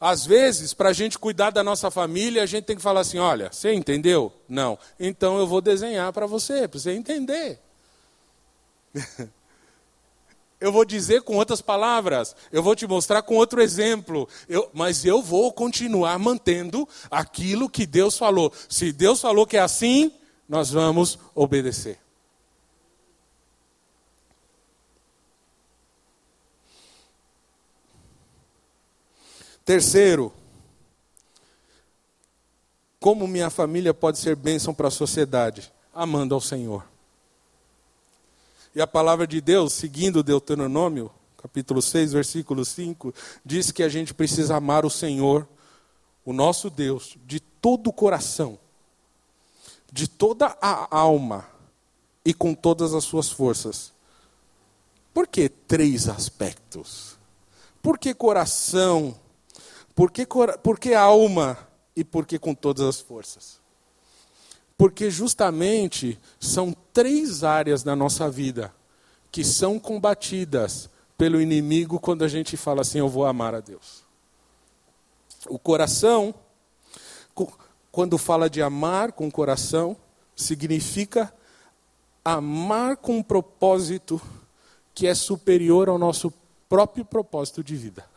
Às 0.00 0.24
vezes, 0.24 0.72
para 0.72 0.88
a 0.88 0.94
gente 0.94 1.18
cuidar 1.18 1.50
da 1.50 1.62
nossa 1.62 1.90
família, 1.90 2.42
a 2.42 2.46
gente 2.46 2.64
tem 2.64 2.76
que 2.76 2.82
falar 2.82 3.00
assim: 3.00 3.18
olha, 3.18 3.52
você 3.52 3.74
entendeu? 3.74 4.32
Não. 4.48 4.78
Então 4.98 5.38
eu 5.38 5.46
vou 5.46 5.60
desenhar 5.60 6.10
para 6.12 6.26
você, 6.26 6.66
para 6.66 6.80
você 6.80 6.92
entender. 6.92 7.60
eu 10.58 10.72
vou 10.72 10.86
dizer 10.86 11.20
com 11.22 11.36
outras 11.36 11.60
palavras, 11.60 12.34
eu 12.50 12.62
vou 12.62 12.74
te 12.74 12.86
mostrar 12.86 13.20
com 13.20 13.34
outro 13.34 13.60
exemplo, 13.60 14.26
eu, 14.48 14.70
mas 14.72 15.04
eu 15.04 15.20
vou 15.20 15.52
continuar 15.52 16.18
mantendo 16.18 16.88
aquilo 17.10 17.68
que 17.68 17.84
Deus 17.84 18.16
falou. 18.16 18.50
Se 18.70 18.92
Deus 18.92 19.20
falou 19.20 19.46
que 19.46 19.58
é 19.58 19.60
assim, 19.60 20.10
nós 20.48 20.70
vamos 20.70 21.18
obedecer. 21.34 21.98
Terceiro, 29.70 30.32
como 32.98 33.28
minha 33.28 33.48
família 33.50 33.94
pode 33.94 34.18
ser 34.18 34.34
bênção 34.34 34.74
para 34.74 34.88
a 34.88 34.90
sociedade? 34.90 35.72
Amando 35.94 36.34
ao 36.34 36.40
Senhor. 36.40 36.84
E 38.74 38.80
a 38.80 38.86
palavra 38.88 39.28
de 39.28 39.40
Deus, 39.40 39.72
seguindo 39.72 40.24
Deuteronômio, 40.24 41.08
capítulo 41.40 41.80
6, 41.80 42.12
versículo 42.12 42.64
5, 42.64 43.14
diz 43.44 43.70
que 43.70 43.84
a 43.84 43.88
gente 43.88 44.12
precisa 44.12 44.56
amar 44.56 44.84
o 44.84 44.90
Senhor, 44.90 45.46
o 46.24 46.32
nosso 46.32 46.68
Deus, 46.68 47.16
de 47.24 47.38
todo 47.38 47.90
o 47.90 47.92
coração, 47.92 48.58
de 49.92 50.08
toda 50.08 50.46
a 50.60 50.98
alma 50.98 51.46
e 52.24 52.34
com 52.34 52.56
todas 52.56 52.92
as 52.92 53.04
suas 53.04 53.30
forças. 53.30 53.92
Por 55.14 55.28
que 55.28 55.48
três 55.48 56.08
aspectos? 56.08 57.16
Por 57.80 58.00
que 58.00 58.12
coração? 58.12 59.19
Por 60.00 60.10
que, 60.10 60.26
por 60.62 60.78
que 60.78 60.94
alma? 60.94 61.58
E 61.94 62.02
por 62.02 62.24
que 62.24 62.38
com 62.38 62.54
todas 62.54 62.86
as 62.86 63.00
forças? 63.00 63.60
Porque 64.74 65.10
justamente 65.10 66.18
são 66.40 66.74
três 66.90 67.44
áreas 67.44 67.82
da 67.82 67.94
nossa 67.94 68.30
vida 68.30 68.74
que 69.30 69.44
são 69.44 69.78
combatidas 69.78 70.88
pelo 71.18 71.38
inimigo 71.38 72.00
quando 72.00 72.24
a 72.24 72.28
gente 72.28 72.56
fala 72.56 72.80
assim: 72.80 72.98
eu 72.98 73.10
vou 73.10 73.26
amar 73.26 73.54
a 73.54 73.60
Deus. 73.60 74.02
O 75.46 75.58
coração, 75.58 76.34
quando 77.92 78.16
fala 78.16 78.48
de 78.48 78.62
amar 78.62 79.12
com 79.12 79.28
o 79.28 79.30
coração, 79.30 79.94
significa 80.34 81.30
amar 82.24 82.96
com 82.96 83.18
um 83.18 83.22
propósito 83.22 84.18
que 84.94 85.06
é 85.06 85.14
superior 85.14 85.90
ao 85.90 85.98
nosso 85.98 86.32
próprio 86.70 87.04
propósito 87.04 87.62
de 87.62 87.76
vida. 87.76 88.09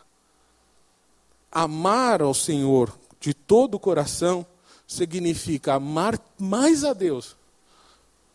Amar 1.56 2.22
ao 2.24 2.34
Senhor 2.34 2.91
de 3.20 3.32
todo 3.32 3.76
o 3.76 3.80
coração 3.80 4.43
significa 4.88 5.76
amar 5.76 6.20
mais 6.38 6.84
a 6.84 6.93
Deus 6.93 7.36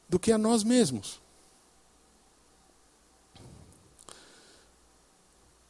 do 0.08 0.18
que 0.18 0.30
a 0.30 0.38
nós 0.38 0.62
mesmos. 0.62 1.20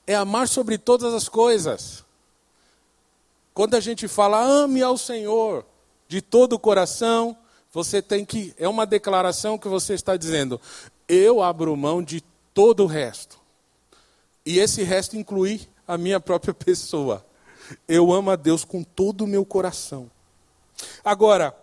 É 0.07 0.15
amar 0.15 0.47
sobre 0.47 0.77
todas 0.77 1.15
as 1.15 1.29
coisas. 1.29 2.05
Quando 3.55 3.75
a 3.75 3.81
gente 3.81 4.07
fala 4.07 4.43
ame 4.43 4.83
ao 4.83 4.99
Senhor 4.99 5.65
de 6.07 6.23
todo 6.23 6.53
o 6.53 6.59
coração, 6.59 7.37
você 7.73 8.01
tem 8.01 8.25
que 8.25 8.55
é 8.59 8.69
uma 8.69 8.87
declaração 8.87 9.59
que 9.59 9.69
você 9.69 9.95
está 9.95 10.17
dizendo: 10.17 10.61
eu 11.09 11.43
abro 11.43 11.77
mão 11.77 12.03
de 12.03 12.21
todo 12.55 12.85
o 12.85 12.87
resto. 12.87 13.39
E 14.45 14.59
esse 14.59 14.83
resto 14.83 15.17
inclui 15.17 15.69
a 15.87 15.99
minha 15.99 16.21
própria 16.21 16.53
pessoa. 16.55 17.25
Eu 17.87 18.13
amo 18.13 18.31
a 18.31 18.37
Deus 18.37 18.65
com 18.65 18.83
todo 18.83 19.25
o 19.25 19.27
meu 19.27 19.45
coração. 19.45 20.11
Agora, 21.05 21.57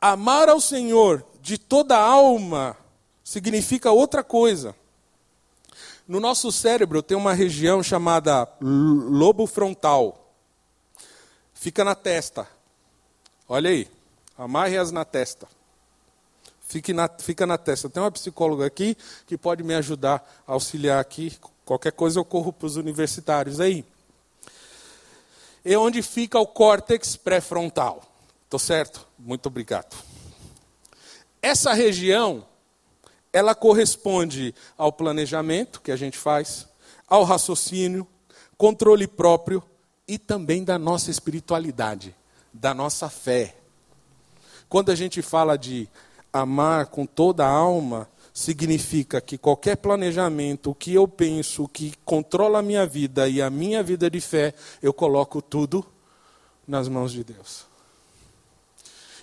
amar 0.00 0.48
ao 0.48 0.60
Senhor 0.60 1.24
de 1.40 1.58
toda 1.58 1.96
a 1.96 2.02
alma 2.02 2.76
significa 3.24 3.90
outra 3.90 4.22
coisa. 4.22 4.74
No 6.06 6.20
nosso 6.20 6.50
cérebro 6.50 7.02
tem 7.02 7.16
uma 7.16 7.32
região 7.32 7.82
chamada 7.82 8.48
lobo 8.60 9.46
frontal. 9.46 10.34
Fica 11.54 11.84
na 11.84 11.94
testa. 11.94 12.46
Olha 13.48 13.70
aí. 13.70 13.88
Amarre-as 14.36 14.90
na 14.90 15.04
testa. 15.04 15.46
Fique 16.60 16.92
na, 16.92 17.08
fica 17.08 17.46
na 17.46 17.58
testa. 17.58 17.88
Tem 17.88 18.02
uma 18.02 18.10
psicóloga 18.10 18.66
aqui 18.66 18.96
que 19.26 19.38
pode 19.38 19.62
me 19.62 19.74
ajudar 19.74 20.42
auxiliar 20.46 20.98
aqui. 20.98 21.38
Qualquer 21.64 21.92
coisa 21.92 22.18
eu 22.18 22.24
corro 22.24 22.52
para 22.52 22.66
os 22.66 22.76
universitários 22.76 23.60
aí. 23.60 23.84
É 25.64 25.76
onde 25.76 26.02
fica 26.02 26.38
o 26.38 26.46
córtex 26.46 27.16
pré-frontal. 27.16 28.02
Estou 28.44 28.58
certo? 28.58 29.06
Muito 29.18 29.46
obrigado. 29.46 29.96
Essa 31.40 31.72
região, 31.72 32.44
ela 33.32 33.54
corresponde 33.54 34.54
ao 34.76 34.92
planejamento 34.92 35.80
que 35.80 35.90
a 35.90 35.96
gente 35.96 36.18
faz, 36.18 36.68
ao 37.08 37.24
raciocínio, 37.24 38.06
controle 38.56 39.06
próprio 39.06 39.62
e 40.06 40.18
também 40.18 40.64
da 40.64 40.78
nossa 40.78 41.10
espiritualidade, 41.10 42.14
da 42.52 42.74
nossa 42.74 43.08
fé. 43.08 43.56
Quando 44.68 44.90
a 44.90 44.94
gente 44.94 45.22
fala 45.22 45.56
de 45.56 45.88
amar 46.32 46.86
com 46.86 47.06
toda 47.06 47.44
a 47.44 47.50
alma, 47.50 48.08
significa 48.32 49.20
que 49.20 49.36
qualquer 49.36 49.76
planejamento, 49.76 50.70
o 50.70 50.74
que 50.74 50.94
eu 50.94 51.06
penso, 51.06 51.68
que 51.68 51.94
controla 52.04 52.60
a 52.60 52.62
minha 52.62 52.86
vida 52.86 53.28
e 53.28 53.42
a 53.42 53.50
minha 53.50 53.82
vida 53.82 54.08
de 54.10 54.20
fé, 54.20 54.54
eu 54.82 54.92
coloco 54.92 55.42
tudo 55.42 55.84
nas 56.66 56.88
mãos 56.88 57.12
de 57.12 57.22
Deus. 57.22 57.66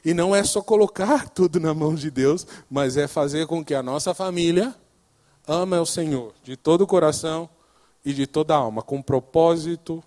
E 0.06 0.14
não 0.14 0.36
é 0.36 0.44
só 0.44 0.62
colocar 0.62 1.30
tudo 1.34 1.60
na 1.60 1.74
mão 1.74 1.96
de 1.96 2.12
Deus, 2.12 2.46
mas 2.70 2.98
é 2.98 3.08
fazer 3.08 3.48
com 3.48 3.64
que 3.64 3.74
a 3.74 3.82
nossa 3.82 4.14
família 4.14 4.76
ame 5.48 5.78
o 5.78 5.86
Senhor 5.86 6.34
de 6.44 6.56
todo 6.56 6.82
o 6.82 6.88
coração 6.88 7.50
e 8.06 8.14
de 8.14 8.28
toda 8.28 8.54
a 8.54 8.58
alma, 8.58 8.84
com 8.84 9.02
propósito, 9.02 10.04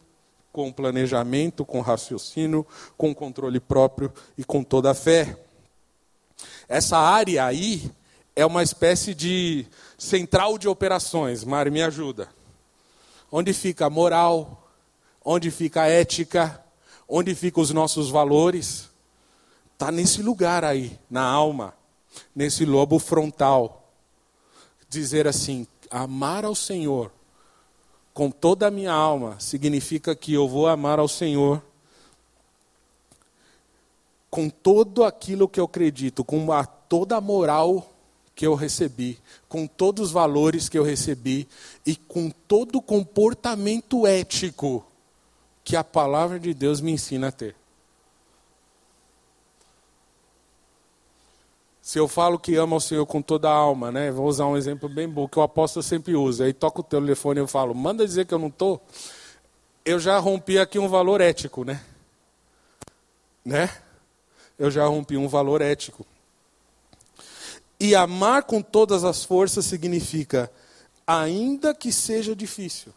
com 0.53 0.71
planejamento, 0.71 1.65
com 1.65 1.81
raciocínio, 1.81 2.67
com 2.97 3.15
controle 3.15 3.59
próprio 3.59 4.13
e 4.39 4.45
com 4.45 4.63
toda 4.63 4.91
a 4.91 4.95
fé. 4.95 5.37
Essa 6.69 6.99
área 6.99 7.45
aí 7.45 7.91
é 8.35 8.45
uma 8.47 8.62
espécie 8.62 9.14
de 9.14 9.66
central 9.99 10.57
de 10.59 10.68
operações. 10.68 11.45
Mari, 11.45 11.70
me 11.70 11.83
ajuda. 11.83 12.28
Onde 13.30 13.53
fica 13.53 13.87
a 13.87 13.91
moral? 13.91 14.68
Onde 15.24 15.51
fica 15.51 15.83
a 15.83 15.89
ética? 15.89 16.62
Onde 17.09 17.35
ficam 17.35 17.62
os 17.62 17.70
nossos 17.70 18.11
valores? 18.11 18.89
Está 19.72 19.91
nesse 19.91 20.22
lugar 20.22 20.64
aí, 20.64 20.99
na 21.11 21.22
alma, 21.22 21.74
nesse 22.35 22.64
lobo 22.64 22.99
frontal. 22.99 23.91
Dizer 24.89 25.26
assim: 25.26 25.66
amar 25.91 26.45
ao 26.45 26.55
Senhor 26.55 27.12
com 28.14 28.30
toda 28.30 28.68
a 28.68 28.70
minha 28.70 28.93
alma 28.93 29.39
significa 29.41 30.14
que 30.14 30.35
eu 30.35 30.49
vou 30.49 30.68
amar 30.68 30.99
ao 30.99 31.09
Senhor 31.09 31.62
com 34.30 34.49
todo 34.49 35.05
aquilo 35.05 35.49
que 35.49 35.61
eu 35.61 35.64
acredito, 35.64 36.24
com 36.24 36.51
a, 36.53 36.64
toda 36.64 37.16
a 37.16 37.20
moral 37.20 37.91
que 38.35 38.47
eu 38.47 38.55
recebi, 38.55 39.18
com 39.49 39.66
todos 39.66 40.07
os 40.07 40.12
valores 40.12 40.68
que 40.68 40.78
eu 40.78 40.83
recebi 40.83 41.47
e 41.85 41.95
com 41.97 42.30
todo 42.30 42.76
o 42.76 42.83
comportamento 42.83 44.07
ético 44.07 44.85
que 45.62 45.76
a 45.76 45.85
palavra 45.85 46.41
de 46.41 46.53
Deus 46.55 46.80
me 46.80 46.93
ensina 46.93 47.28
a 47.28 47.33
ter. 47.33 47.55
Se 51.83 51.99
eu 51.99 52.07
falo 52.07 52.39
que 52.39 52.55
amo 52.55 52.76
ao 52.76 52.80
Senhor 52.80 53.05
com 53.05 53.20
toda 53.20 53.51
a 53.51 53.53
alma, 53.53 53.91
né? 53.91 54.11
Vou 54.12 54.26
usar 54.26 54.47
um 54.47 54.57
exemplo 54.57 54.89
bem 54.89 55.09
bom 55.09 55.26
que 55.26 55.39
o 55.39 55.43
apóstolo 55.43 55.83
sempre 55.83 56.14
usa. 56.14 56.45
Aí 56.45 56.53
toca 56.53 56.80
o 56.80 56.85
telefone 56.85 57.41
e 57.41 57.43
eu 57.43 57.49
falo, 57.49 57.74
manda 57.74 58.07
dizer 58.07 58.24
que 58.24 58.33
eu 58.33 58.39
não 58.39 58.47
estou. 58.47 58.80
Eu 59.85 59.99
já 59.99 60.16
rompi 60.18 60.59
aqui 60.59 60.78
um 60.78 60.89
valor 60.89 61.20
ético, 61.20 61.64
né? 61.64 61.83
Né? 63.45 63.68
Eu 64.57 64.70
já 64.70 64.87
rompi 64.87 65.16
um 65.16 65.26
valor 65.26 65.61
ético. 65.61 66.07
E 67.83 67.97
amar 67.97 68.45
com 68.45 68.62
todas 68.62 69.03
as 69.03 69.24
forças 69.24 69.64
significa, 69.64 70.49
ainda 71.05 71.74
que 71.74 71.91
seja 71.91 72.33
difícil, 72.37 72.93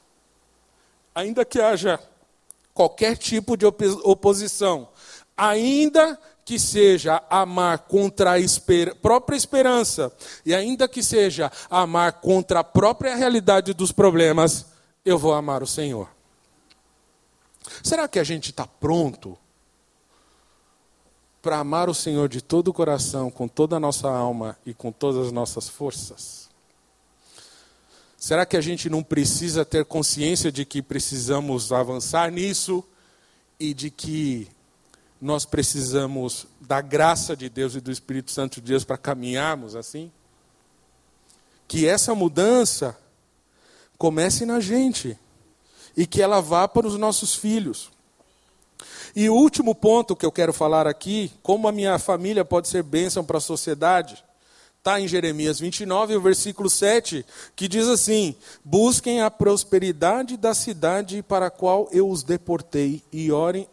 ainda 1.16 1.44
que 1.44 1.60
haja 1.60 2.00
qualquer 2.72 3.18
tipo 3.18 3.58
de 3.58 3.66
oposição, 3.66 4.88
ainda 5.36 6.20
que 6.46 6.60
seja 6.60 7.24
amar 7.32 7.80
contra 7.80 8.34
a 8.34 8.40
esper 8.40 8.94
própria 8.98 9.36
esperança, 9.36 10.14
e 10.46 10.54
ainda 10.54 10.88
que 10.88 11.02
seja 11.02 11.52
amar 11.68 12.22
contra 12.22 12.60
a 12.60 12.64
própria 12.64 13.16
realidade 13.16 13.74
dos 13.74 13.92
problemas, 13.92 14.68
eu 15.04 15.18
vou 15.18 15.34
amar 15.34 15.64
o 15.64 15.68
Senhor. 15.68 16.08
Será 17.82 18.08
que 18.08 18.20
a 18.20 18.24
gente 18.24 18.52
está 18.52 18.68
pronto 18.68 19.36
para 21.46 21.60
amar 21.60 21.92
o 21.92 21.94
Senhor 21.94 22.28
de 22.28 22.42
todo 22.42 22.70
o 22.70 22.74
coração, 22.74 23.30
com 23.30 23.48
toda 23.48 23.76
a 23.76 23.80
nossa 23.80 24.10
alma 24.10 24.58
e 24.66 24.74
com 24.74 24.92
todas 24.92 25.28
as 25.28 25.32
nossas 25.32 25.70
forças? 25.70 26.50
Será 28.18 28.48
que 28.48 28.58
a 28.58 28.62
gente 28.62 28.90
não 28.90 29.04
precisa 29.04 29.64
ter 29.64 29.86
consciência 29.86 30.52
de 30.52 30.66
que 30.66 30.82
precisamos 30.82 31.72
avançar 31.72 32.32
nisso 32.32 32.84
e 33.60 33.76
de 33.76 33.92
que 33.92 34.48
nós 35.22 35.46
precisamos 35.46 36.48
da 36.60 36.82
graça 36.82 37.38
de 37.38 37.48
Deus 37.48 37.76
e 37.76 37.80
do 37.80 37.92
Espírito 37.92 38.32
Santo 38.32 38.56
de 38.56 38.62
Deus 38.62 38.84
para 38.84 38.98
caminharmos 38.98 39.76
assim? 39.76 40.12
Que 41.68 41.88
essa 41.88 42.16
mudança 42.16 42.98
comece 44.00 44.48
na 44.48 44.60
gente 44.60 45.16
e 45.96 46.08
que 46.08 46.24
ela 46.24 46.42
vá 46.42 46.68
para 46.68 46.88
os 46.88 46.98
nossos 46.98 47.36
filhos. 47.36 47.92
E 49.16 49.30
o 49.30 49.34
último 49.34 49.74
ponto 49.74 50.14
que 50.14 50.26
eu 50.26 50.32
quero 50.32 50.52
falar 50.52 50.86
aqui, 50.86 51.32
como 51.42 51.70
a 51.70 51.72
minha 51.72 51.98
família 51.98 52.44
pode 52.44 52.68
ser 52.68 52.84
bênção 52.84 53.24
para 53.24 53.38
a 53.38 53.42
sociedade, 53.42 54.22
está 54.78 55.00
em 55.00 55.08
Jeremias 55.08 55.58
29, 55.58 56.18
o 56.18 56.22
versículo 56.22 56.70
7, 56.70 57.26
que 57.56 57.70
diz 57.70 57.88
assim: 57.88 58.36
Busquem 58.62 59.22
a 59.22 59.32
prosperidade 59.32 60.36
da 60.36 60.54
cidade 60.54 61.24
para 61.24 61.46
a 61.46 61.50
qual 61.50 61.88
eu 61.94 62.10
os 62.10 62.24
deportei 62.24 63.02
e 63.10 63.32
orem 63.32 63.70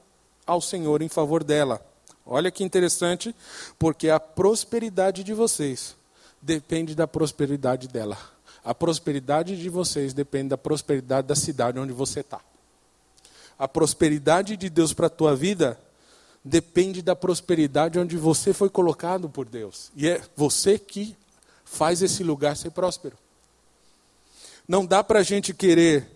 ao 0.46 0.60
Senhor 0.60 1.02
em 1.02 1.08
favor 1.08 1.42
dela. 1.42 1.84
Olha 2.24 2.52
que 2.52 2.62
interessante, 2.62 3.34
porque 3.80 4.10
a 4.10 4.20
prosperidade 4.20 5.24
de 5.24 5.34
vocês 5.34 5.96
depende 6.40 6.94
da 6.94 7.08
prosperidade 7.08 7.88
dela. 7.88 8.16
A 8.64 8.72
prosperidade 8.72 9.60
de 9.60 9.68
vocês 9.68 10.14
depende 10.14 10.50
da 10.50 10.58
prosperidade 10.58 11.26
da 11.26 11.34
cidade 11.34 11.80
onde 11.80 11.92
você 11.92 12.20
está 12.20 12.40
a 13.58 13.68
prosperidade 13.68 14.56
de 14.56 14.68
Deus 14.68 14.92
para 14.92 15.06
a 15.06 15.10
tua 15.10 15.34
vida 15.36 15.78
depende 16.44 17.02
da 17.02 17.14
prosperidade 17.14 17.98
onde 17.98 18.16
você 18.16 18.52
foi 18.52 18.68
colocado 18.68 19.28
por 19.28 19.48
Deus. 19.48 19.90
E 19.94 20.08
é 20.08 20.20
você 20.36 20.78
que 20.78 21.16
faz 21.64 22.02
esse 22.02 22.22
lugar 22.24 22.56
ser 22.56 22.70
próspero. 22.70 23.16
Não 24.66 24.84
dá 24.84 25.02
para 25.02 25.20
a 25.20 25.22
gente 25.22 25.54
querer 25.54 26.06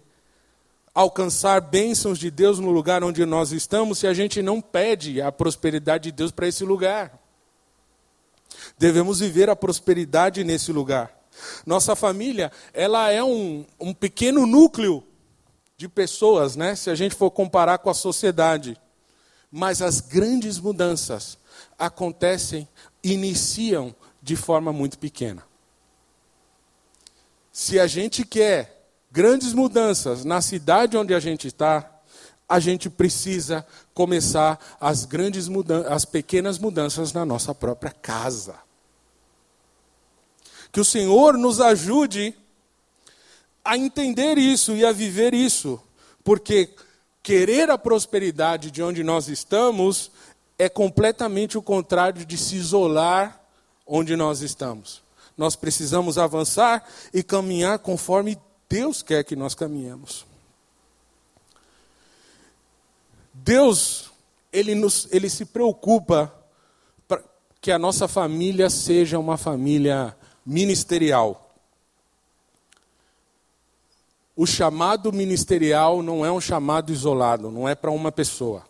alcançar 0.94 1.60
bênçãos 1.60 2.18
de 2.18 2.30
Deus 2.30 2.58
no 2.58 2.70
lugar 2.70 3.04
onde 3.04 3.24
nós 3.26 3.52
estamos 3.52 3.98
se 3.98 4.06
a 4.06 4.14
gente 4.14 4.40
não 4.40 4.60
pede 4.60 5.20
a 5.20 5.30
prosperidade 5.30 6.04
de 6.04 6.12
Deus 6.12 6.30
para 6.30 6.48
esse 6.48 6.64
lugar. 6.64 7.12
Devemos 8.78 9.20
viver 9.20 9.50
a 9.50 9.56
prosperidade 9.56 10.42
nesse 10.42 10.72
lugar. 10.72 11.14
Nossa 11.66 11.94
família, 11.94 12.50
ela 12.72 13.10
é 13.10 13.22
um, 13.22 13.64
um 13.78 13.92
pequeno 13.92 14.46
núcleo 14.46 15.04
de 15.76 15.88
pessoas, 15.88 16.56
né? 16.56 16.74
Se 16.74 16.90
a 16.90 16.94
gente 16.94 17.14
for 17.14 17.30
comparar 17.30 17.78
com 17.78 17.90
a 17.90 17.94
sociedade. 17.94 18.78
Mas 19.50 19.82
as 19.82 20.00
grandes 20.00 20.58
mudanças 20.58 21.38
acontecem, 21.78 22.68
iniciam 23.02 23.94
de 24.22 24.36
forma 24.36 24.72
muito 24.72 24.98
pequena. 24.98 25.42
Se 27.52 27.78
a 27.78 27.86
gente 27.86 28.24
quer 28.24 28.88
grandes 29.10 29.52
mudanças 29.52 30.24
na 30.24 30.40
cidade 30.40 30.96
onde 30.96 31.14
a 31.14 31.20
gente 31.20 31.46
está, 31.46 31.90
a 32.48 32.60
gente 32.60 32.90
precisa 32.90 33.66
começar 33.94 34.58
as 34.80 35.04
grandes 35.04 35.48
mudanças, 35.48 35.92
as 35.92 36.04
pequenas 36.04 36.58
mudanças 36.58 37.12
na 37.12 37.24
nossa 37.24 37.54
própria 37.54 37.90
casa. 37.90 38.56
Que 40.70 40.80
o 40.80 40.84
Senhor 40.84 41.38
nos 41.38 41.60
ajude 41.60 42.36
a 43.66 43.76
entender 43.76 44.38
isso 44.38 44.72
e 44.72 44.84
a 44.84 44.92
viver 44.92 45.34
isso, 45.34 45.80
porque 46.22 46.70
querer 47.22 47.70
a 47.70 47.76
prosperidade 47.76 48.70
de 48.70 48.82
onde 48.82 49.02
nós 49.02 49.28
estamos 49.28 50.10
é 50.58 50.68
completamente 50.68 51.58
o 51.58 51.62
contrário 51.62 52.24
de 52.24 52.38
se 52.38 52.56
isolar 52.56 53.40
onde 53.86 54.16
nós 54.16 54.40
estamos. 54.40 55.02
Nós 55.36 55.54
precisamos 55.54 56.16
avançar 56.16 56.88
e 57.12 57.22
caminhar 57.22 57.78
conforme 57.80 58.38
Deus 58.68 59.02
quer 59.02 59.22
que 59.24 59.36
nós 59.36 59.54
caminhemos. 59.54 60.24
Deus, 63.34 64.10
ele, 64.52 64.74
nos, 64.74 65.08
ele 65.12 65.28
se 65.28 65.44
preocupa 65.44 66.32
que 67.60 67.70
a 67.72 67.78
nossa 67.78 68.06
família 68.06 68.70
seja 68.70 69.18
uma 69.18 69.36
família 69.36 70.16
ministerial. 70.44 71.45
O 74.36 74.44
chamado 74.44 75.10
ministerial 75.14 76.02
não 76.02 76.24
é 76.24 76.30
um 76.30 76.42
chamado 76.42 76.92
isolado, 76.92 77.50
não 77.50 77.66
é 77.66 77.74
para 77.74 77.90
uma 77.90 78.12
pessoa. 78.12 78.64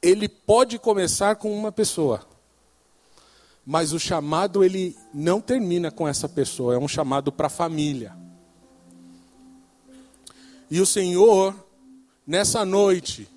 Ele 0.00 0.26
pode 0.26 0.78
começar 0.78 1.36
com 1.36 1.52
uma 1.52 1.70
pessoa. 1.70 2.26
Mas 3.66 3.92
o 3.92 4.00
chamado 4.00 4.64
ele 4.64 4.96
não 5.12 5.42
termina 5.42 5.90
com 5.90 6.08
essa 6.08 6.26
pessoa, 6.26 6.74
é 6.74 6.78
um 6.78 6.88
chamado 6.88 7.30
para 7.30 7.48
a 7.48 7.50
família. 7.50 8.16
E 10.70 10.80
o 10.80 10.86
Senhor, 10.86 11.54
nessa 12.26 12.64
noite, 12.64 13.28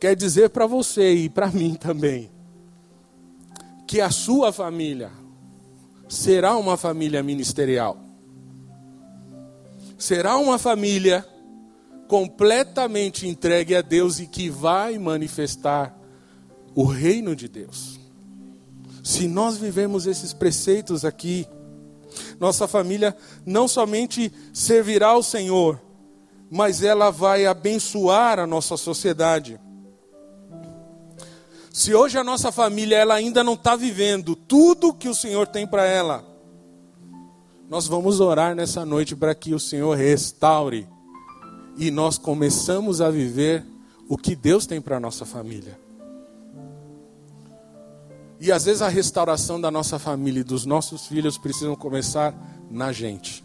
quer 0.00 0.16
dizer 0.16 0.48
para 0.48 0.66
você 0.66 1.12
e 1.12 1.28
para 1.28 1.48
mim 1.48 1.74
também, 1.74 2.30
que 3.86 4.00
a 4.00 4.10
sua 4.10 4.54
família 4.54 5.12
será 6.08 6.56
uma 6.56 6.78
família 6.78 7.22
ministerial 7.22 8.05
será 9.98 10.36
uma 10.36 10.58
família 10.58 11.26
completamente 12.08 13.26
entregue 13.26 13.74
a 13.74 13.82
Deus 13.82 14.20
e 14.20 14.26
que 14.26 14.48
vai 14.48 14.98
manifestar 14.98 15.96
o 16.74 16.84
reino 16.84 17.34
de 17.34 17.48
Deus. 17.48 17.98
Se 19.02 19.26
nós 19.26 19.56
vivemos 19.56 20.06
esses 20.06 20.32
preceitos 20.32 21.04
aqui, 21.04 21.46
nossa 22.38 22.68
família 22.68 23.16
não 23.44 23.66
somente 23.66 24.32
servirá 24.52 25.08
ao 25.08 25.22
Senhor, 25.22 25.80
mas 26.50 26.82
ela 26.82 27.10
vai 27.10 27.46
abençoar 27.46 28.38
a 28.38 28.46
nossa 28.46 28.76
sociedade. 28.76 29.60
Se 31.72 31.94
hoje 31.94 32.18
a 32.18 32.24
nossa 32.24 32.50
família 32.50 32.96
ela 32.96 33.14
ainda 33.14 33.44
não 33.44 33.54
está 33.54 33.76
vivendo 33.76 34.34
tudo 34.34 34.94
que 34.94 35.08
o 35.08 35.14
Senhor 35.14 35.46
tem 35.46 35.66
para 35.66 35.84
ela, 35.84 36.24
nós 37.68 37.86
vamos 37.86 38.20
orar 38.20 38.54
nessa 38.54 38.84
noite 38.84 39.16
para 39.16 39.34
que 39.34 39.52
o 39.52 39.58
Senhor 39.58 39.96
restaure 39.96 40.86
e 41.76 41.90
nós 41.90 42.16
começamos 42.16 43.00
a 43.00 43.10
viver 43.10 43.64
o 44.08 44.16
que 44.16 44.36
Deus 44.36 44.66
tem 44.66 44.80
para 44.80 44.96
a 44.96 45.00
nossa 45.00 45.24
família. 45.24 45.78
E 48.40 48.52
às 48.52 48.64
vezes 48.64 48.82
a 48.82 48.88
restauração 48.88 49.60
da 49.60 49.70
nossa 49.70 49.98
família 49.98 50.40
e 50.40 50.44
dos 50.44 50.64
nossos 50.64 51.06
filhos 51.06 51.38
precisam 51.38 51.74
começar 51.74 52.34
na 52.70 52.92
gente. 52.92 53.44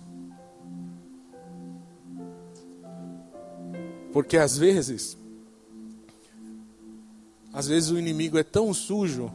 Porque 4.11 4.37
às 4.37 4.57
vezes, 4.57 5.17
às 7.53 7.67
vezes 7.67 7.89
o 7.89 7.97
inimigo 7.97 8.37
é 8.37 8.43
tão 8.43 8.73
sujo 8.73 9.31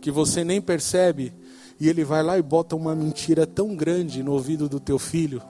que 0.00 0.10
você 0.10 0.42
nem 0.42 0.60
percebe 0.60 1.32
e 1.80 1.88
ele 1.88 2.04
vai 2.04 2.22
lá 2.22 2.38
e 2.38 2.42
bota 2.42 2.76
uma 2.76 2.94
mentira 2.94 3.46
tão 3.46 3.74
grande 3.74 4.22
no 4.22 4.32
ouvido 4.32 4.68
do 4.68 4.78
teu 4.78 4.98
filho 4.98 5.42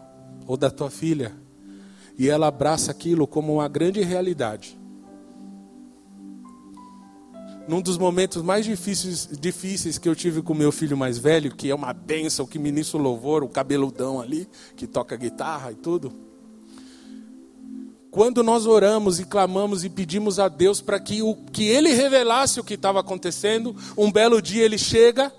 ou 0.46 0.56
da 0.56 0.70
tua 0.70 0.90
filha, 0.90 1.32
e 2.18 2.28
ela 2.28 2.46
abraça 2.46 2.90
aquilo 2.90 3.26
como 3.26 3.54
uma 3.54 3.68
grande 3.68 4.02
realidade. 4.02 4.78
Num 7.66 7.80
dos 7.80 7.96
momentos 7.96 8.42
mais 8.42 8.66
difíceis, 8.66 9.26
difíceis 9.40 9.96
que 9.96 10.06
eu 10.06 10.14
tive 10.14 10.42
com 10.42 10.52
meu 10.52 10.70
filho 10.70 10.96
mais 10.96 11.16
velho, 11.16 11.54
que 11.54 11.70
é 11.70 11.74
uma 11.74 11.94
benção, 11.94 12.46
que 12.46 12.58
ministra 12.58 13.00
louvor, 13.00 13.42
o 13.42 13.48
cabeludão 13.48 14.20
ali, 14.20 14.46
que 14.76 14.86
toca 14.86 15.16
guitarra 15.16 15.72
e 15.72 15.74
tudo. 15.74 16.12
Quando 18.10 18.42
nós 18.42 18.66
oramos 18.66 19.18
e 19.18 19.24
clamamos 19.24 19.82
e 19.82 19.88
pedimos 19.88 20.38
a 20.38 20.46
Deus 20.46 20.80
para 20.80 21.00
que, 21.00 21.22
o, 21.22 21.34
que 21.34 21.64
Ele 21.64 21.92
revelasse 21.94 22.60
o 22.60 22.64
que 22.64 22.74
estava 22.74 23.00
acontecendo, 23.00 23.74
um 23.96 24.12
belo 24.12 24.42
dia 24.42 24.62
ele 24.62 24.78
chega 24.78 25.32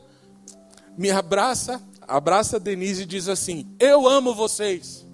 me 0.97 1.11
abraça, 1.11 1.81
abraça 2.07 2.59
Denise 2.59 3.03
e 3.03 3.05
diz 3.05 3.27
assim: 3.27 3.67
Eu 3.79 4.07
amo 4.07 4.33
vocês. 4.33 5.05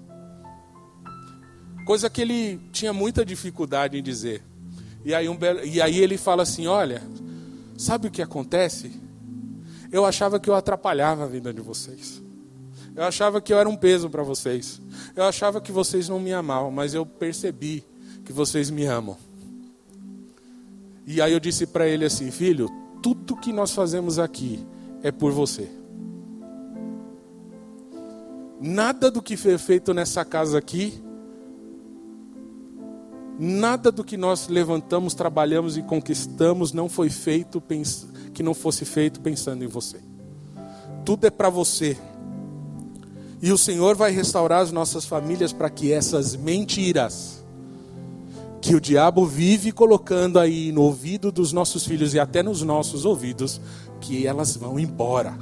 Coisa 1.86 2.10
que 2.10 2.22
ele 2.22 2.60
tinha 2.72 2.94
muita 2.94 3.26
dificuldade 3.26 3.98
em 3.98 4.04
dizer. 4.04 4.44
E 5.04 5.16
aí, 5.16 5.28
um 5.28 5.36
belo, 5.36 5.66
e 5.66 5.82
aí 5.82 5.98
ele 5.98 6.18
fala 6.18 6.44
assim: 6.44 6.68
Olha, 6.68 7.02
sabe 7.78 8.08
o 8.08 8.12
que 8.12 8.22
acontece? 8.22 8.92
Eu 9.92 10.06
achava 10.06 10.40
que 10.40 10.50
eu 10.50 10.56
atrapalhava 10.56 11.24
a 11.24 11.28
vida 11.28 11.54
de 11.54 11.62
vocês. 11.62 12.22
Eu 12.96 13.04
achava 13.04 13.42
que 13.42 13.52
eu 13.52 13.58
era 13.58 13.68
um 13.68 13.76
peso 13.76 14.10
para 14.10 14.24
vocês. 14.24 14.80
Eu 15.16 15.24
achava 15.24 15.60
que 15.60 15.72
vocês 15.72 16.08
não 16.08 16.20
me 16.20 16.32
amavam, 16.32 16.72
mas 16.72 16.94
eu 16.94 17.06
percebi 17.06 17.84
que 18.24 18.32
vocês 18.32 18.70
me 18.70 18.86
amam. 18.86 19.18
E 21.08 21.22
aí 21.22 21.34
eu 21.34 21.40
disse 21.40 21.66
para 21.66 21.88
ele 21.88 22.06
assim: 22.06 22.30
Filho, 22.30 22.70
tudo 23.02 23.36
que 23.36 23.52
nós 23.52 23.72
fazemos 23.72 24.20
aqui 24.20 24.64
é 25.04 25.12
por 25.12 25.32
você. 25.32 25.68
Nada 28.60 29.10
do 29.10 29.22
que 29.22 29.36
foi 29.36 29.58
feito 29.58 29.94
nessa 29.94 30.24
casa 30.24 30.58
aqui, 30.58 31.02
nada 33.40 33.92
do 33.92 34.04
que 34.04 34.16
nós 34.16 34.48
levantamos, 34.48 35.16
trabalhamos 35.16 35.78
e 35.78 35.82
conquistamos 35.82 36.72
não 36.72 36.88
foi 36.88 37.10
feito 37.10 37.62
que 38.34 38.44
não 38.44 38.54
fosse 38.54 38.86
feito 38.86 39.20
pensando 39.20 39.64
em 39.64 39.68
você. 39.68 40.00
Tudo 41.04 41.26
é 41.26 41.32
para 41.32 41.50
você. 41.50 41.98
E 43.42 43.52
o 43.52 43.58
Senhor 43.58 43.96
vai 43.96 44.12
restaurar 44.12 44.62
as 44.62 44.72
nossas 44.72 45.06
famílias 45.06 45.52
para 45.52 45.70
que 45.70 45.92
essas 45.92 46.36
mentiras 46.36 47.44
que 48.62 48.76
o 48.76 48.80
diabo 48.80 49.26
vive 49.26 49.72
colocando 49.72 50.38
aí 50.38 50.72
no 50.72 50.84
ouvido 50.84 51.32
dos 51.32 51.52
nossos 51.52 51.84
filhos 51.84 52.14
e 52.14 52.20
até 52.20 52.44
nos 52.44 52.62
nossos 52.62 53.06
ouvidos, 53.06 53.60
que 54.02 54.28
elas 54.28 54.58
vão 54.58 54.80
embora. 54.80 55.38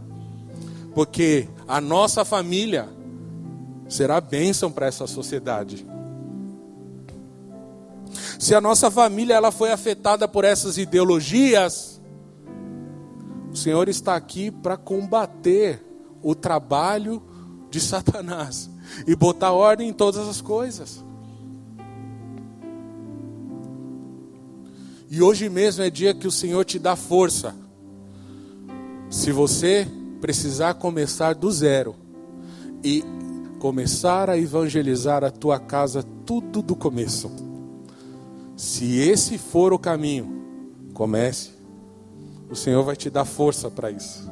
Porque 0.94 1.48
a 1.68 1.82
nossa 1.82 2.24
família 2.24 2.88
será 3.88 4.22
bênção 4.22 4.72
para 4.72 4.86
essa 4.86 5.08
sociedade. 5.08 5.86
Se 8.38 8.54
a 8.54 8.62
nossa 8.62 8.92
família 8.92 9.34
ela 9.34 9.52
foi 9.52 9.72
afetada 9.72 10.28
por 10.28 10.44
essas 10.44 10.78
ideologias, 10.78 12.00
o 13.52 13.56
Senhor 13.56 13.90
está 13.90 14.16
aqui 14.16 14.52
para 14.52 14.78
combater 14.78 15.84
o 16.22 16.36
trabalho 16.36 17.22
de 17.70 17.80
Satanás 17.80 18.70
e 19.08 19.16
botar 19.16 19.52
ordem 19.52 19.90
em 19.90 19.94
todas 19.94 20.28
as 20.28 20.42
coisas. 20.42 21.04
E 25.10 25.22
hoje 25.22 25.50
mesmo 25.50 25.84
é 25.84 25.90
dia 25.90 26.14
que 26.14 26.28
o 26.28 26.32
Senhor 26.32 26.64
te 26.64 26.78
dá 26.78 26.96
força. 26.96 27.56
Se 29.10 29.32
você 29.32 29.88
precisar 30.22 30.76
começar 30.76 31.34
do 31.34 31.52
zero 31.52 31.96
e 32.84 33.04
começar 33.60 34.30
a 34.30 34.38
evangelizar 34.38 35.24
a 35.24 35.32
tua 35.32 35.60
casa 35.60 36.04
tudo 36.26 36.62
do 36.62 36.76
começo. 36.76 37.32
Se 38.56 39.00
esse 39.00 39.38
for 39.38 39.74
o 39.74 39.80
caminho, 39.80 40.44
comece. 40.94 41.52
O 42.50 42.56
Senhor 42.56 42.84
vai 42.84 42.96
te 42.96 43.10
dar 43.10 43.26
força 43.26 43.70
para 43.70 43.90
isso. 43.90 44.30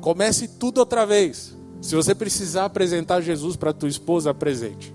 Comece 0.00 0.46
tudo 0.46 0.78
outra 0.78 1.04
vez. 1.04 1.56
Se 1.80 1.96
você 1.96 2.14
precisar 2.14 2.66
apresentar 2.66 3.20
Jesus 3.20 3.56
para 3.56 3.72
tua 3.72 3.88
esposa, 3.88 4.30
apresente. 4.30 4.94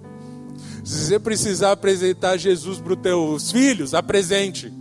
Se 0.83 1.05
você 1.05 1.19
precisar 1.19 1.73
apresentar 1.73 2.37
Jesus 2.37 2.79
para 2.79 2.93
os 2.93 2.99
teus 2.99 3.51
filhos, 3.51 3.93
apresente. 3.93 4.71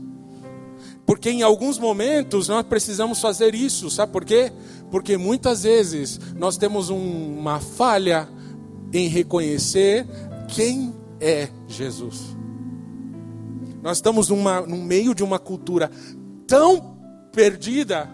Porque 1.09 1.31
em 1.31 1.41
alguns 1.41 1.79
momentos 1.79 2.49
nós 2.49 2.67
precisamos 2.67 3.19
fazer 3.19 3.55
isso, 3.55 3.89
sabe 3.89 4.13
por 4.13 4.27
quê? 4.27 4.53
Porque 4.91 5.17
muitas 5.17 5.63
vezes 5.63 6.21
nós 6.37 6.59
temos 6.59 6.91
um, 6.91 7.39
uma 7.39 7.61
falha 7.61 8.29
em 8.93 9.09
reconhecer 9.09 10.07
quem 10.49 10.95
é 11.19 11.49
Jesus. 11.67 12.37
Nós 13.83 13.97
estamos 13.97 14.29
numa, 14.29 14.61
no 14.61 14.77
meio 14.77 15.15
de 15.15 15.25
uma 15.25 15.39
cultura 15.39 15.91
tão 16.47 16.99
perdida 17.33 18.07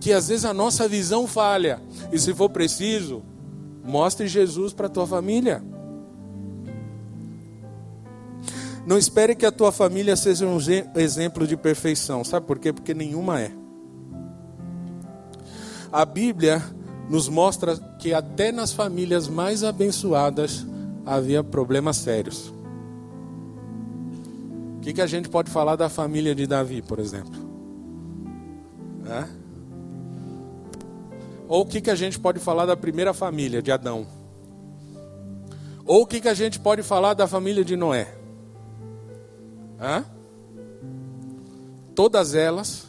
que 0.00 0.10
às 0.10 0.28
vezes 0.28 0.46
a 0.46 0.54
nossa 0.54 0.88
visão 0.88 1.26
falha. 1.26 1.82
E 2.10 2.18
se 2.18 2.32
for 2.32 2.48
preciso, 2.48 3.22
mostre 3.84 4.26
Jesus 4.26 4.72
para 4.72 4.86
a 4.86 4.90
tua 4.90 5.06
família. 5.06 5.62
Não 8.86 8.98
espere 8.98 9.36
que 9.36 9.46
a 9.46 9.52
tua 9.52 9.70
família 9.70 10.16
seja 10.16 10.46
um 10.46 10.58
exemplo 10.96 11.46
de 11.46 11.56
perfeição. 11.56 12.24
Sabe 12.24 12.46
por 12.46 12.58
quê? 12.58 12.72
Porque 12.72 12.92
nenhuma 12.92 13.40
é. 13.40 13.52
A 15.92 16.04
Bíblia 16.04 16.62
nos 17.08 17.28
mostra 17.28 17.76
que 17.98 18.12
até 18.12 18.50
nas 18.50 18.72
famílias 18.72 19.28
mais 19.28 19.62
abençoadas 19.62 20.66
havia 21.06 21.44
problemas 21.44 21.98
sérios. 21.98 22.52
O 24.78 24.80
que, 24.80 24.92
que 24.92 25.00
a 25.00 25.06
gente 25.06 25.28
pode 25.28 25.50
falar 25.50 25.76
da 25.76 25.88
família 25.88 26.34
de 26.34 26.46
Davi, 26.46 26.82
por 26.82 26.98
exemplo? 26.98 27.40
É? 29.06 29.28
Ou 31.46 31.62
o 31.62 31.66
que, 31.66 31.80
que 31.80 31.90
a 31.90 31.94
gente 31.94 32.18
pode 32.18 32.40
falar 32.40 32.66
da 32.66 32.76
primeira 32.76 33.12
família 33.12 33.62
de 33.62 33.70
Adão? 33.70 34.06
Ou 35.84 36.02
o 36.02 36.06
que, 36.06 36.20
que 36.20 36.28
a 36.28 36.34
gente 36.34 36.58
pode 36.58 36.82
falar 36.82 37.14
da 37.14 37.28
família 37.28 37.64
de 37.64 37.76
Noé? 37.76 38.21
Hã? 39.82 40.04
Todas 41.92 42.34
elas 42.34 42.86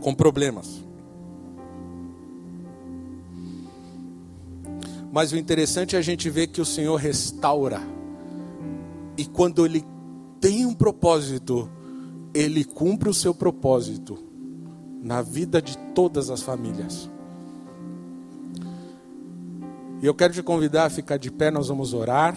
com 0.00 0.14
problemas. 0.14 0.80
Mas 5.12 5.32
o 5.32 5.36
interessante 5.36 5.96
é 5.96 5.98
a 5.98 6.02
gente 6.02 6.30
ver 6.30 6.46
que 6.46 6.60
o 6.60 6.64
Senhor 6.64 6.94
restaura. 6.94 7.80
E 9.18 9.26
quando 9.26 9.66
Ele 9.66 9.84
tem 10.40 10.64
um 10.64 10.72
propósito, 10.72 11.68
Ele 12.32 12.64
cumpre 12.64 13.08
o 13.08 13.14
seu 13.14 13.34
propósito 13.34 14.16
na 15.02 15.20
vida 15.20 15.60
de 15.60 15.76
todas 15.94 16.30
as 16.30 16.42
famílias. 16.42 17.10
E 20.00 20.06
eu 20.06 20.14
quero 20.14 20.32
te 20.32 20.42
convidar 20.42 20.86
a 20.86 20.90
ficar 20.90 21.16
de 21.16 21.30
pé, 21.30 21.50
nós 21.50 21.68
vamos 21.68 21.92
orar. 21.92 22.36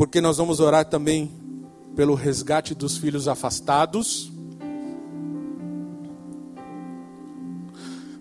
Porque 0.00 0.18
nós 0.18 0.38
vamos 0.38 0.60
orar 0.60 0.86
também 0.86 1.30
pelo 1.94 2.14
resgate 2.14 2.74
dos 2.74 2.96
filhos 2.96 3.28
afastados, 3.28 4.32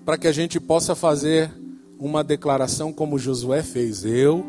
para 0.04 0.18
que 0.18 0.28
a 0.28 0.32
gente 0.34 0.60
possa 0.60 0.94
fazer 0.94 1.50
uma 1.98 2.22
declaração 2.22 2.92
como 2.92 3.18
Josué 3.18 3.64
fez: 3.64 4.04
Eu 4.04 4.46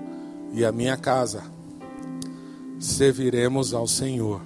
e 0.53 0.65
a 0.65 0.73
minha 0.73 0.97
casa 0.97 1.45
serviremos 2.81 3.75
ao 3.75 3.87
Senhor. 3.87 4.43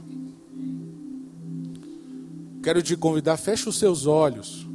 Quero 2.62 2.82
te 2.82 2.98
convidar, 2.98 3.38
feche 3.38 3.66
os 3.66 3.78
seus 3.78 4.04
olhos. 4.04 4.68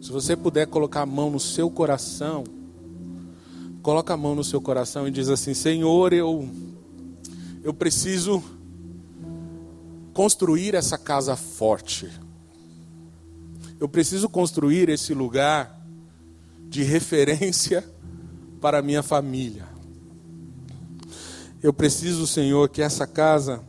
Se 0.00 0.12
você 0.12 0.36
puder 0.36 0.68
colocar 0.68 1.00
a 1.00 1.06
mão 1.06 1.28
no 1.28 1.40
seu 1.40 1.68
coração, 1.68 2.44
coloca 3.82 4.14
a 4.14 4.16
mão 4.16 4.36
no 4.36 4.44
seu 4.44 4.60
coração 4.60 5.08
e 5.08 5.10
diz 5.10 5.28
assim: 5.28 5.54
Senhor, 5.54 6.12
eu 6.12 6.48
eu 7.62 7.72
preciso 7.72 8.42
construir 10.12 10.74
essa 10.74 10.98
casa 10.98 11.36
forte. 11.36 12.10
Eu 13.78 13.88
preciso 13.88 14.28
construir 14.28 14.88
esse 14.88 15.14
lugar 15.14 15.80
de 16.68 16.82
referência 16.82 17.88
para 18.60 18.78
a 18.78 18.82
minha 18.82 19.02
família. 19.02 19.66
Eu 21.62 21.72
preciso, 21.72 22.26
Senhor, 22.26 22.68
que 22.68 22.82
essa 22.82 23.06
casa 23.06 23.62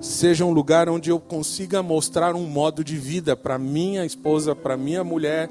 seja 0.00 0.44
um 0.44 0.52
lugar 0.52 0.88
onde 0.88 1.10
eu 1.10 1.18
consiga 1.18 1.82
mostrar 1.82 2.36
um 2.36 2.46
modo 2.46 2.84
de 2.84 2.96
vida 2.96 3.36
para 3.36 3.58
minha 3.58 4.06
esposa, 4.06 4.54
para 4.54 4.76
minha 4.76 5.02
mulher, 5.02 5.50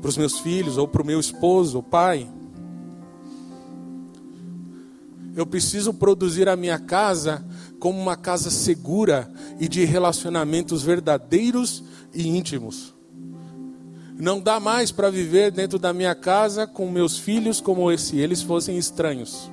para 0.00 0.08
os 0.08 0.16
meus 0.16 0.38
filhos 0.38 0.78
ou 0.78 0.86
para 0.86 1.02
o 1.02 1.06
meu 1.06 1.18
esposo, 1.18 1.82
pai. 1.82 2.28
Eu 5.38 5.46
preciso 5.46 5.94
produzir 5.94 6.48
a 6.48 6.56
minha 6.56 6.80
casa 6.80 7.46
como 7.78 7.96
uma 7.96 8.16
casa 8.16 8.50
segura 8.50 9.30
e 9.60 9.68
de 9.68 9.84
relacionamentos 9.84 10.82
verdadeiros 10.82 11.84
e 12.12 12.26
íntimos. 12.26 12.92
Não 14.18 14.40
dá 14.40 14.58
mais 14.58 14.90
para 14.90 15.12
viver 15.12 15.52
dentro 15.52 15.78
da 15.78 15.92
minha 15.92 16.12
casa 16.12 16.66
com 16.66 16.90
meus 16.90 17.16
filhos 17.16 17.60
como 17.60 17.96
se 17.96 18.18
eles 18.18 18.42
fossem 18.42 18.76
estranhos. 18.76 19.48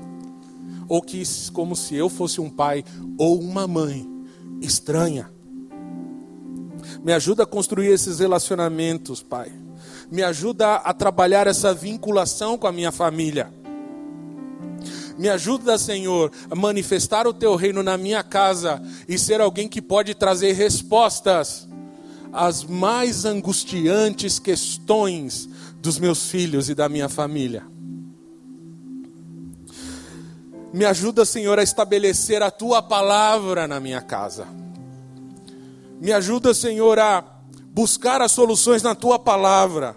Ou 0.89 1.03
que 1.03 1.21
como 1.53 1.75
se 1.75 1.93
eu 1.93 2.09
fosse 2.09 2.41
um 2.41 2.49
pai 2.49 2.83
ou 3.15 3.39
uma 3.39 3.67
mãe 3.67 4.09
estranha. 4.63 5.29
Me 7.03 7.13
ajuda 7.13 7.43
a 7.43 7.45
construir 7.45 7.89
esses 7.89 8.17
relacionamentos, 8.17 9.21
pai. 9.21 9.53
Me 10.09 10.23
ajuda 10.23 10.77
a 10.77 10.95
trabalhar 10.95 11.45
essa 11.45 11.75
vinculação 11.75 12.57
com 12.57 12.65
a 12.65 12.71
minha 12.71 12.91
família. 12.91 13.53
Me 15.17 15.29
ajuda, 15.29 15.77
Senhor, 15.77 16.31
a 16.49 16.55
manifestar 16.55 17.25
o 17.25 17.33
teu 17.33 17.55
reino 17.55 17.81
na 17.81 17.97
minha 17.97 18.21
casa 18.21 18.81
e 19.07 19.17
ser 19.17 19.39
alguém 19.39 19.67
que 19.67 19.81
pode 19.81 20.13
trazer 20.13 20.53
respostas 20.53 21.67
às 22.33 22.63
mais 22.63 23.23
angustiantes 23.23 24.39
questões 24.39 25.47
dos 25.77 25.97
meus 25.97 26.29
filhos 26.29 26.69
e 26.69 26.75
da 26.75 26.89
minha 26.89 27.07
família. 27.07 27.63
Me 30.73 30.83
ajuda, 30.83 31.23
Senhor, 31.23 31.57
a 31.57 31.63
estabelecer 31.63 32.43
a 32.43 32.51
tua 32.51 32.81
palavra 32.81 33.65
na 33.65 33.79
minha 33.79 34.01
casa. 34.01 34.45
Me 36.01 36.11
ajuda, 36.11 36.53
Senhor, 36.53 36.99
a 36.99 37.23
buscar 37.71 38.21
as 38.21 38.33
soluções 38.33 38.83
na 38.83 38.93
tua 38.93 39.17
palavra. 39.17 39.95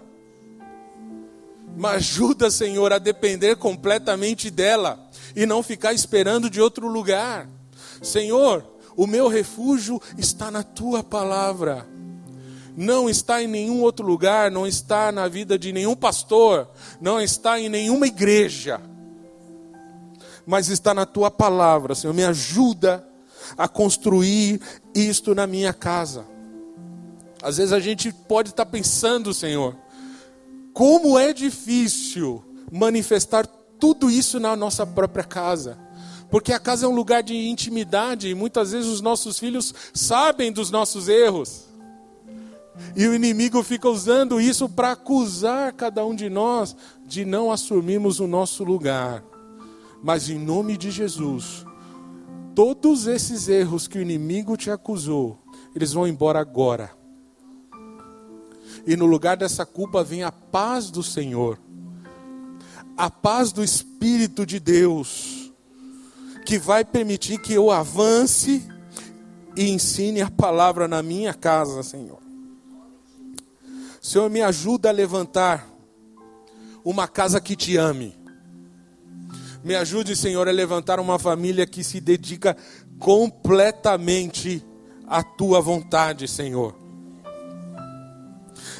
Me 1.79 1.87
ajuda, 1.87 2.51
Senhor, 2.51 2.91
a 2.91 2.99
depender 2.99 3.55
completamente 3.55 4.51
dela 4.51 4.99
e 5.33 5.45
não 5.45 5.63
ficar 5.63 5.93
esperando 5.93 6.49
de 6.49 6.59
outro 6.59 6.89
lugar. 6.89 7.47
Senhor, 8.03 8.65
O 8.99 9.07
meu 9.07 9.29
refúgio 9.29 10.01
está 10.17 10.51
na 10.51 10.61
tua 10.61 11.01
palavra. 11.01 11.87
Não 12.75 13.09
está 13.09 13.41
em 13.41 13.47
nenhum 13.47 13.81
outro 13.81 14.05
lugar, 14.05 14.51
não 14.51 14.67
está 14.67 15.09
na 15.09 15.25
vida 15.29 15.57
de 15.57 15.71
nenhum 15.71 15.95
pastor, 15.95 16.67
não 16.99 17.17
está 17.17 17.57
em 17.57 17.69
nenhuma 17.69 18.07
igreja, 18.07 18.81
mas 20.45 20.67
está 20.67 20.93
na 20.93 21.05
tua 21.05 21.31
palavra, 21.31 21.95
Senhor. 21.95 22.13
Me 22.13 22.25
ajuda 22.25 23.07
a 23.57 23.69
construir 23.69 24.59
isto 24.93 25.33
na 25.33 25.47
minha 25.47 25.71
casa. 25.71 26.25
Às 27.41 27.55
vezes 27.55 27.71
a 27.71 27.79
gente 27.79 28.11
pode 28.11 28.49
estar 28.49 28.65
pensando, 28.65 29.33
Senhor, 29.33 29.77
como 30.73 31.17
é 31.17 31.33
difícil 31.33 32.43
manifestar 32.71 33.45
tudo 33.79 34.09
isso 34.09 34.39
na 34.39 34.55
nossa 34.55 34.85
própria 34.85 35.23
casa. 35.23 35.77
Porque 36.29 36.53
a 36.53 36.59
casa 36.59 36.85
é 36.85 36.89
um 36.89 36.93
lugar 36.93 37.23
de 37.23 37.35
intimidade 37.35 38.27
e 38.27 38.35
muitas 38.35 38.71
vezes 38.71 38.87
os 38.87 39.01
nossos 39.01 39.39
filhos 39.39 39.73
sabem 39.93 40.51
dos 40.51 40.69
nossos 40.69 41.07
erros. 41.07 41.65
E 42.95 43.07
o 43.07 43.13
inimigo 43.13 43.61
fica 43.63 43.89
usando 43.89 44.39
isso 44.39 44.69
para 44.69 44.91
acusar 44.91 45.73
cada 45.73 46.05
um 46.05 46.15
de 46.15 46.29
nós 46.29 46.75
de 47.05 47.25
não 47.25 47.51
assumirmos 47.51 48.19
o 48.19 48.27
nosso 48.27 48.63
lugar. 48.63 49.23
Mas 50.03 50.29
em 50.29 50.37
nome 50.37 50.77
de 50.77 50.91
Jesus, 50.91 51.65
todos 52.55 53.07
esses 53.07 53.49
erros 53.49 53.87
que 53.87 53.97
o 53.97 54.01
inimigo 54.01 54.55
te 54.55 54.69
acusou, 54.69 55.37
eles 55.75 55.93
vão 55.93 56.07
embora 56.07 56.39
agora. 56.39 56.98
E 58.85 58.95
no 58.95 59.05
lugar 59.05 59.37
dessa 59.37 59.65
culpa 59.65 60.03
vem 60.03 60.23
a 60.23 60.31
paz 60.31 60.89
do 60.89 61.03
Senhor, 61.03 61.59
a 62.97 63.09
paz 63.09 63.51
do 63.51 63.63
Espírito 63.63 64.45
de 64.45 64.59
Deus, 64.59 65.51
que 66.45 66.57
vai 66.57 66.83
permitir 66.83 67.39
que 67.39 67.53
eu 67.53 67.69
avance 67.71 68.67
e 69.55 69.69
ensine 69.69 70.21
a 70.21 70.31
palavra 70.31 70.87
na 70.87 71.03
minha 71.03 71.33
casa, 71.33 71.83
Senhor. 71.83 72.19
Senhor, 74.01 74.29
me 74.29 74.41
ajuda 74.41 74.89
a 74.89 74.93
levantar 74.93 75.67
uma 76.83 77.07
casa 77.07 77.41
que 77.41 77.55
te 77.55 77.75
ame. 77.75 78.17
Me 79.63 79.75
ajude, 79.75 80.15
Senhor, 80.15 80.47
a 80.47 80.51
levantar 80.51 80.99
uma 80.99 81.19
família 81.19 81.67
que 81.67 81.83
se 81.83 81.99
dedica 81.99 82.55
completamente 82.97 84.65
à 85.05 85.21
tua 85.21 85.59
vontade, 85.59 86.27
Senhor. 86.27 86.78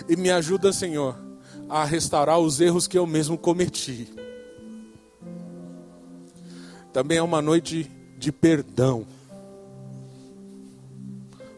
E 0.10 0.16
me 0.16 0.32
ajuda, 0.32 0.74
Senhor, 0.74 1.16
a 1.70 1.86
restaurar 1.86 2.40
os 2.40 2.60
erros 2.60 2.88
que 2.88 2.98
eu 2.98 3.06
mesmo 3.06 3.38
cometi. 3.38 4.12
Também 6.92 7.20
é 7.20 7.22
uma 7.22 7.44
noite 7.44 7.90
de 8.18 8.32
perdão. 8.32 9.06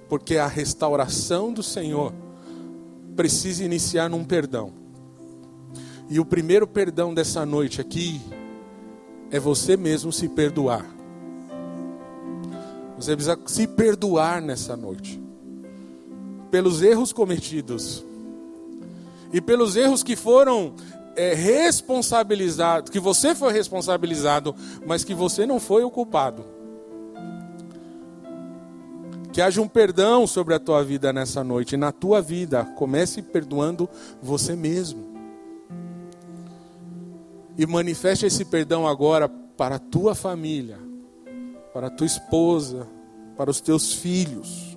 Porque 0.10 0.36
a 0.36 0.48
restauração 0.48 1.54
do 1.54 1.64
Senhor 1.64 2.14
precisa 3.16 3.64
iniciar 3.64 4.10
num 4.10 4.26
perdão. 4.26 4.74
E 6.10 6.20
o 6.20 6.26
primeiro 6.26 6.68
perdão 6.68 7.14
dessa 7.14 7.46
noite 7.46 7.80
aqui 7.80 8.20
é 9.32 9.40
você 9.40 9.78
mesmo 9.78 10.12
se 10.12 10.28
perdoar. 10.28 10.86
Você 12.98 13.16
precisa 13.16 13.40
se 13.46 13.66
perdoar 13.66 14.42
nessa 14.42 14.76
noite. 14.76 15.24
Pelos 16.52 16.82
erros 16.82 17.14
cometidos. 17.14 18.11
E 19.34 19.40
pelos 19.40 19.76
erros 19.76 20.04
que 20.04 20.16
foram 20.16 20.74
é, 21.16 21.34
responsabilizados, 21.34 22.90
que 22.90 23.00
você 23.00 23.34
foi 23.36 23.54
responsabilizado, 23.54 24.56
mas 24.86 25.04
que 25.04 25.14
você 25.14 25.46
não 25.46 25.60
foi 25.60 25.84
o 25.84 25.92
culpado. 25.92 26.44
Que 29.32 29.42
haja 29.42 29.62
um 29.62 29.68
perdão 29.68 30.28
sobre 30.28 30.54
a 30.54 30.60
tua 30.60 30.84
vida 30.84 31.14
nessa 31.14 31.44
noite, 31.44 31.78
na 31.78 31.92
tua 31.92 32.22
vida. 32.22 32.66
Comece 32.76 33.22
perdoando 33.22 33.90
você 34.22 34.56
mesmo. 34.56 35.10
E 37.58 37.66
manifeste 37.66 38.26
esse 38.26 38.44
perdão 38.44 38.88
agora 38.88 39.30
para 39.30 39.76
a 39.76 39.80
tua 39.80 40.16
família, 40.16 40.80
para 41.74 41.88
a 41.88 41.90
tua 41.90 42.08
esposa, 42.08 42.88
para 43.38 43.50
os 43.50 43.62
teus 43.62 43.94
filhos. 43.94 44.71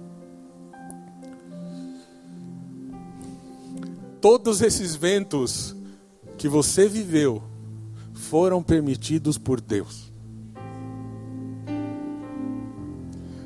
Todos 4.25 4.63
esses 4.63 4.95
ventos 4.95 5.77
que 6.39 6.49
você 6.49 6.89
viveu 6.89 7.43
foram 8.15 8.63
permitidos 8.63 9.37
por 9.37 9.61
Deus. 9.61 10.11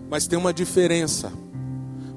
Mas 0.09 0.29
tem 0.29 0.39
uma 0.39 0.55
diferença, 0.55 1.33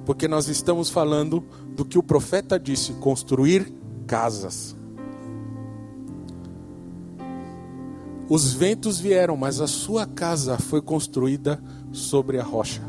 porque 0.06 0.28
nós 0.28 0.48
estamos 0.48 0.92
falando 0.92 1.44
do 1.76 1.84
que 1.84 1.98
o 1.98 2.04
profeta 2.04 2.60
disse: 2.60 2.94
construir 2.94 3.74
casas. 4.06 4.76
Os 8.30 8.54
ventos 8.54 9.00
vieram, 9.00 9.36
mas 9.36 9.60
a 9.60 9.66
sua 9.66 10.06
casa 10.06 10.60
foi 10.60 10.84
construída 10.84 11.60
sobre 11.92 12.40
a 12.40 12.44
rocha. 12.44 12.84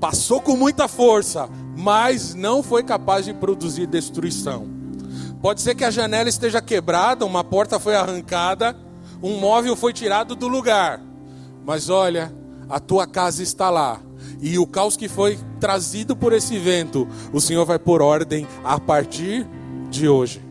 Passou 0.00 0.40
com 0.40 0.56
muita 0.56 0.88
força, 0.88 1.46
mas 1.76 2.34
não 2.34 2.62
foi 2.62 2.82
capaz 2.82 3.26
de 3.26 3.34
produzir 3.34 3.86
destruição. 3.86 4.66
Pode 5.42 5.60
ser 5.60 5.74
que 5.74 5.84
a 5.84 5.90
janela 5.90 6.28
esteja 6.28 6.60
quebrada, 6.60 7.26
uma 7.26 7.44
porta 7.44 7.78
foi 7.78 7.94
arrancada, 7.94 8.76
um 9.22 9.38
móvel 9.38 9.76
foi 9.76 9.92
tirado 9.92 10.34
do 10.34 10.48
lugar, 10.48 11.00
mas 11.64 11.90
olha, 11.90 12.32
a 12.68 12.80
tua 12.80 13.06
casa 13.06 13.42
está 13.42 13.70
lá. 13.70 14.00
E 14.40 14.58
o 14.58 14.66
caos 14.66 14.96
que 14.96 15.08
foi 15.08 15.38
trazido 15.60 16.16
por 16.16 16.32
esse 16.32 16.58
vento, 16.58 17.06
o 17.32 17.40
Senhor 17.40 17.64
vai 17.64 17.78
por 17.78 18.02
ordem 18.02 18.46
a 18.64 18.78
partir 18.78 19.46
de 19.90 20.08
hoje. 20.08 20.42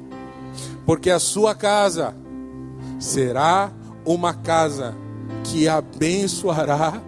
Porque 0.85 1.09
a 1.09 1.19
sua 1.19 1.53
casa 1.53 2.15
será 2.99 3.71
uma 4.05 4.33
casa 4.33 4.95
que 5.43 5.67
abençoará 5.67 7.01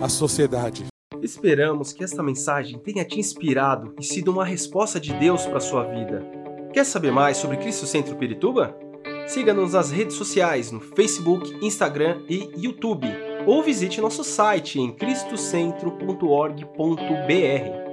a 0.00 0.08
sociedade. 0.08 0.93
Esperamos 1.22 1.92
que 1.92 2.04
esta 2.04 2.22
mensagem 2.22 2.78
tenha 2.78 3.04
te 3.04 3.18
inspirado 3.18 3.94
e 3.98 4.04
sido 4.04 4.30
uma 4.30 4.44
resposta 4.44 5.00
de 5.00 5.12
Deus 5.14 5.46
para 5.46 5.60
sua 5.60 5.84
vida. 5.84 6.24
Quer 6.72 6.84
saber 6.84 7.12
mais 7.12 7.36
sobre 7.36 7.56
Cristo 7.56 7.86
Centro 7.86 8.16
Pirituba? 8.16 8.76
Siga-nos 9.26 9.72
nas 9.72 9.90
redes 9.90 10.16
sociais 10.16 10.70
no 10.70 10.80
Facebook, 10.80 11.56
Instagram 11.64 12.22
e 12.28 12.50
YouTube 12.56 13.06
ou 13.46 13.62
visite 13.62 14.00
nosso 14.00 14.24
site 14.24 14.80
em 14.80 14.92
cristocentro.org.br. 14.92 17.83